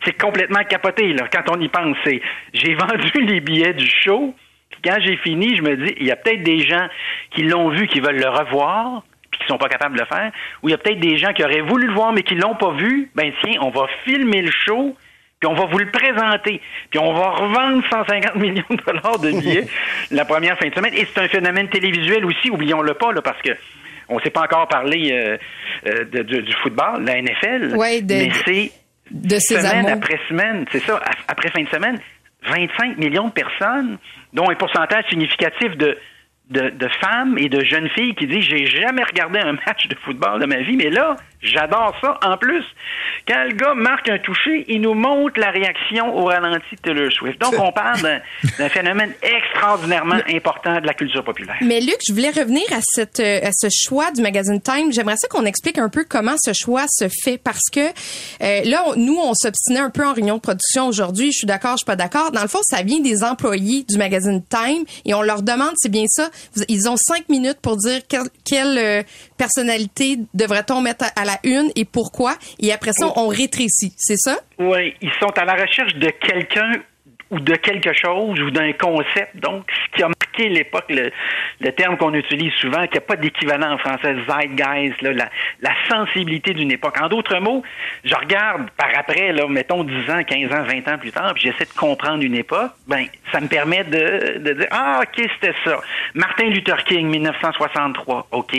c'est 0.04 0.16
complètement 0.16 0.62
capoté 0.62 1.12
là. 1.12 1.26
Quand 1.26 1.56
on 1.56 1.60
y 1.60 1.68
pense, 1.68 1.96
c'est 2.04 2.22
j'ai 2.52 2.74
vendu 2.76 3.10
les 3.20 3.40
billets 3.40 3.74
du 3.74 3.84
show. 3.84 4.32
Quand 4.84 4.96
j'ai 5.00 5.16
fini, 5.18 5.56
je 5.56 5.62
me 5.62 5.76
dis, 5.76 5.94
il 5.98 6.06
y 6.06 6.10
a 6.10 6.16
peut-être 6.16 6.42
des 6.42 6.60
gens 6.60 6.86
qui 7.30 7.42
l'ont 7.42 7.70
vu, 7.70 7.86
qui 7.86 8.00
veulent 8.00 8.20
le 8.20 8.28
revoir, 8.28 9.02
puis 9.30 9.40
qui 9.40 9.46
sont 9.46 9.58
pas 9.58 9.68
capables 9.68 9.96
de 9.96 10.00
le 10.00 10.06
faire. 10.06 10.30
Ou 10.62 10.68
il 10.68 10.72
y 10.72 10.74
a 10.74 10.78
peut-être 10.78 11.00
des 11.00 11.16
gens 11.18 11.32
qui 11.32 11.42
auraient 11.44 11.60
voulu 11.60 11.86
le 11.86 11.94
voir 11.94 12.12
mais 12.12 12.22
qui 12.22 12.34
l'ont 12.34 12.54
pas 12.54 12.72
vu. 12.72 13.10
Ben 13.14 13.32
tiens, 13.42 13.60
on 13.62 13.70
va 13.70 13.86
filmer 14.04 14.42
le 14.42 14.50
show 14.50 14.96
puis 15.40 15.52
on 15.52 15.54
va 15.54 15.66
vous 15.66 15.78
le 15.78 15.90
présenter, 15.90 16.60
puis 16.90 16.98
on 16.98 17.12
va 17.12 17.30
revendre 17.30 17.82
150 17.90 18.34
millions 18.36 18.64
de 18.70 18.76
dollars 18.76 19.18
de 19.18 19.30
billets 19.30 19.66
la 20.10 20.24
première 20.24 20.58
fin 20.58 20.68
de 20.68 20.74
semaine. 20.74 20.94
Et 20.94 21.06
c'est 21.12 21.20
un 21.20 21.28
phénomène 21.28 21.68
télévisuel 21.68 22.24
aussi, 22.24 22.50
oublions-le 22.50 22.94
pas, 22.94 23.12
là, 23.12 23.20
parce 23.20 23.42
que 23.42 23.50
on 24.08 24.16
ne 24.16 24.20
s'est 24.22 24.30
pas 24.30 24.42
encore 24.42 24.68
parlé 24.68 25.10
euh, 25.12 25.36
euh, 25.86 26.04
du 26.22 26.52
football, 26.62 27.04
la 27.04 27.20
NFL, 27.20 27.74
mais 27.76 28.30
c'est 28.44 28.72
de 29.10 29.38
semaine 29.38 29.88
après 29.88 30.18
semaine, 30.28 30.64
c'est 30.70 30.80
ça, 30.80 31.00
après 31.28 31.50
fin 31.50 31.62
de 31.62 31.68
semaine, 31.68 31.98
25 32.46 32.98
millions 32.98 33.28
de 33.28 33.32
personnes, 33.32 33.98
dont 34.32 34.50
un 34.50 34.54
pourcentage 34.54 35.04
significatif 35.08 35.76
de 35.76 35.96
de, 36.50 36.88
femmes 37.00 37.38
et 37.38 37.48
de 37.48 37.64
jeunes 37.64 37.88
filles 37.90 38.14
qui 38.14 38.26
disent 38.26 38.44
j'ai 38.44 38.66
jamais 38.66 39.02
regardé 39.02 39.38
un 39.38 39.52
match 39.52 39.88
de 39.88 39.94
football 39.96 40.40
de 40.40 40.46
ma 40.46 40.58
vie, 40.58 40.76
mais 40.76 40.90
là, 40.90 41.16
j'adore 41.44 41.94
ça. 42.00 42.18
En 42.24 42.36
plus, 42.36 42.64
quand 43.28 43.44
le 43.44 43.54
gars 43.54 43.74
marque 43.74 44.08
un 44.08 44.18
toucher, 44.18 44.64
il 44.68 44.80
nous 44.80 44.94
montre 44.94 45.38
la 45.38 45.50
réaction 45.50 46.16
au 46.16 46.24
ralenti 46.24 46.74
de 46.76 46.80
Taylor 46.80 47.12
Swift. 47.12 47.40
Donc, 47.40 47.54
on 47.58 47.72
parle 47.72 48.00
d'un 48.58 48.68
phénomène 48.68 49.12
extraordinairement 49.22 50.20
important 50.32 50.80
de 50.80 50.86
la 50.86 50.94
culture 50.94 51.24
populaire. 51.24 51.56
Mais 51.62 51.80
Luc, 51.80 51.98
je 52.06 52.12
voulais 52.12 52.30
revenir 52.30 52.64
à, 52.72 52.80
cette, 52.82 53.20
à 53.20 53.50
ce 53.52 53.68
choix 53.70 54.10
du 54.10 54.22
magazine 54.22 54.60
Time. 54.60 54.92
J'aimerais 54.92 55.16
ça 55.16 55.28
qu'on 55.28 55.44
explique 55.44 55.78
un 55.78 55.88
peu 55.88 56.04
comment 56.08 56.34
ce 56.38 56.52
choix 56.52 56.84
se 56.88 57.08
fait 57.08 57.38
parce 57.38 57.70
que 57.72 57.80
euh, 57.80 58.60
là, 58.64 58.84
nous, 58.96 59.16
on 59.16 59.34
s'obstinait 59.34 59.80
un 59.80 59.90
peu 59.90 60.06
en 60.06 60.12
réunion 60.12 60.36
de 60.36 60.40
production 60.40 60.88
aujourd'hui. 60.88 61.32
Je 61.32 61.38
suis 61.38 61.46
d'accord, 61.46 61.72
je 61.72 61.78
suis 61.78 61.86
pas 61.86 61.96
d'accord. 61.96 62.30
Dans 62.32 62.42
le 62.42 62.48
fond, 62.48 62.60
ça 62.62 62.82
vient 62.82 63.00
des 63.00 63.22
employés 63.22 63.84
du 63.88 63.98
magazine 63.98 64.42
Time 64.48 64.84
et 65.04 65.14
on 65.14 65.22
leur 65.22 65.42
demande, 65.42 65.72
c'est 65.76 65.90
bien 65.90 66.04
ça, 66.06 66.30
ils 66.68 66.88
ont 66.88 66.96
cinq 66.96 67.28
minutes 67.28 67.58
pour 67.60 67.76
dire 67.76 68.00
quelle, 68.44 68.78
euh, 68.78 69.02
personnalité 69.36 70.18
devrait-on 70.34 70.80
mettre 70.80 71.06
à, 71.16 71.24
la 71.24 71.38
une 71.44 71.70
et 71.76 71.84
pourquoi? 71.84 72.34
Et 72.60 72.72
après 72.72 72.92
ça, 72.92 73.12
on 73.16 73.28
rétrécit. 73.28 73.92
C'est 73.96 74.16
ça? 74.16 74.38
Oui, 74.58 74.94
ils 75.00 75.12
sont 75.20 75.32
à 75.36 75.44
la 75.44 75.54
recherche 75.54 75.94
de 75.94 76.10
quelqu'un 76.10 76.72
ou 77.30 77.40
de 77.40 77.54
quelque 77.56 77.92
chose 77.92 78.40
ou 78.40 78.50
d'un 78.50 78.72
concept. 78.72 79.36
Donc, 79.36 79.64
ce 79.70 79.96
qui 79.96 80.02
a 80.02 80.08
marqué 80.08 80.48
l'époque, 80.48 80.84
le, 80.90 81.72
terme 81.72 81.96
qu'on 81.96 82.14
utilise 82.14 82.52
souvent, 82.54 82.86
qui 82.86 82.94
n'a 82.94 83.00
pas 83.00 83.16
d'équivalent 83.16 83.72
en 83.72 83.78
français, 83.78 84.14
zeitgeist, 84.28 85.02
là, 85.02 85.12
la, 85.12 85.28
la 85.60 85.70
sensibilité 85.88 86.54
d'une 86.54 86.70
époque. 86.70 86.96
En 87.00 87.08
d'autres 87.08 87.38
mots, 87.38 87.62
je 88.04 88.14
regarde 88.14 88.70
par 88.76 88.88
après, 88.96 89.32
là, 89.32 89.46
mettons 89.48 89.84
10 89.84 90.10
ans, 90.10 90.22
15 90.22 90.52
ans, 90.52 90.62
20 90.62 90.92
ans 90.92 90.98
plus 90.98 91.12
tard, 91.12 91.34
puis 91.34 91.44
j'essaie 91.44 91.64
de 91.64 91.78
comprendre 91.78 92.22
une 92.22 92.34
époque, 92.34 92.72
ben, 92.86 93.06
ça 93.32 93.40
me 93.40 93.48
permet 93.48 93.84
de, 93.84 94.38
de 94.38 94.52
dire, 94.52 94.68
ah, 94.70 95.00
OK, 95.02 95.28
c'était 95.34 95.54
ça. 95.64 95.80
Martin 96.14 96.44
Luther 96.44 96.84
King, 96.84 97.08
1963, 97.08 98.28
OK. 98.30 98.56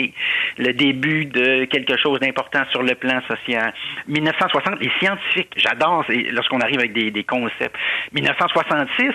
Le 0.58 0.72
début 0.72 1.26
de 1.26 1.64
quelque 1.64 1.96
chose 1.96 2.20
d'important 2.20 2.64
sur 2.70 2.82
le 2.82 2.94
plan 2.94 3.20
social. 3.26 3.72
1960, 4.08 4.80
les 4.80 4.90
scientifiques, 5.00 5.52
j'adore 5.56 6.04
lorsqu'on 6.30 6.60
arrive 6.60 6.78
avec 6.78 6.92
des, 6.92 7.10
des 7.10 7.24
concepts. 7.24 7.76
1960, 8.12 8.65
66, 8.68 9.12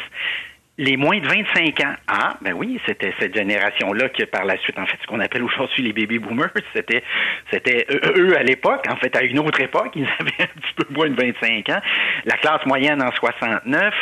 les 0.77 0.97
moins 0.97 1.19
de 1.19 1.27
25 1.27 1.79
ans. 1.81 1.93
Ah, 2.07 2.37
ben 2.41 2.53
oui, 2.53 2.79
c'était 2.85 3.13
cette 3.19 3.35
génération-là 3.35 4.09
qui, 4.09 4.25
par 4.25 4.45
la 4.45 4.57
suite, 4.57 4.79
en 4.79 4.85
fait, 4.85 4.97
ce 5.01 5.07
qu'on 5.07 5.19
appelle 5.19 5.43
aujourd'hui 5.43 5.83
les 5.83 5.93
baby 5.93 6.17
boomers, 6.17 6.49
c'était, 6.73 7.03
c'était 7.51 7.85
eux 8.17 8.35
à 8.37 8.43
l'époque, 8.43 8.85
en 8.89 8.95
fait, 8.95 9.15
à 9.15 9.21
une 9.23 9.39
autre 9.39 9.61
époque, 9.61 9.91
ils 9.95 10.07
avaient 10.19 10.43
un 10.43 10.59
petit 10.59 10.73
peu 10.75 10.85
moins 10.93 11.09
de 11.09 11.15
25 11.15 11.69
ans. 11.69 11.81
La 12.25 12.37
classe 12.37 12.65
moyenne 12.65 13.01
en 13.01 13.11
69. 13.11 13.93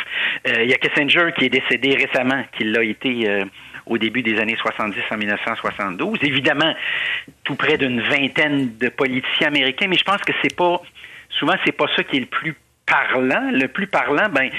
Euh, 0.48 0.62
il 0.62 0.70
y 0.70 0.72
a 0.72 0.76
Kissinger 0.76 1.32
qui 1.36 1.46
est 1.46 1.50
décédé 1.50 1.96
récemment, 1.96 2.44
qui 2.56 2.64
l'a 2.64 2.82
été 2.82 3.28
euh, 3.28 3.44
au 3.86 3.98
début 3.98 4.22
des 4.22 4.38
années 4.38 4.56
70 4.56 4.98
en 5.10 5.16
1972. 5.18 6.18
Évidemment, 6.22 6.74
tout 7.44 7.56
près 7.56 7.76
d'une 7.76 8.00
vingtaine 8.00 8.78
de 8.78 8.88
politiciens 8.88 9.48
américains, 9.48 9.88
mais 9.88 9.98
je 9.98 10.04
pense 10.04 10.22
que 10.22 10.32
c'est 10.42 10.56
pas, 10.56 10.80
souvent, 11.28 11.54
c'est 11.66 11.76
pas 11.76 11.88
ça 11.94 12.04
qui 12.04 12.16
est 12.16 12.20
le 12.20 12.26
plus 12.26 12.54
parlant, 12.90 13.50
le 13.52 13.68
plus 13.68 13.86
parlant, 13.86 14.28
ben 14.28 14.50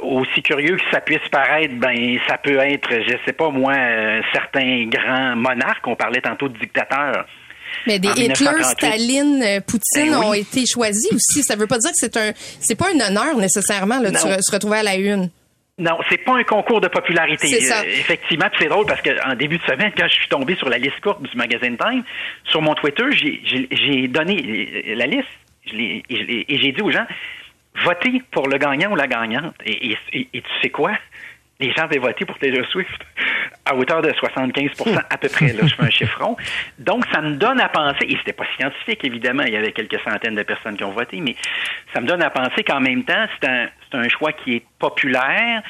aussi 0.00 0.42
curieux 0.42 0.76
que 0.76 0.90
ça 0.90 1.00
puisse 1.00 1.26
paraître, 1.30 1.74
ben 1.74 2.18
ça 2.28 2.38
peut 2.38 2.58
être, 2.58 2.88
je 2.90 3.16
sais 3.26 3.32
pas 3.32 3.50
moi, 3.50 3.74
euh, 3.74 4.20
certains 4.32 4.86
grands 4.86 5.36
monarques. 5.36 5.86
On 5.86 5.96
parlait 5.96 6.20
tantôt 6.20 6.48
de 6.48 6.56
dictateurs. 6.58 7.26
Mais 7.86 7.98
des 7.98 8.08
Hitler, 8.08 8.62
Staline, 8.62 9.42
euh, 9.42 9.60
Poutine 9.60 10.12
ben 10.12 10.24
ont 10.24 10.34
été 10.34 10.64
choisis 10.66 11.10
aussi. 11.12 11.42
Ça 11.42 11.56
veut 11.56 11.66
pas 11.66 11.78
dire 11.78 11.90
que 11.90 11.96
c'est 11.96 12.16
un, 12.16 12.32
c'est 12.36 12.76
pas 12.76 12.86
un 12.94 13.00
honneur 13.00 13.36
nécessairement 13.36 13.98
là, 13.98 14.10
de 14.10 14.16
se 14.16 14.52
retrouver 14.52 14.78
à 14.78 14.82
la 14.82 14.94
une. 14.94 15.30
Non, 15.78 15.98
c'est 16.10 16.18
pas 16.18 16.36
un 16.36 16.44
concours 16.44 16.82
de 16.82 16.88
popularité. 16.88 17.60
Ça. 17.60 17.80
Euh, 17.80 17.84
effectivement, 17.86 18.44
c'est 18.58 18.68
drôle 18.68 18.86
parce 18.86 19.00
qu'en 19.00 19.34
début 19.34 19.56
de 19.56 19.64
semaine, 19.64 19.90
quand 19.96 20.06
je 20.06 20.14
suis 20.14 20.28
tombé 20.28 20.54
sur 20.54 20.68
la 20.68 20.78
liste 20.78 21.00
courte 21.00 21.22
du 21.22 21.36
magazine 21.36 21.76
Time, 21.78 22.04
sur 22.44 22.60
mon 22.60 22.74
Twitter, 22.74 23.04
j'ai 23.10 24.06
donné 24.08 24.84
la 24.94 25.06
liste 25.06 25.28
et 25.72 26.58
j'ai 26.58 26.72
dit 26.72 26.82
aux 26.82 26.90
gens, 26.90 27.06
voter 27.84 28.22
pour 28.30 28.48
le 28.48 28.58
gagnant 28.58 28.92
ou 28.92 28.96
la 28.96 29.06
gagnante. 29.06 29.54
Et, 29.64 29.96
tu 30.12 30.42
sais 30.60 30.70
quoi? 30.70 30.92
Les 31.60 31.72
gens 31.72 31.84
avaient 31.84 31.98
voté 31.98 32.24
pour 32.24 32.38
Taylor 32.38 32.66
Swift 32.66 33.00
à 33.64 33.74
hauteur 33.76 34.02
de 34.02 34.10
75% 34.10 35.00
à 35.08 35.16
peu 35.16 35.28
près. 35.28 35.52
Là, 35.52 35.66
je 35.66 35.74
fais 35.74 35.82
un 35.82 35.90
chiffron. 35.90 36.36
Donc, 36.78 37.04
ça 37.12 37.20
me 37.20 37.36
donne 37.36 37.60
à 37.60 37.68
penser, 37.68 38.04
et 38.08 38.16
c'était 38.16 38.32
pas 38.32 38.46
scientifique, 38.56 39.04
évidemment, 39.04 39.44
il 39.44 39.52
y 39.52 39.56
avait 39.56 39.72
quelques 39.72 40.00
centaines 40.00 40.34
de 40.34 40.42
personnes 40.42 40.76
qui 40.76 40.84
ont 40.84 40.90
voté, 40.90 41.20
mais 41.20 41.36
ça 41.94 42.00
me 42.00 42.06
donne 42.06 42.22
à 42.22 42.30
penser 42.30 42.64
qu'en 42.64 42.80
même 42.80 43.04
temps, 43.04 43.26
c'est 43.40 43.48
un, 43.48 43.68
un 43.92 44.08
choix 44.08 44.32
qui 44.32 44.56
est 44.56 44.64
populaire, 44.78 45.62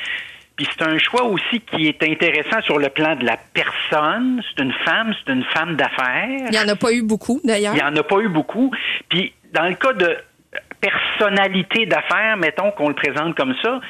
puis 0.56 0.66
c'est 0.70 0.84
un 0.84 0.98
choix 0.98 1.24
aussi 1.24 1.60
qui 1.60 1.88
est 1.88 2.02
intéressant 2.02 2.60
sur 2.62 2.78
le 2.78 2.88
plan 2.90 3.16
de 3.16 3.24
la 3.24 3.36
personne. 3.52 4.42
C'est 4.48 4.62
une 4.62 4.72
femme, 4.84 5.14
c'est 5.24 5.32
une 5.32 5.44
femme 5.44 5.76
d'affaires. 5.76 6.28
Il 6.28 6.50
n'y 6.50 6.58
en 6.58 6.68
a 6.68 6.76
pas 6.76 6.92
eu 6.92 7.02
beaucoup, 7.02 7.40
d'ailleurs. 7.42 7.74
Il 7.74 7.76
n'y 7.76 7.82
en 7.82 7.96
a 7.96 8.02
pas 8.02 8.20
eu 8.20 8.28
beaucoup. 8.28 8.70
Puis, 9.08 9.32
dans 9.52 9.66
le 9.66 9.74
cas 9.74 9.92
de 9.92 10.16
personnalité 10.82 11.86
d'affaires, 11.86 12.36
mettons 12.36 12.72
qu'on 12.72 12.88
le 12.88 12.94
présente 12.94 13.34
comme 13.36 13.54
ça. 13.62 13.80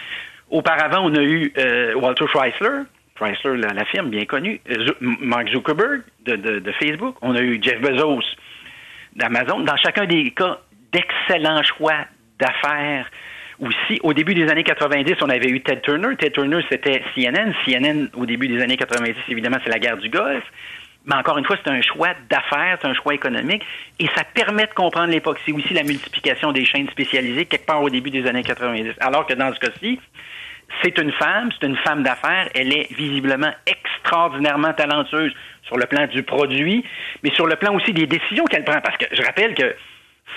Auparavant, 0.50 1.00
on 1.04 1.14
a 1.14 1.22
eu 1.22 1.52
euh, 1.56 1.94
Walter 1.94 2.26
Chrysler, 2.26 2.82
Chrysler, 3.16 3.56
la, 3.56 3.84
firme 3.86 4.10
bien 4.10 4.26
connue, 4.26 4.60
Mark 5.00 5.48
Zuckerberg 5.48 6.02
de, 6.26 6.72
Facebook, 6.78 7.16
on 7.22 7.34
a 7.34 7.40
eu 7.40 7.58
Jeff 7.62 7.80
Bezos 7.80 8.22
d'Amazon. 9.16 9.60
Dans 9.60 9.76
chacun 9.76 10.04
des 10.04 10.30
cas, 10.30 10.58
d'excellents 10.92 11.62
choix 11.62 12.04
d'affaires 12.38 13.10
aussi. 13.58 13.98
Au 14.02 14.12
début 14.12 14.34
des 14.34 14.48
années 14.48 14.64
90, 14.64 15.14
on 15.22 15.30
avait 15.30 15.48
eu 15.48 15.62
Ted 15.62 15.80
Turner. 15.82 16.16
Ted 16.18 16.32
Turner, 16.32 16.60
c'était 16.68 17.02
CNN. 17.14 17.52
CNN, 17.64 18.08
au 18.14 18.26
début 18.26 18.48
des 18.48 18.60
années 18.60 18.76
90, 18.76 19.14
évidemment, 19.28 19.58
c'est 19.64 19.70
la 19.70 19.78
guerre 19.78 19.96
du 19.96 20.08
Golfe. 20.08 20.44
Mais 21.04 21.16
encore 21.16 21.38
une 21.38 21.44
fois, 21.44 21.56
c'est 21.62 21.70
un 21.70 21.82
choix 21.82 22.10
d'affaires, 22.30 22.78
c'est 22.80 22.88
un 22.88 22.94
choix 22.94 23.14
économique, 23.14 23.62
et 23.98 24.06
ça 24.14 24.24
permet 24.24 24.66
de 24.66 24.72
comprendre 24.72 25.10
l'époque. 25.10 25.40
C'est 25.44 25.52
aussi 25.52 25.74
la 25.74 25.82
multiplication 25.82 26.52
des 26.52 26.64
chaînes 26.64 26.88
spécialisées 26.90 27.46
quelque 27.46 27.66
part 27.66 27.82
au 27.82 27.90
début 27.90 28.10
des 28.10 28.26
années 28.26 28.44
90. 28.44 28.92
Alors 29.00 29.26
que 29.26 29.34
dans 29.34 29.52
ce 29.52 29.58
cas-ci, 29.58 29.98
c'est 30.82 30.96
une 30.98 31.12
femme, 31.12 31.50
c'est 31.52 31.66
une 31.66 31.76
femme 31.76 32.02
d'affaires, 32.02 32.48
elle 32.54 32.72
est 32.72 32.92
visiblement 32.94 33.52
extraordinairement 33.66 34.72
talentueuse 34.72 35.32
sur 35.64 35.76
le 35.76 35.86
plan 35.86 36.06
du 36.06 36.22
produit, 36.22 36.84
mais 37.22 37.30
sur 37.34 37.46
le 37.46 37.56
plan 37.56 37.74
aussi 37.74 37.92
des 37.92 38.06
décisions 38.06 38.44
qu'elle 38.44 38.64
prend. 38.64 38.80
Parce 38.80 38.96
que 38.96 39.06
je 39.12 39.22
rappelle 39.22 39.54
que, 39.54 39.74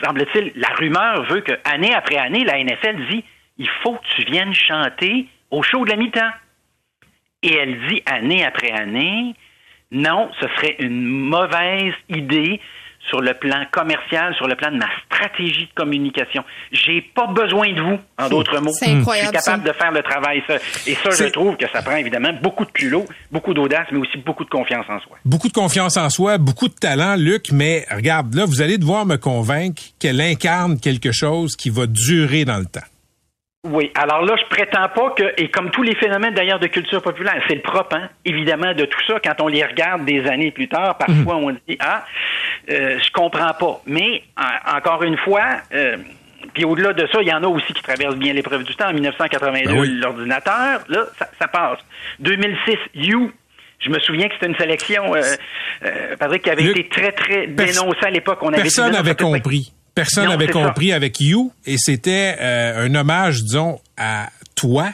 semble-t-il, 0.03 0.51
la 0.55 0.69
rumeur 0.69 1.23
veut 1.23 1.41
que 1.41 1.53
année 1.63 1.93
après 1.93 2.17
année, 2.17 2.43
la 2.43 2.61
NFL 2.63 3.07
dit 3.09 3.23
il 3.57 3.69
faut 3.81 3.93
que 3.93 4.05
tu 4.15 4.23
viennes 4.23 4.53
chanter 4.53 5.27
au 5.51 5.63
show 5.63 5.85
de 5.85 5.91
la 5.91 5.95
mi-temps. 5.95 6.31
Et 7.43 7.53
elle 7.53 7.87
dit 7.87 8.01
année 8.05 8.43
après 8.43 8.71
année, 8.71 9.35
non, 9.95 10.29
ce 10.39 10.47
serait 10.57 10.75
une 10.79 11.05
mauvaise 11.05 11.93
idée 12.09 12.59
sur 13.07 13.21
le 13.21 13.33
plan 13.35 13.63
commercial, 13.71 14.33
sur 14.35 14.47
le 14.47 14.55
plan 14.55 14.71
de 14.71 14.77
ma 14.77 14.87
stratégie 15.05 15.65
de 15.67 15.73
communication. 15.75 16.43
J'ai 16.71 17.01
pas 17.01 17.27
besoin 17.27 17.71
de 17.71 17.79
vous, 17.79 17.99
en 18.17 18.29
d'autres 18.29 18.59
mots. 18.59 18.71
C'est 18.73 18.89
incroyable, 18.89 19.29
Je 19.35 19.39
suis 19.41 19.45
capable 19.45 19.63
ça. 19.63 19.71
de 19.73 19.77
faire 19.77 19.91
le 19.91 20.01
travail. 20.01 20.43
Ça. 20.47 20.55
Et 20.87 20.95
ça, 20.95 21.11
je 21.11 21.29
trouve 21.31 21.55
que 21.55 21.65
ça 21.71 21.83
prend 21.83 21.95
évidemment 21.97 22.33
beaucoup 22.41 22.65
de 22.65 22.71
culot, 22.71 23.05
beaucoup 23.31 23.53
d'audace, 23.53 23.85
mais 23.91 23.99
aussi 23.99 24.17
beaucoup 24.17 24.43
de 24.43 24.49
confiance 24.49 24.85
en 24.89 24.99
soi. 25.01 25.17
Beaucoup 25.23 25.47
de 25.47 25.53
confiance 25.53 25.97
en 25.97 26.09
soi, 26.09 26.39
beaucoup 26.39 26.67
de 26.67 26.73
talent, 26.73 27.15
Luc, 27.15 27.51
mais 27.51 27.85
regarde, 27.91 28.33
là, 28.33 28.45
vous 28.45 28.61
allez 28.61 28.79
devoir 28.79 29.05
me 29.05 29.17
convaincre 29.17 29.83
qu'elle 29.99 30.19
incarne 30.19 30.79
quelque 30.79 31.11
chose 31.11 31.55
qui 31.55 31.69
va 31.69 31.85
durer 31.85 32.43
dans 32.43 32.57
le 32.57 32.65
temps. 32.65 32.81
Oui, 33.67 33.91
alors 33.95 34.21
là, 34.23 34.35
je 34.37 34.45
prétends 34.47 34.87
pas 34.89 35.09
que, 35.17 35.33
et 35.37 35.49
comme 35.49 35.71
tous 35.71 35.81
les 35.81 35.95
phénomènes 35.95 36.35
d'ailleurs 36.35 36.59
de 36.59 36.67
culture 36.67 37.01
populaire, 37.01 37.41
c'est 37.47 37.55
le 37.55 37.61
propre, 37.61 37.95
hein, 37.95 38.09
évidemment, 38.23 38.73
de 38.73 38.85
tout 38.85 38.99
ça. 39.07 39.15
Quand 39.23 39.41
on 39.41 39.47
les 39.47 39.63
regarde 39.63 40.05
des 40.05 40.27
années 40.27 40.51
plus 40.51 40.67
tard, 40.67 40.97
parfois 40.99 41.35
on 41.37 41.49
dit 41.51 41.77
ah, 41.79 42.05
euh, 42.69 42.99
je 43.03 43.11
comprends 43.11 43.53
pas. 43.53 43.81
Mais 43.87 44.21
en- 44.37 44.77
encore 44.77 45.01
une 45.03 45.17
fois, 45.17 45.43
euh, 45.73 45.97
puis 46.53 46.63
au-delà 46.63 46.93
de 46.93 47.07
ça, 47.11 47.19
il 47.21 47.27
y 47.27 47.33
en 47.33 47.43
a 47.43 47.47
aussi 47.47 47.73
qui 47.73 47.81
traversent 47.81 48.17
bien 48.17 48.33
l'épreuve 48.33 48.63
du 48.63 48.75
temps. 48.75 48.89
En 48.89 48.93
1982, 48.93 49.73
Ben 49.73 49.79
oui. 49.79 49.89
l'ordinateur, 49.99 50.81
là, 50.87 50.99
ça, 51.17 51.27
ça 51.39 51.47
passe. 51.47 51.79
2006, 52.19 52.77
You. 52.93 53.31
Je 53.79 53.89
me 53.89 53.99
souviens 53.99 54.27
que 54.29 54.35
c'était 54.35 54.47
une 54.47 54.55
sélection, 54.57 55.13
euh, 55.15 55.21
euh, 55.85 56.15
Patrick, 56.17 56.43
qui 56.43 56.49
avait 56.49 56.61
Luc, 56.63 56.77
été 56.77 56.87
très, 56.89 57.11
très 57.11 57.47
dénoncée 57.47 58.05
à 58.05 58.09
l'époque. 58.09 58.39
On 58.41 58.47
avait 58.47 58.57
dit, 58.57 58.61
Personne 58.63 58.91
n'avait 58.93 59.15
compris. 59.15 59.73
Personne 59.95 60.27
n'avait 60.27 60.47
ça. 60.47 60.51
compris 60.51 60.91
avec 60.91 61.19
You 61.21 61.51
et 61.65 61.77
c'était 61.77 62.35
euh, 62.39 62.85
un 62.85 62.93
hommage, 62.95 63.41
disons, 63.41 63.79
à 63.97 64.29
toi, 64.55 64.91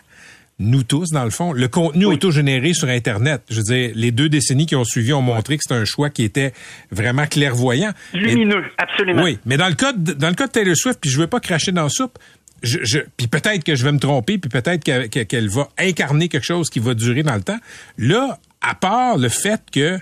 nous 0.60 0.84
tous, 0.84 1.10
dans 1.10 1.24
le 1.24 1.32
fond. 1.32 1.54
Le 1.54 1.68
contenu 1.68 2.06
autogénéré 2.06 2.74
sur 2.74 2.88
Internet, 2.88 3.42
je 3.50 3.58
veux 3.58 3.64
dire, 3.64 3.92
les 3.96 4.12
deux 4.12 4.30
décennies 4.30 4.68
qui 4.68 4.76
ont 4.76 4.84
suivi 4.84 5.12
ont 5.12 5.24
montré 5.24 5.58
que 5.58 5.64
c'était 5.64 5.80
un 5.80 5.86
choix 5.86 6.12
qui 6.12 6.24
était 6.24 6.54
vraiment 6.92 7.26
clairvoyant. 7.26 7.92
Mais- 8.14 8.20
Lumineux, 8.20 8.64
absolument. 8.78 9.24
oui, 9.24 9.40
mais 9.46 9.58
dans 9.58 9.70
le 9.70 9.74
cas 9.74 9.92
de, 9.94 10.14
dans 10.14 10.30
le 10.30 10.36
cas 10.36 10.46
de 10.46 10.52
Taylor 10.52 10.76
Swift, 10.78 11.00
puis 11.02 11.10
je 11.10 11.18
veux 11.18 11.26
pas 11.28 11.40
cracher 11.40 11.72
dans 11.72 11.84
la 11.84 11.90
soupe, 11.90 12.20
je, 12.62 12.78
je, 12.84 13.00
puis 13.18 13.26
peut-être 13.26 13.64
que 13.64 13.74
je 13.74 13.84
vais 13.84 13.92
me 13.92 13.98
tromper, 13.98 14.38
puis 14.38 14.50
peut-être 14.52 14.84
qu'elle 14.84 15.10
que- 15.10 15.24
qu'elle 15.24 15.50
va 15.50 15.68
incarner 15.80 16.30
quelque 16.30 16.46
chose 16.46 16.70
qui 16.70 16.78
va 16.80 16.94
durer 16.94 17.24
dans 17.24 17.34
le 17.34 17.42
temps. 17.42 17.58
Là, 17.98 18.38
à 18.62 18.76
part 18.76 19.18
le 19.18 19.30
fait 19.30 19.62
que 19.72 19.98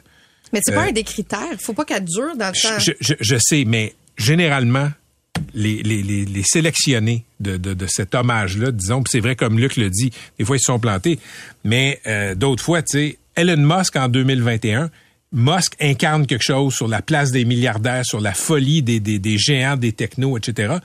Mais 0.51 0.59
c'est 0.61 0.73
pas 0.73 0.87
Euh, 0.87 0.89
un 0.89 0.91
des 0.91 1.03
critères. 1.03 1.39
Faut 1.61 1.71
pas 1.71 1.85
qu'elle 1.85 2.03
dure 2.03 2.35
dans 2.35 2.47
le 2.49 2.61
temps. 2.61 2.79
je, 2.79 2.91
je, 2.99 3.13
je 3.17 3.35
sais, 3.39 3.63
mais 3.65 3.93
généralement, 4.19 4.89
les, 5.53 5.81
les, 5.81 6.03
les, 6.03 6.43
sélectionnés 6.43 7.23
de, 7.39 7.57
de, 7.57 7.73
de 7.73 7.87
cet 7.87 8.13
hommage-là, 8.13 8.71
disons, 8.71 9.03
c'est 9.09 9.21
vrai 9.21 9.35
comme 9.35 9.57
Luc 9.57 9.77
le 9.77 9.89
dit, 9.89 10.11
des 10.37 10.45
fois 10.45 10.57
ils 10.57 10.59
se 10.59 10.65
sont 10.65 10.79
plantés, 10.79 11.17
mais 11.63 11.99
euh, 12.05 12.35
d'autres 12.35 12.63
fois, 12.63 12.81
tu 12.81 12.97
sais, 12.97 13.17
Elon 13.35 13.57
Musk 13.57 13.95
en 13.95 14.09
2021, 14.09 14.91
Musk 15.31 15.75
incarne 15.79 16.27
quelque 16.27 16.43
chose 16.43 16.73
sur 16.73 16.87
la 16.87 17.01
place 17.01 17.31
des 17.31 17.45
milliardaires, 17.45 18.05
sur 18.05 18.19
la 18.19 18.33
folie 18.33 18.81
des, 18.81 18.99
des, 18.99 19.19
des 19.19 19.37
géants, 19.37 19.77
des 19.77 19.93
technos, 19.93 20.37
etc. 20.37 20.75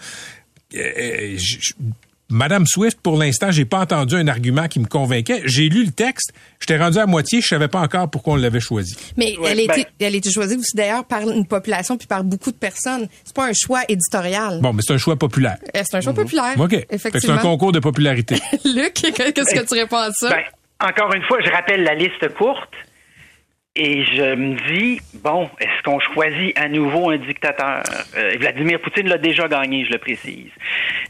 Madame 2.31 2.65
Swift, 2.67 2.99
pour 3.03 3.19
l'instant, 3.19 3.51
j'ai 3.51 3.67
pas 3.67 3.81
entendu 3.81 4.15
un 4.17 4.27
argument 4.29 4.67
qui 4.67 4.81
me 4.81 4.87
convainquait. 4.87 5.43
J'ai 5.45 5.69
lu 5.69 5.85
le 5.85 5.91
texte, 5.93 6.33
j'étais 6.59 6.79
rendu 6.79 6.99
à 6.99 7.05
moitié, 7.07 7.41
je 7.43 7.47
savais 7.47 7.69
pas 7.69 7.81
encore 7.81 8.11
pourquoi 8.11 8.33
on 8.35 8.37
l'avait 8.37 8.61
choisi. 8.61 8.97
Mais 9.17 9.37
Ouais, 9.39 9.51
elle, 9.53 9.61
a 9.61 9.67
ben- 9.67 9.81
été, 9.81 9.87
elle 10.01 10.15
été 10.15 10.31
choisie 10.31 10.57
aussi 10.57 10.75
d'ailleurs 10.75 11.05
par 11.05 11.21
une 11.29 11.47
population 11.47 11.97
puis 11.99 12.07
par 12.07 12.25
beaucoup 12.25 12.51
de 12.51 12.57
personnes. 12.57 13.09
C'est 13.25 13.37
pas 13.37 13.49
un 13.49 13.53
choix 13.55 13.83
éditorial. 13.89 14.61
Bon, 14.63 14.73
mais 14.73 14.81
c'est 14.87 14.95
un 14.95 14.99
choix 14.99 15.17
populaire. 15.17 15.59
Euh, 15.77 15.83
C'est 15.85 15.97
un 15.97 16.01
choix 16.01 16.15
populaire. 16.15 16.55
OK. 16.59 16.87
C'est 16.99 17.31
un 17.31 17.39
concours 17.39 17.73
de 17.73 17.81
popularité. 17.81 18.37
Luc, 18.65 18.95
qu'est-ce 18.95 19.55
que 19.55 19.67
tu 19.67 19.75
réponds 19.75 19.99
à 19.99 20.11
ça? 20.13 20.31
Ben, 20.31 20.89
encore 20.91 21.13
une 21.15 21.23
fois, 21.25 21.39
je 21.45 21.51
rappelle 21.51 21.83
la 21.85 21.95
liste 21.95 22.27
courte 22.39 22.73
et 23.77 24.05
je 24.05 24.35
me 24.35 24.55
dis, 24.73 25.01
bon, 25.15 25.51
est-ce 25.61 25.83
qu'on 25.83 25.99
choisit 26.01 26.57
à 26.59 26.69
nouveau 26.69 27.11
un 27.11 27.17
dictateur? 27.19 27.83
Euh, 28.17 28.37
Vladimir 28.39 28.81
Poutine 28.81 29.09
l'a 29.09 29.19
déjà 29.19 29.49
gagné, 29.49 29.85
je 29.85 29.91
le 29.93 29.99
précise. 29.99 30.51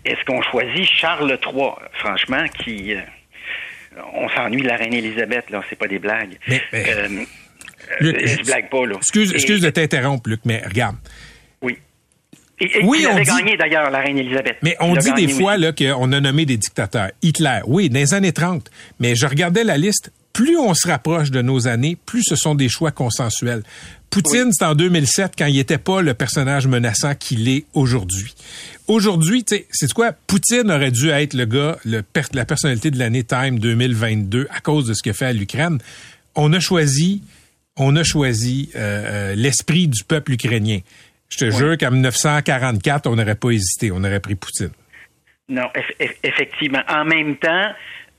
Est-ce 0.05 0.25
qu'on 0.25 0.41
choisit 0.43 0.89
Charles 0.91 1.39
III? 1.45 1.71
Franchement, 1.93 2.45
qui... 2.63 2.95
euh, 2.95 3.01
on 4.15 4.29
s'ennuie 4.31 4.63
de 4.63 4.67
la 4.69 4.77
reine 4.77 4.95
Élisabeth, 4.95 5.51
là, 5.51 5.63
c'est 5.69 5.79
pas 5.79 5.89
des 5.89 5.99
blagues. 5.99 6.39
Mais- 6.49 6.63
mais- 6.73 6.85
Euh, 6.89 7.09
Luc, 8.01 8.27
je 8.27 8.43
blague 8.45 8.71
pas, 8.71 8.87
là. 8.87 8.97
Excuse, 8.97 9.35
Et- 9.35 9.61
de 9.61 9.69
t'interrompre, 9.71 10.31
Luc, 10.31 10.41
mais 10.47 10.63
regarde. 10.67 10.97
Oui. 11.61 11.77
Et, 12.59 12.79
et 12.79 12.83
Oui, 12.85 13.01
il 13.03 13.07
on 13.09 13.11
avait 13.11 13.25
dit- 13.25 13.31
gagné, 13.37 13.57
d'ailleurs, 13.59 13.91
la 13.91 13.99
reine 14.01 14.17
Élisabeth? 14.17 14.57
Mais 14.63 14.75
on 14.81 14.95
dit 14.97 15.13
des 15.13 15.29
fois 15.29 15.59
là 15.59 15.73
qu'on 15.73 16.11
a 16.13 16.21
nommé 16.21 16.47
des 16.47 16.57
dictateurs. 16.57 17.11
Hitler, 17.21 17.61
oui, 17.67 17.91
dans 17.91 17.99
les 18.01 18.15
années 18.15 18.33
30. 18.33 18.71
Mais 19.01 19.15
je 19.15 19.27
regardais 19.27 19.65
la 19.65 19.77
liste. 19.77 20.13
Plus 20.35 20.59
on 20.59 20.75
se 20.75 20.87
rapproche 20.87 21.31
de 21.31 21.41
nos 21.41 21.67
années, 21.69 21.97
plus 22.05 22.23
ce 22.25 22.37
sont 22.37 22.55
des 22.55 22.69
choix 22.69 22.91
consensuels. 22.91 23.63
Poutine, 24.11 24.51
c'est 24.53 24.65
en 24.65 24.75
2007 24.75 25.33
quand 25.39 25.47
il 25.47 25.55
n'était 25.57 25.79
pas 25.79 26.03
le 26.03 26.13
personnage 26.13 26.67
menaçant 26.67 27.15
qu'il 27.15 27.49
est 27.49 27.65
aujourd'hui. 27.73 28.35
Aujourd'hui, 28.87 29.43
tu 29.45 29.57
sais, 29.57 29.67
c'est 29.71 29.93
quoi? 29.93 30.13
Poutine 30.13 30.71
aurait 30.71 30.91
dû 30.91 31.09
être 31.09 31.35
le 31.35 31.47
gars, 31.47 31.79
le 31.85 32.03
per- 32.03 32.23
la 32.35 32.45
personnalité 32.45 32.91
de 32.91 32.99
l'année 32.99 33.25
Time 33.25 33.59
2022 33.59 34.47
à 34.51 34.61
cause 34.61 34.87
de 34.87 34.95
ce 34.95 35.03
qu'il 35.03 35.11
a 35.11 35.15
fait 35.15 35.27
à 35.27 35.33
l'Ukraine. 35.33 35.79
On 36.35 36.53
a 36.53 36.61
choisi, 36.61 37.23
on 37.77 37.97
a 37.97 38.03
choisi 38.05 38.71
euh, 38.77 38.79
euh, 38.81 39.35
l'esprit 39.37 39.89
du 39.89 40.05
peuple 40.05 40.33
ukrainien. 40.33 40.81
Je 41.31 41.39
te 41.39 41.51
jure 41.51 41.79
qu'en 41.79 41.91
1944, 41.91 43.07
on 43.09 43.17
n'aurait 43.17 43.35
pas 43.37 43.51
hésité, 43.51 43.91
on 43.91 44.03
aurait 44.05 44.21
pris 44.21 44.35
Poutine. 44.35 44.71
Non, 45.49 45.65
eff- 45.75 45.97
eff- 46.01 46.17
effectivement. 46.23 46.83
En 46.89 47.05
même 47.05 47.37
temps, 47.37 47.71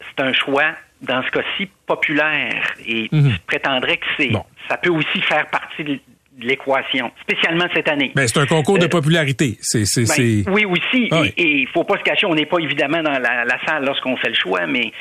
c'est 0.02 0.24
un 0.24 0.34
choix, 0.34 0.74
dans 1.06 1.24
ce 1.24 1.30
cas-ci, 1.32 1.70
populaire. 1.88 2.64
Et 2.86 3.10
je 3.12 3.38
prétendrais 3.48 3.98
que 3.98 4.06
c'est. 4.18 4.30
Bon. 4.30 4.44
ça 4.70 4.78
peut 4.78 4.90
aussi 4.90 5.22
faire 5.22 5.48
partie 5.48 5.84
de 5.84 6.00
l'équation, 6.40 7.12
spécialement 7.22 7.66
cette 7.74 7.88
année. 7.88 8.12
Ben, 8.16 8.28
c'est 8.28 8.40
un 8.40 8.46
concours 8.46 8.78
de 8.78 8.86
Euh, 8.86 8.90
popularité. 8.90 9.58
C'est, 9.62 9.80
Ben, 10.02 10.06
c'est... 10.06 10.44
oui, 10.50 10.66
aussi. 10.66 11.08
Ah 11.12 11.22
oui. 11.22 11.34
Et 11.38 11.60
il 11.62 11.68
faut 11.70 11.84
pas 11.86 11.98
se 11.98 12.04
cacher, 12.04 12.26
on 12.26 12.36
n'est 12.36 12.46
pas 12.46 12.58
évidemment 12.60 13.02
dans 13.02 13.18
la, 13.20 13.46
la 13.46 13.58
salle 13.66 13.86
lorsqu'on 13.86 14.18
fait 14.18 14.30
le 14.30 14.36
choix, 14.36 14.68
mais 14.68 14.92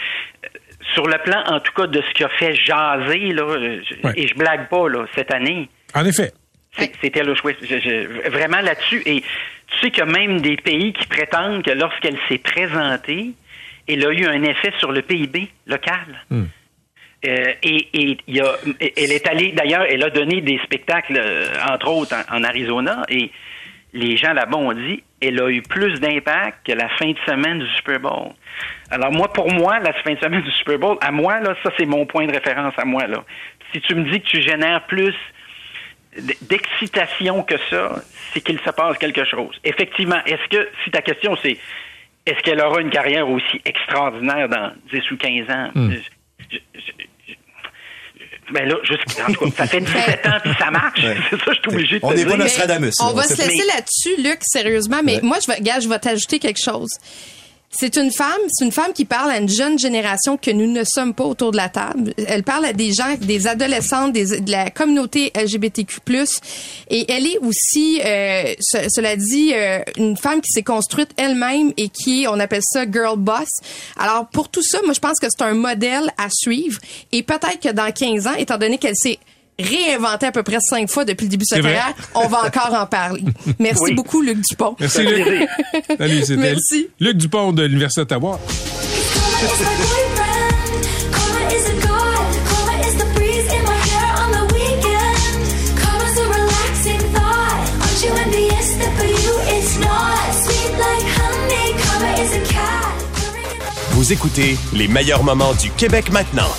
euh, 0.44 0.48
sur 0.94 1.07
le 1.09 1.18
plan, 1.18 1.42
en 1.48 1.59
tout 1.59 1.72
cas, 1.72 1.86
de 1.88 2.00
ce 2.00 2.12
qui 2.14 2.22
a 2.22 2.28
fait 2.28 2.55
jaser, 2.55 3.32
là, 3.32 3.59
je- 3.59 4.07
Ouais. 4.07 4.12
et 4.16 4.28
je 4.28 4.34
blague 4.34 4.68
pas, 4.68 4.88
là, 4.88 5.07
cette 5.16 5.32
année, 5.32 5.68
En 5.94 6.05
effet. 6.05 6.30
C'était 7.00 7.22
le 7.22 7.34
choix. 7.36 7.52
Je- 7.62 7.78
je- 7.78 8.28
vraiment 8.30 8.61
là-dessus. 8.61 9.02
Et 9.07 9.20
tu 9.20 9.78
sais 9.80 9.90
qu'il 9.90 10.00
y 10.05 10.09
a 10.09 10.11
même 10.11 10.40
des 10.40 10.57
pays 10.57 10.92
qui 10.92 11.07
prétendent 11.07 11.62
que 11.64 11.70
lorsqu'elle 11.70 12.18
s'est 12.28 12.38
présentée, 12.38 13.30
elle 13.89 14.07
a 14.07 14.11
eu 14.11 14.26
un 14.26 14.43
effet 14.43 14.72
sur 14.78 14.93
le 14.93 15.03
PIB 15.03 15.51
local. 15.66 16.24
Hmm. 16.30 16.45
Euh, 17.26 17.53
et 17.62 17.89
et 17.95 18.18
il 18.26 18.37
y 18.37 18.41
a, 18.41 18.53
elle 18.80 19.12
est 19.12 19.26
allée, 19.26 19.53
d'ailleurs, 19.53 19.87
elle 19.89 20.03
a 20.03 20.11
donné 20.11 20.41
des 20.43 20.59
spectacles, 20.64 21.18
euh, 21.18 21.47
entre 21.70 21.89
autres, 21.89 22.14
en, 22.30 22.39
en 22.39 22.45
Arizona, 22.45 23.03
et 23.09 23.30
les 23.95 24.16
gens 24.16 24.32
là-bas 24.32 24.59
ont 24.59 24.72
dit, 24.72 25.03
elle 25.22 25.41
a 25.41 25.49
eu 25.49 25.62
plus 25.62 26.01
d'impact 26.01 26.66
que 26.66 26.72
la 26.72 26.89
fin 26.91 27.11
de 27.11 27.18
semaine 27.26 27.61
du 27.61 27.68
Super 27.76 28.01
Bowl. 28.01 28.32
Alors 28.91 29.12
moi, 29.12 29.32
pour 29.32 29.51
moi, 29.51 29.78
la 29.78 29.93
fin 29.93 30.14
de 30.14 30.18
semaine 30.18 30.43
du 30.43 30.51
Super 30.51 30.78
Bowl, 30.78 30.99
à 31.01 31.11
moi, 31.12 31.41
là, 31.41 31.55
ça 31.62 31.70
c'est 31.78 31.87
mon 31.87 32.05
point 32.05 32.26
de 32.26 32.32
référence 32.32 32.74
à 32.76 32.85
moi. 32.85 33.07
Là. 33.07 33.24
Si 33.72 33.80
tu 33.80 33.95
me 33.95 34.11
dis 34.11 34.20
que 34.20 34.26
tu 34.26 34.43
génères 34.43 34.85
plus 34.87 35.14
d'excitation 36.43 37.43
que 37.43 37.55
ça, 37.70 38.03
c'est 38.32 38.41
qu'il 38.41 38.59
se 38.61 38.70
passe 38.70 38.99
quelque 38.99 39.24
chose. 39.24 39.59
Effectivement, 39.64 40.22
est-ce 40.26 40.49
que, 40.49 40.68
si 40.85 40.91
ta 40.91 41.03
question 41.03 41.37
c'est, 41.43 41.57
est-ce 42.27 42.41
qu'elle 42.43 42.61
aura 42.61 42.81
une 42.81 42.91
carrière 42.91 43.29
aussi 43.29 43.61
extraordinaire 43.64 44.49
dans 44.49 44.72
10 44.93 45.11
ou 45.11 45.16
15 45.16 45.51
ans? 45.51 45.70
Hmm. 45.75 45.93
Je- 46.51 46.57
je- 46.75 46.93
ben 48.53 48.68
là, 48.68 48.77
juste, 48.85 49.03
en 49.27 49.33
tout 49.33 49.51
cas, 49.51 49.57
ça 49.57 49.66
fait 49.66 49.81
17 49.81 50.27
ans 50.27 50.39
puis 50.43 50.53
ça 50.59 50.70
marche. 50.70 51.03
Ouais. 51.03 51.16
C'est 51.31 51.39
ça, 51.41 51.53
je 51.53 51.61
suis 51.61 51.68
obligé 51.68 51.99
de 51.99 52.05
On 52.05 52.12
n'est 52.12 52.25
pas. 52.27 52.37
Nostradamus. 52.37 52.93
On 53.01 53.07
là. 53.09 53.12
va 53.14 53.22
se 53.22 53.37
laisser 53.39 53.66
là-dessus, 53.75 54.22
Luc, 54.22 54.39
sérieusement. 54.43 55.01
Mais 55.03 55.16
Ouais. 55.16 55.20
moi, 55.22 55.39
je 55.43 55.51
vais, 55.51 55.61
gars, 55.61 55.81
je 55.81 55.89
vais 55.89 55.99
t'ajouter 55.99 56.39
quelque 56.39 56.62
chose. 56.62 56.91
C'est 57.77 57.97
une 57.97 58.12
femme, 58.12 58.41
c'est 58.53 58.64
une 58.64 58.70
femme 58.72 58.93
qui 58.93 59.05
parle 59.05 59.31
à 59.33 59.39
une 59.39 59.49
jeune 59.49 59.79
génération 59.79 60.37
que 60.37 60.51
nous 60.53 60.70
ne 60.70 60.83
sommes 60.85 61.12
pas 61.12 61.25
autour 61.25 61.51
de 61.51 61.57
la 61.57 61.68
table. 61.68 62.14
Elle 62.27 62.45
parle 62.45 62.66
à 62.66 62.72
des 62.72 62.93
gens, 62.93 63.16
des 63.20 63.47
adolescentes, 63.49 64.12
des, 64.12 64.41
de 64.41 64.51
la 64.51 64.70
communauté 64.70 65.33
LGBTQ+. 65.35 65.99
Et 66.91 67.11
elle 67.11 67.27
est 67.27 67.39
aussi, 67.39 68.01
euh, 68.05 68.55
ce- 68.61 68.89
cela 68.95 69.16
dit, 69.16 69.53
euh, 69.55 69.81
une 69.97 70.16
femme 70.16 70.41
qui 70.41 70.51
s'est 70.53 70.62
construite 70.62 71.11
elle-même 71.16 71.72
et 71.77 71.89
qui 71.89 72.27
on 72.31 72.39
appelle 72.39 72.62
ça 72.64 72.85
girl 72.91 73.18
boss. 73.18 73.49
Alors 73.99 74.29
pour 74.29 74.49
tout 74.49 74.62
ça, 74.62 74.79
moi 74.85 74.93
je 74.95 75.01
pense 75.01 75.18
que 75.20 75.27
c'est 75.29 75.45
un 75.45 75.55
modèle 75.55 76.11
à 76.16 76.29
suivre. 76.31 76.79
Et 77.12 77.22
peut-être 77.25 77.61
que 77.61 77.70
dans 77.72 77.91
15 77.91 78.27
ans, 78.29 78.35
étant 78.39 78.57
donné 78.59 78.79
qu'elle 78.79 78.97
s'est 78.97 79.18
réinventée 79.59 80.26
à 80.26 80.32
peu 80.32 80.42
près 80.42 80.59
cinq 80.61 80.90
fois 80.90 81.05
depuis 81.05 81.24
le 81.24 81.30
début 81.30 81.44
de 81.44 81.48
sa 81.48 81.61
carrière, 81.61 81.94
on 82.14 82.26
va 82.28 82.44
encore 82.46 82.74
en 82.74 82.86
parler. 82.86 83.22
Merci 83.59 83.82
Oui. 83.84 83.94
beaucoup, 83.94 84.20
Luc 84.20 84.38
Dupont. 84.40 84.76
Merci, 84.80 85.02
Luc. 85.02 85.48
Salut, 85.98 86.20
c'était 86.22 86.36
Merci. 86.36 86.88
Luc 87.00 87.16
Dupont 87.16 87.52
de 87.52 87.62
l'Université 87.64 88.00
d'Ottawa. 88.02 88.40
Vous 103.90 104.12
écoutez 104.12 104.57
les 104.72 104.88
meilleurs 104.88 105.22
moments 105.22 105.55
du 105.55 105.70
Québec 105.70 106.11
maintenant. 106.11 106.50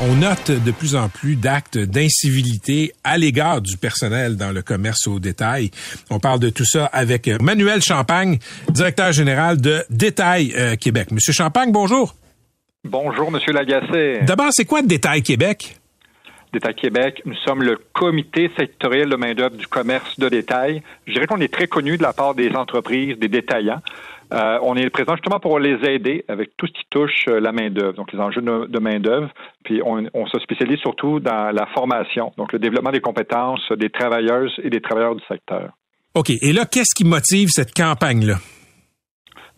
On 0.00 0.14
note 0.14 0.52
de 0.52 0.70
plus 0.70 0.94
en 0.94 1.08
plus 1.08 1.34
d'actes 1.34 1.76
d'incivilité 1.76 2.92
à 3.02 3.18
l'égard 3.18 3.60
du 3.60 3.76
personnel 3.76 4.36
dans 4.36 4.52
le 4.52 4.62
commerce 4.62 5.08
au 5.08 5.18
détail. 5.18 5.72
On 6.08 6.20
parle 6.20 6.38
de 6.38 6.50
tout 6.50 6.64
ça 6.64 6.86
avec 6.86 7.26
Manuel 7.42 7.82
Champagne, 7.82 8.38
directeur 8.68 9.10
général 9.10 9.60
de 9.60 9.82
Détail 9.90 10.54
euh, 10.56 10.76
Québec. 10.76 11.10
Monsieur 11.10 11.32
Champagne, 11.32 11.72
bonjour. 11.72 12.14
Bonjour, 12.84 13.32
Monsieur 13.32 13.52
Lagacé. 13.52 14.20
D'abord, 14.22 14.50
c'est 14.52 14.64
quoi 14.64 14.82
Détail 14.82 15.22
Québec? 15.22 15.76
Détail 16.52 16.76
Québec, 16.76 17.20
nous 17.26 17.34
sommes 17.44 17.64
le 17.64 17.76
comité 17.92 18.52
sectoriel 18.56 19.10
de 19.10 19.16
main-d'œuvre 19.16 19.56
du 19.56 19.66
commerce 19.66 20.16
de 20.18 20.28
détail. 20.28 20.80
Je 21.08 21.12
dirais 21.14 21.26
qu'on 21.26 21.40
est 21.40 21.52
très 21.52 21.66
connu 21.66 21.98
de 21.98 22.02
la 22.02 22.12
part 22.12 22.36
des 22.36 22.50
entreprises, 22.52 23.18
des 23.18 23.28
détaillants. 23.28 23.82
Euh, 24.32 24.58
on 24.62 24.76
est 24.76 24.90
présent 24.90 25.14
justement 25.16 25.40
pour 25.40 25.58
les 25.58 25.78
aider 25.88 26.24
avec 26.28 26.50
tout 26.56 26.66
ce 26.66 26.72
qui 26.72 26.86
touche 26.90 27.24
euh, 27.28 27.40
la 27.40 27.52
main-d'œuvre, 27.52 27.94
donc 27.94 28.12
les 28.12 28.18
enjeux 28.18 28.42
de, 28.42 28.78
main-d'œuvre. 28.78 29.30
Puis 29.64 29.80
on, 29.84 30.04
on, 30.12 30.26
se 30.26 30.38
spécialise 30.40 30.78
surtout 30.80 31.18
dans 31.20 31.50
la 31.50 31.66
formation, 31.74 32.32
donc 32.36 32.52
le 32.52 32.58
développement 32.58 32.90
des 32.90 33.00
compétences 33.00 33.72
des 33.72 33.90
travailleuses 33.90 34.52
et 34.62 34.70
des 34.70 34.80
travailleurs 34.80 35.14
du 35.14 35.22
secteur. 35.28 35.70
OK. 36.14 36.30
Et 36.30 36.52
là, 36.52 36.64
qu'est-ce 36.66 36.94
qui 36.94 37.04
motive 37.04 37.48
cette 37.50 37.74
campagne-là? 37.74 38.36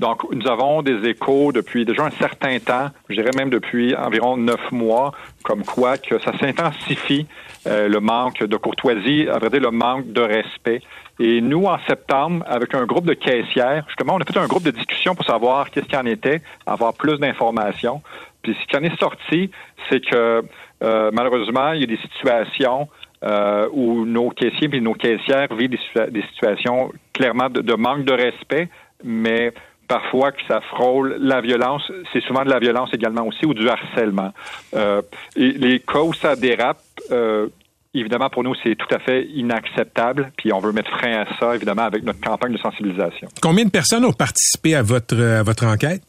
Donc, 0.01 0.23
nous 0.33 0.49
avons 0.49 0.81
des 0.81 1.07
échos 1.11 1.53
depuis 1.53 1.85
déjà 1.85 2.07
un 2.07 2.11
certain 2.13 2.59
temps, 2.59 2.89
je 3.11 3.17
dirais 3.17 3.33
même 3.37 3.51
depuis 3.51 3.95
environ 3.95 4.39
neuf 4.39 4.73
mois, 4.73 5.13
comme 5.43 5.63
quoi 5.63 5.99
que 5.99 6.19
ça 6.21 6.33
s'intensifie, 6.39 7.27
euh, 7.67 7.87
le 7.87 8.01
manque 8.01 8.43
de 8.43 8.57
courtoisie, 8.57 9.29
à 9.29 9.39
vrai 9.39 9.51
dire, 9.51 9.61
le 9.61 9.71
manque 9.71 10.11
de 10.11 10.23
respect. 10.23 10.81
Et 11.19 11.43
nous, 11.43 11.67
en 11.67 11.79
septembre, 11.87 12.43
avec 12.49 12.75
un 12.75 12.87
groupe 12.87 13.05
de 13.05 13.13
caissières, 13.13 13.85
justement, 13.89 14.15
on 14.15 14.21
a 14.21 14.25
fait 14.25 14.39
un 14.39 14.47
groupe 14.47 14.63
de 14.63 14.71
discussion 14.71 15.15
pour 15.15 15.27
savoir 15.27 15.71
qu'est-ce 15.71 15.85
qu'il 15.85 15.99
en 15.99 16.07
était, 16.07 16.41
avoir 16.65 16.95
plus 16.95 17.19
d'informations. 17.19 18.01
Puis 18.43 18.57
ce 18.59 18.67
qui 18.69 18.77
en 18.79 18.83
est 18.83 18.99
sorti, 18.99 19.51
c'est 19.91 20.01
que 20.01 20.43
euh, 20.83 21.11
malheureusement, 21.13 21.73
il 21.73 21.81
y 21.81 21.85
a 21.85 21.87
des 21.87 21.99
situations 21.99 22.89
euh, 23.23 23.69
où 23.75 24.07
nos 24.07 24.31
caissiers 24.31 24.71
et 24.73 24.81
nos 24.81 24.95
caissières 24.95 25.55
vivent 25.55 25.69
des, 25.69 26.11
des 26.11 26.23
situations 26.33 26.91
clairement 27.13 27.51
de, 27.51 27.61
de 27.61 27.75
manque 27.75 28.07
de 28.07 28.15
respect, 28.15 28.71
mais 29.05 29.53
parfois 29.91 30.31
que 30.31 30.41
ça 30.47 30.61
frôle 30.61 31.17
la 31.19 31.41
violence. 31.41 31.83
C'est 32.13 32.23
souvent 32.23 32.45
de 32.45 32.49
la 32.49 32.61
violence 32.61 32.91
également 32.95 33.27
aussi 33.27 33.45
ou 33.45 33.55
du 33.55 33.69
harcèlement. 33.69 34.33
Euh, 34.75 35.03
et 35.35 35.51
les 35.51 35.81
cas 35.81 35.99
où 35.99 36.15
ça 36.15 36.37
dérape, 36.37 36.81
euh, 37.11 37.49
évidemment, 37.93 38.31
pour 38.31 38.45
nous, 38.45 38.55
c'est 38.63 38.77
tout 38.77 38.95
à 38.95 39.01
fait 39.01 39.27
inacceptable. 39.35 40.31
Puis 40.37 40.53
on 40.53 40.61
veut 40.61 40.71
mettre 40.71 40.91
frein 40.97 41.23
à 41.23 41.27
ça, 41.41 41.57
évidemment, 41.57 41.83
avec 41.83 42.05
notre 42.05 42.21
campagne 42.21 42.53
de 42.53 42.59
sensibilisation. 42.59 43.27
Combien 43.43 43.65
de 43.65 43.71
personnes 43.71 44.05
ont 44.05 44.13
participé 44.13 44.77
à 44.77 44.83
votre, 44.83 45.21
à 45.21 45.43
votre 45.43 45.67
enquête? 45.67 46.03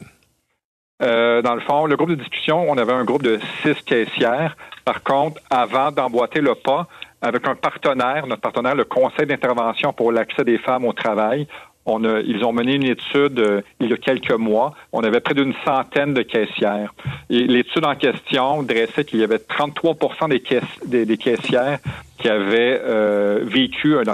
Euh, 1.02 1.42
dans 1.42 1.56
le 1.56 1.60
fond, 1.62 1.86
le 1.86 1.96
groupe 1.96 2.10
de 2.10 2.14
discussion, 2.14 2.70
on 2.70 2.78
avait 2.78 2.92
un 2.92 3.02
groupe 3.02 3.24
de 3.24 3.40
six 3.62 3.74
caissières. 3.84 4.56
Par 4.84 5.02
contre, 5.02 5.40
avant 5.50 5.90
d'emboîter 5.90 6.40
le 6.40 6.54
pas, 6.54 6.86
avec 7.20 7.48
un 7.48 7.56
partenaire, 7.56 8.28
notre 8.28 8.42
partenaire, 8.42 8.76
le 8.76 8.84
Conseil 8.84 9.26
d'intervention 9.26 9.92
pour 9.92 10.12
l'accès 10.12 10.44
des 10.44 10.58
femmes 10.58 10.84
au 10.84 10.92
travail, 10.92 11.48
on 11.86 12.04
a, 12.04 12.20
ils 12.20 12.44
ont 12.44 12.52
mené 12.52 12.74
une 12.74 12.84
étude 12.84 13.38
euh, 13.38 13.60
il 13.80 13.90
y 13.90 13.92
a 13.92 13.96
quelques 13.96 14.32
mois. 14.32 14.74
On 14.92 15.02
avait 15.02 15.20
près 15.20 15.34
d'une 15.34 15.54
centaine 15.64 16.14
de 16.14 16.22
caissières. 16.22 16.94
Et 17.28 17.44
l'étude 17.44 17.84
en 17.84 17.96
question 17.96 18.62
dressait 18.62 19.04
qu'il 19.04 19.20
y 19.20 19.24
avait 19.24 19.38
33 19.38 19.96
des, 20.28 20.40
caisses, 20.40 20.62
des, 20.86 21.16
caissières 21.16 21.78
qui 22.18 22.28
avaient 22.28 22.80
euh, 22.84 23.40
vécu 23.42 23.96
un, 23.98 24.04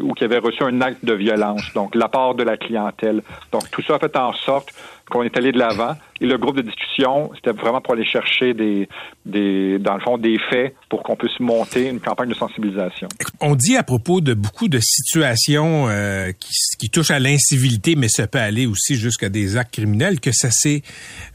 ou 0.00 0.14
qui 0.14 0.24
avaient 0.24 0.38
reçu 0.38 0.62
un 0.62 0.80
acte 0.80 1.04
de 1.04 1.12
violence. 1.12 1.72
Donc, 1.74 1.94
la 1.94 2.08
part 2.08 2.34
de 2.34 2.44
la 2.44 2.56
clientèle. 2.56 3.22
Donc, 3.52 3.70
tout 3.70 3.82
ça 3.82 3.96
a 3.96 3.98
fait 3.98 4.16
en 4.16 4.32
sorte 4.32 4.72
qu'on 5.10 5.22
est 5.22 5.36
allé 5.36 5.52
de 5.52 5.58
l'avant. 5.58 5.94
Et 6.20 6.26
le 6.26 6.38
groupe 6.38 6.56
de 6.56 6.62
discussion, 6.62 7.30
c'était 7.34 7.52
vraiment 7.52 7.80
pour 7.80 7.94
aller 7.94 8.04
chercher 8.04 8.54
des, 8.54 8.88
des, 9.24 9.78
dans 9.78 9.94
le 9.94 10.00
fond, 10.00 10.18
des 10.18 10.38
faits 10.50 10.74
pour 10.88 11.02
qu'on 11.02 11.16
puisse 11.16 11.38
monter 11.40 11.88
une 11.88 12.00
campagne 12.00 12.28
de 12.28 12.34
sensibilisation. 12.34 13.08
On 13.40 13.54
dit 13.54 13.76
à 13.76 13.82
propos 13.82 14.20
de 14.20 14.34
beaucoup 14.34 14.68
de 14.68 14.80
situations 14.80 15.86
euh, 15.88 16.32
qui, 16.32 16.54
qui 16.78 16.90
touchent 16.90 17.10
à 17.10 17.18
l'incivilité, 17.18 17.94
mais 17.94 18.08
ça 18.08 18.26
peut 18.26 18.38
aller 18.38 18.66
aussi 18.66 18.96
jusqu'à 18.96 19.28
des 19.28 19.56
actes 19.56 19.74
criminels, 19.74 20.20
que 20.20 20.32
ça 20.32 20.50
s'est 20.50 20.82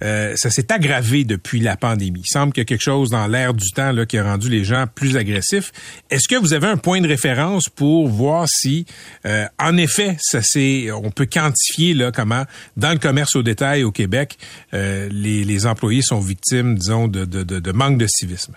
euh, 0.01 0.33
ça 0.35 0.49
s'est 0.49 0.71
aggravé 0.71 1.23
depuis 1.23 1.59
la 1.59 1.77
pandémie. 1.77 2.21
Il 2.25 2.29
semble 2.29 2.51
qu'il 2.53 2.61
y 2.61 2.63
a 2.63 2.65
quelque 2.65 2.83
chose 2.83 3.09
dans 3.09 3.27
l'air 3.27 3.53
du 3.53 3.69
temps 3.71 3.91
là, 3.91 4.05
qui 4.05 4.17
a 4.17 4.23
rendu 4.23 4.49
les 4.49 4.63
gens 4.63 4.85
plus 4.93 5.17
agressifs. 5.17 5.71
Est-ce 6.09 6.27
que 6.27 6.35
vous 6.35 6.53
avez 6.53 6.67
un 6.67 6.77
point 6.77 7.01
de 7.01 7.07
référence 7.07 7.69
pour 7.69 8.07
voir 8.07 8.47
si, 8.47 8.85
euh, 9.25 9.45
en 9.59 9.77
effet, 9.77 10.17
ça 10.19 10.39
c'est, 10.41 10.91
on 10.91 11.11
peut 11.11 11.25
quantifier 11.25 11.93
là 11.93 12.11
comment 12.11 12.43
dans 12.77 12.91
le 12.91 12.99
commerce 12.99 13.35
au 13.35 13.43
détail 13.43 13.83
au 13.83 13.91
Québec, 13.91 14.37
euh, 14.73 15.07
les, 15.11 15.43
les, 15.43 15.67
employés 15.67 16.01
sont 16.01 16.19
victimes, 16.19 16.75
disons, 16.75 17.07
de, 17.07 17.25
de, 17.25 17.43
de, 17.43 17.59
de 17.59 17.71
manque 17.71 17.97
de 17.97 18.07
civisme? 18.07 18.55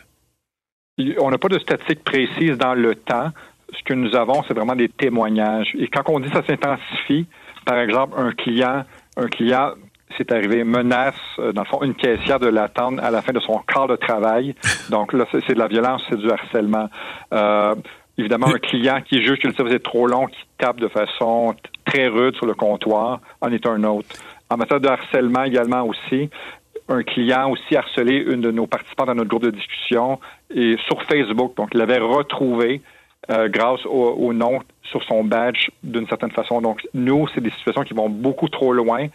On 1.20 1.30
n'a 1.30 1.38
pas 1.38 1.48
de 1.48 1.58
statistiques 1.58 2.04
précises 2.04 2.56
dans 2.56 2.74
le 2.74 2.94
temps. 2.94 3.30
Ce 3.72 3.82
que 3.84 3.94
nous 3.94 4.14
avons, 4.16 4.42
c'est 4.48 4.54
vraiment 4.54 4.76
des 4.76 4.88
témoignages. 4.88 5.74
Et 5.78 5.88
quand 5.88 6.02
on 6.06 6.20
dit 6.20 6.30
ça 6.30 6.42
s'intensifie, 6.46 7.26
par 7.66 7.78
exemple, 7.78 8.14
un 8.18 8.32
client, 8.32 8.84
un 9.16 9.26
client 9.26 9.72
c'est 10.16 10.32
arrivé, 10.32 10.64
menace, 10.64 11.14
euh, 11.38 11.52
dans 11.52 11.62
le 11.62 11.66
fond, 11.66 11.82
une 11.82 11.94
caissière 11.94 12.38
de 12.38 12.48
l'attendre 12.48 13.02
à 13.02 13.10
la 13.10 13.22
fin 13.22 13.32
de 13.32 13.40
son 13.40 13.58
quart 13.58 13.88
de 13.88 13.96
travail. 13.96 14.54
Donc 14.90 15.12
là, 15.12 15.26
c'est 15.30 15.54
de 15.54 15.58
la 15.58 15.68
violence, 15.68 16.02
c'est 16.08 16.18
du 16.18 16.30
harcèlement. 16.30 16.88
Euh, 17.32 17.74
évidemment, 18.16 18.48
un 18.48 18.58
client 18.58 19.00
qui 19.02 19.22
juge 19.22 19.38
que 19.38 19.48
le 19.48 19.54
service 19.54 19.74
est 19.74 19.84
trop 19.84 20.06
long, 20.06 20.26
qui 20.26 20.38
tape 20.58 20.78
de 20.78 20.88
façon 20.88 21.54
très 21.84 22.08
rude 22.08 22.34
sur 22.36 22.46
le 22.46 22.54
comptoir, 22.54 23.20
en 23.40 23.52
est 23.52 23.66
un 23.66 23.82
autre. 23.84 24.08
En 24.48 24.56
matière 24.56 24.80
de 24.80 24.88
harcèlement 24.88 25.44
également 25.44 25.82
aussi, 25.86 26.30
un 26.88 27.02
client 27.02 27.50
aussi 27.50 27.76
harcelé 27.76 28.16
une 28.16 28.40
de 28.40 28.50
nos 28.50 28.66
participants 28.66 29.06
dans 29.06 29.14
notre 29.14 29.28
groupe 29.28 29.44
de 29.44 29.50
discussion 29.50 30.20
et 30.54 30.76
sur 30.86 31.02
Facebook. 31.02 31.56
Donc, 31.56 31.70
il 31.72 31.78
l'avait 31.78 31.98
retrouvé 31.98 32.80
euh, 33.30 33.48
grâce 33.48 33.84
au, 33.86 34.32
nom 34.32 34.60
sur 34.84 35.02
son 35.02 35.24
badge 35.24 35.68
d'une 35.82 36.06
certaine 36.06 36.30
façon. 36.30 36.60
Donc, 36.60 36.86
nous, 36.94 37.26
c'est 37.34 37.40
des 37.40 37.50
situations 37.50 37.82
qui 37.82 37.94
vont 37.94 38.08
beaucoup 38.08 38.48
trop 38.48 38.72
loin 38.72 39.08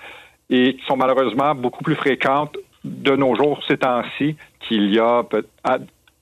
et 0.49 0.75
qui 0.75 0.85
sont 0.85 0.97
malheureusement 0.97 1.55
beaucoup 1.55 1.83
plus 1.83 1.95
fréquentes 1.95 2.57
de 2.83 3.15
nos 3.15 3.35
jours 3.35 3.63
ces 3.67 3.77
temps-ci 3.77 4.35
qu'il 4.59 4.93
y 4.93 4.99
a 4.99 5.23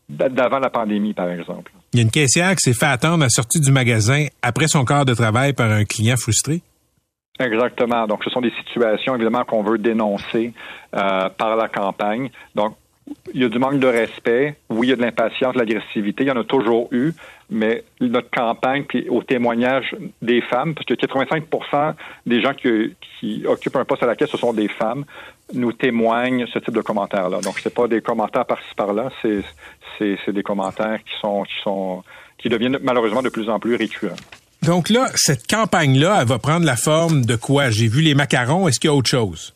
d'avant 0.08 0.60
la 0.60 0.70
pandémie, 0.70 1.14
par 1.14 1.30
exemple. 1.30 1.72
Il 1.94 1.98
y 1.98 2.00
a 2.02 2.04
une 2.04 2.12
caissière 2.12 2.52
qui 2.56 2.62
s'est 2.62 2.78
fait 2.78 2.86
attendre 2.86 3.24
à 3.24 3.26
la 3.26 3.30
sortie 3.30 3.60
du 3.60 3.72
magasin 3.72 4.28
après 4.44 4.68
son 4.68 4.86
quart 4.86 5.06
de 5.06 5.16
travail 5.16 5.54
par 5.54 5.72
un 5.72 5.86
client 5.86 6.18
frustré? 6.18 6.62
Exactement. 7.40 8.06
Donc, 8.06 8.24
ce 8.24 8.30
sont 8.30 8.42
des 8.42 8.52
situations, 8.52 9.16
évidemment, 9.16 9.46
qu'on 9.46 9.64
veut 9.64 9.78
dénoncer 9.78 10.54
euh, 10.96 11.30
par 11.30 11.56
la 11.56 11.70
campagne. 11.70 12.30
Donc, 12.54 12.76
il 13.34 13.42
y 13.42 13.46
a 13.46 13.50
du 13.50 13.58
manque 13.60 13.80
de 13.80 13.88
respect. 13.88 14.58
Oui, 14.70 14.88
il 14.88 14.90
y 14.90 14.94
a 14.94 14.96
de 14.96 15.02
l'impatience, 15.02 15.54
de 15.54 15.60
l'agressivité. 15.60 16.26
Il 16.26 16.28
y 16.28 16.32
en 16.32 16.38
a 16.38 16.44
toujours 16.44 16.90
eu. 16.92 17.14
Mais 17.50 17.84
notre 18.00 18.30
campagne, 18.30 18.84
puis 18.84 19.10
au 19.10 19.24
témoignage 19.24 19.96
des 20.22 20.42
femmes, 20.42 20.76
parce 20.76 20.86
que 20.86 20.94
85% 20.94 21.94
des 22.26 22.42
gens 22.42 22.54
qui, 22.54 22.96
qui, 23.20 23.44
occupent 23.48 23.78
un 23.78 23.86
poste 23.86 24.04
à 24.04 24.06
la 24.06 24.16
caisse, 24.16 24.30
ce 24.30 24.38
sont 24.38 24.54
des 24.54 24.68
femmes, 24.68 25.06
nous 25.54 25.74
témoignent 25.74 26.46
ce 26.54 26.60
type 26.60 26.76
de 26.76 26.82
commentaires-là. 26.82 27.40
Donc, 27.42 27.60
c'est 27.60 27.74
pas 27.74 27.88
des 27.88 28.02
commentaires 28.02 28.46
par-ci 28.46 28.76
par-là, 28.76 29.10
c'est, 29.22 29.44
des 30.32 30.44
commentaires 30.44 31.00
qui 31.04 31.20
sont, 31.20 31.44
qui 31.44 31.56
sont, 31.64 32.04
qui 32.38 32.50
deviennent 32.50 32.78
malheureusement 32.84 33.24
de 33.24 33.30
plus 33.30 33.50
en 33.50 33.60
plus 33.60 33.76
récurrents. 33.76 34.16
Donc 34.64 34.90
là, 34.90 35.08
cette 35.16 35.48
campagne-là, 35.48 36.20
elle 36.22 36.28
va 36.28 36.38
prendre 36.38 36.66
la 36.66 36.76
forme 36.76 37.26
de 37.26 37.36
quoi? 37.36 37.70
J'ai 37.70 37.88
vu 37.88 38.02
les 38.02 38.14
macarons. 38.14 38.68
Est-ce 38.68 38.80
qu'il 38.80 38.90
y 38.90 38.94
a 38.94 38.96
autre 38.96 39.10
chose? 39.10 39.54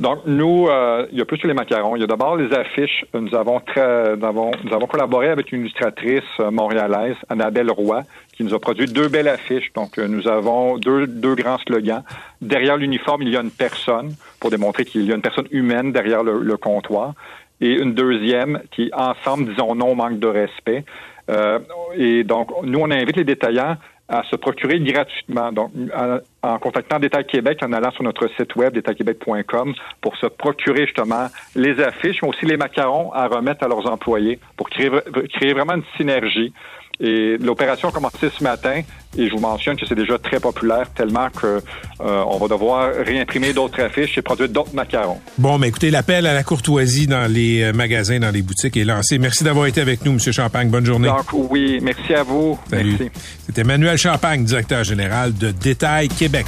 Donc, 0.00 0.20
nous, 0.26 0.68
euh, 0.68 1.06
il 1.10 1.18
y 1.18 1.20
a 1.20 1.24
plus 1.24 1.38
que 1.38 1.46
les 1.48 1.54
macarons. 1.54 1.96
Il 1.96 2.00
y 2.00 2.04
a 2.04 2.06
d'abord 2.06 2.36
les 2.36 2.52
affiches. 2.54 3.04
Nous 3.14 3.34
avons, 3.34 3.58
très, 3.58 4.16
nous 4.16 4.24
avons, 4.24 4.52
nous 4.64 4.72
avons 4.72 4.86
collaboré 4.86 5.28
avec 5.28 5.50
une 5.50 5.62
illustratrice 5.62 6.38
montréalaise, 6.52 7.16
Annabelle 7.28 7.70
Roy, 7.70 8.02
qui 8.32 8.44
nous 8.44 8.54
a 8.54 8.60
produit 8.60 8.86
deux 8.86 9.08
belles 9.08 9.26
affiches. 9.28 9.72
Donc, 9.74 9.98
nous 9.98 10.28
avons 10.28 10.78
deux, 10.78 11.08
deux 11.08 11.34
grands 11.34 11.58
slogans. 11.58 12.02
Derrière 12.40 12.76
l'uniforme, 12.76 13.22
il 13.22 13.30
y 13.30 13.36
a 13.36 13.40
une 13.40 13.50
personne, 13.50 14.14
pour 14.38 14.50
démontrer 14.50 14.84
qu'il 14.84 15.04
y 15.04 15.10
a 15.10 15.16
une 15.16 15.22
personne 15.22 15.48
humaine 15.50 15.90
derrière 15.90 16.22
le, 16.22 16.42
le 16.42 16.56
comptoir. 16.56 17.14
Et 17.60 17.72
une 17.72 17.94
deuxième 17.94 18.60
qui, 18.70 18.90
ensemble, 18.94 19.46
disons 19.46 19.74
non, 19.74 19.96
manque 19.96 20.20
de 20.20 20.28
respect. 20.28 20.84
Euh, 21.28 21.58
et 21.96 22.22
donc, 22.22 22.50
nous, 22.62 22.78
on 22.78 22.90
invite 22.90 23.16
les 23.16 23.24
détaillants 23.24 23.76
à 24.08 24.22
se 24.24 24.36
procurer 24.36 24.80
gratuitement. 24.80 25.52
Donc, 25.52 25.70
en, 25.94 26.18
en, 26.42 26.58
contactant 26.58 26.98
Détail 26.98 27.26
Québec, 27.26 27.58
en 27.62 27.72
allant 27.72 27.90
sur 27.92 28.02
notre 28.02 28.28
site 28.36 28.56
web, 28.56 28.72
détailquebec.com, 28.72 29.74
pour 30.00 30.16
se 30.16 30.26
procurer 30.26 30.86
justement 30.86 31.26
les 31.54 31.80
affiches, 31.80 32.22
mais 32.22 32.28
aussi 32.28 32.46
les 32.46 32.56
macarons 32.56 33.12
à 33.12 33.26
remettre 33.26 33.64
à 33.64 33.68
leurs 33.68 33.86
employés 33.86 34.38
pour 34.56 34.70
créer, 34.70 34.90
créer 35.34 35.52
vraiment 35.52 35.74
une 35.74 35.84
synergie. 35.96 36.52
Et 37.00 37.36
l'opération 37.38 37.88
a 37.88 37.92
commencé 37.92 38.28
ce 38.36 38.42
matin 38.42 38.82
et 39.16 39.28
je 39.28 39.32
vous 39.32 39.40
mentionne 39.40 39.76
que 39.76 39.86
c'est 39.86 39.94
déjà 39.94 40.18
très 40.18 40.40
populaire 40.40 40.90
tellement 40.94 41.28
que 41.30 41.62
euh, 42.00 42.24
on 42.26 42.38
va 42.38 42.48
devoir 42.48 42.92
réimprimer 43.06 43.52
d'autres 43.52 43.80
affiches 43.80 44.18
et 44.18 44.22
produire 44.22 44.48
d'autres 44.48 44.74
macarons. 44.74 45.20
Bon, 45.38 45.58
mais 45.58 45.68
écoutez, 45.68 45.90
l'appel 45.90 46.26
à 46.26 46.34
la 46.34 46.42
courtoisie 46.42 47.06
dans 47.06 47.30
les 47.30 47.62
euh, 47.62 47.72
magasins, 47.72 48.18
dans 48.18 48.32
les 48.32 48.42
boutiques 48.42 48.76
est 48.76 48.84
lancé. 48.84 49.18
Merci 49.18 49.44
d'avoir 49.44 49.66
été 49.66 49.80
avec 49.80 50.04
nous, 50.04 50.12
Monsieur 50.12 50.32
Champagne. 50.32 50.70
Bonne 50.70 50.86
journée. 50.86 51.08
Donc 51.08 51.32
oui, 51.32 51.78
merci 51.80 52.14
à 52.14 52.24
vous. 52.24 52.58
Salut. 52.68 52.96
Merci. 52.98 53.10
C'était 53.46 53.64
Manuel 53.64 53.96
Champagne, 53.96 54.44
directeur 54.44 54.82
général 54.82 55.32
de 55.34 55.52
Détail 55.52 56.08
Québec. 56.08 56.46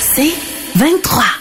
C'est 0.00 0.34
23. 0.74 1.39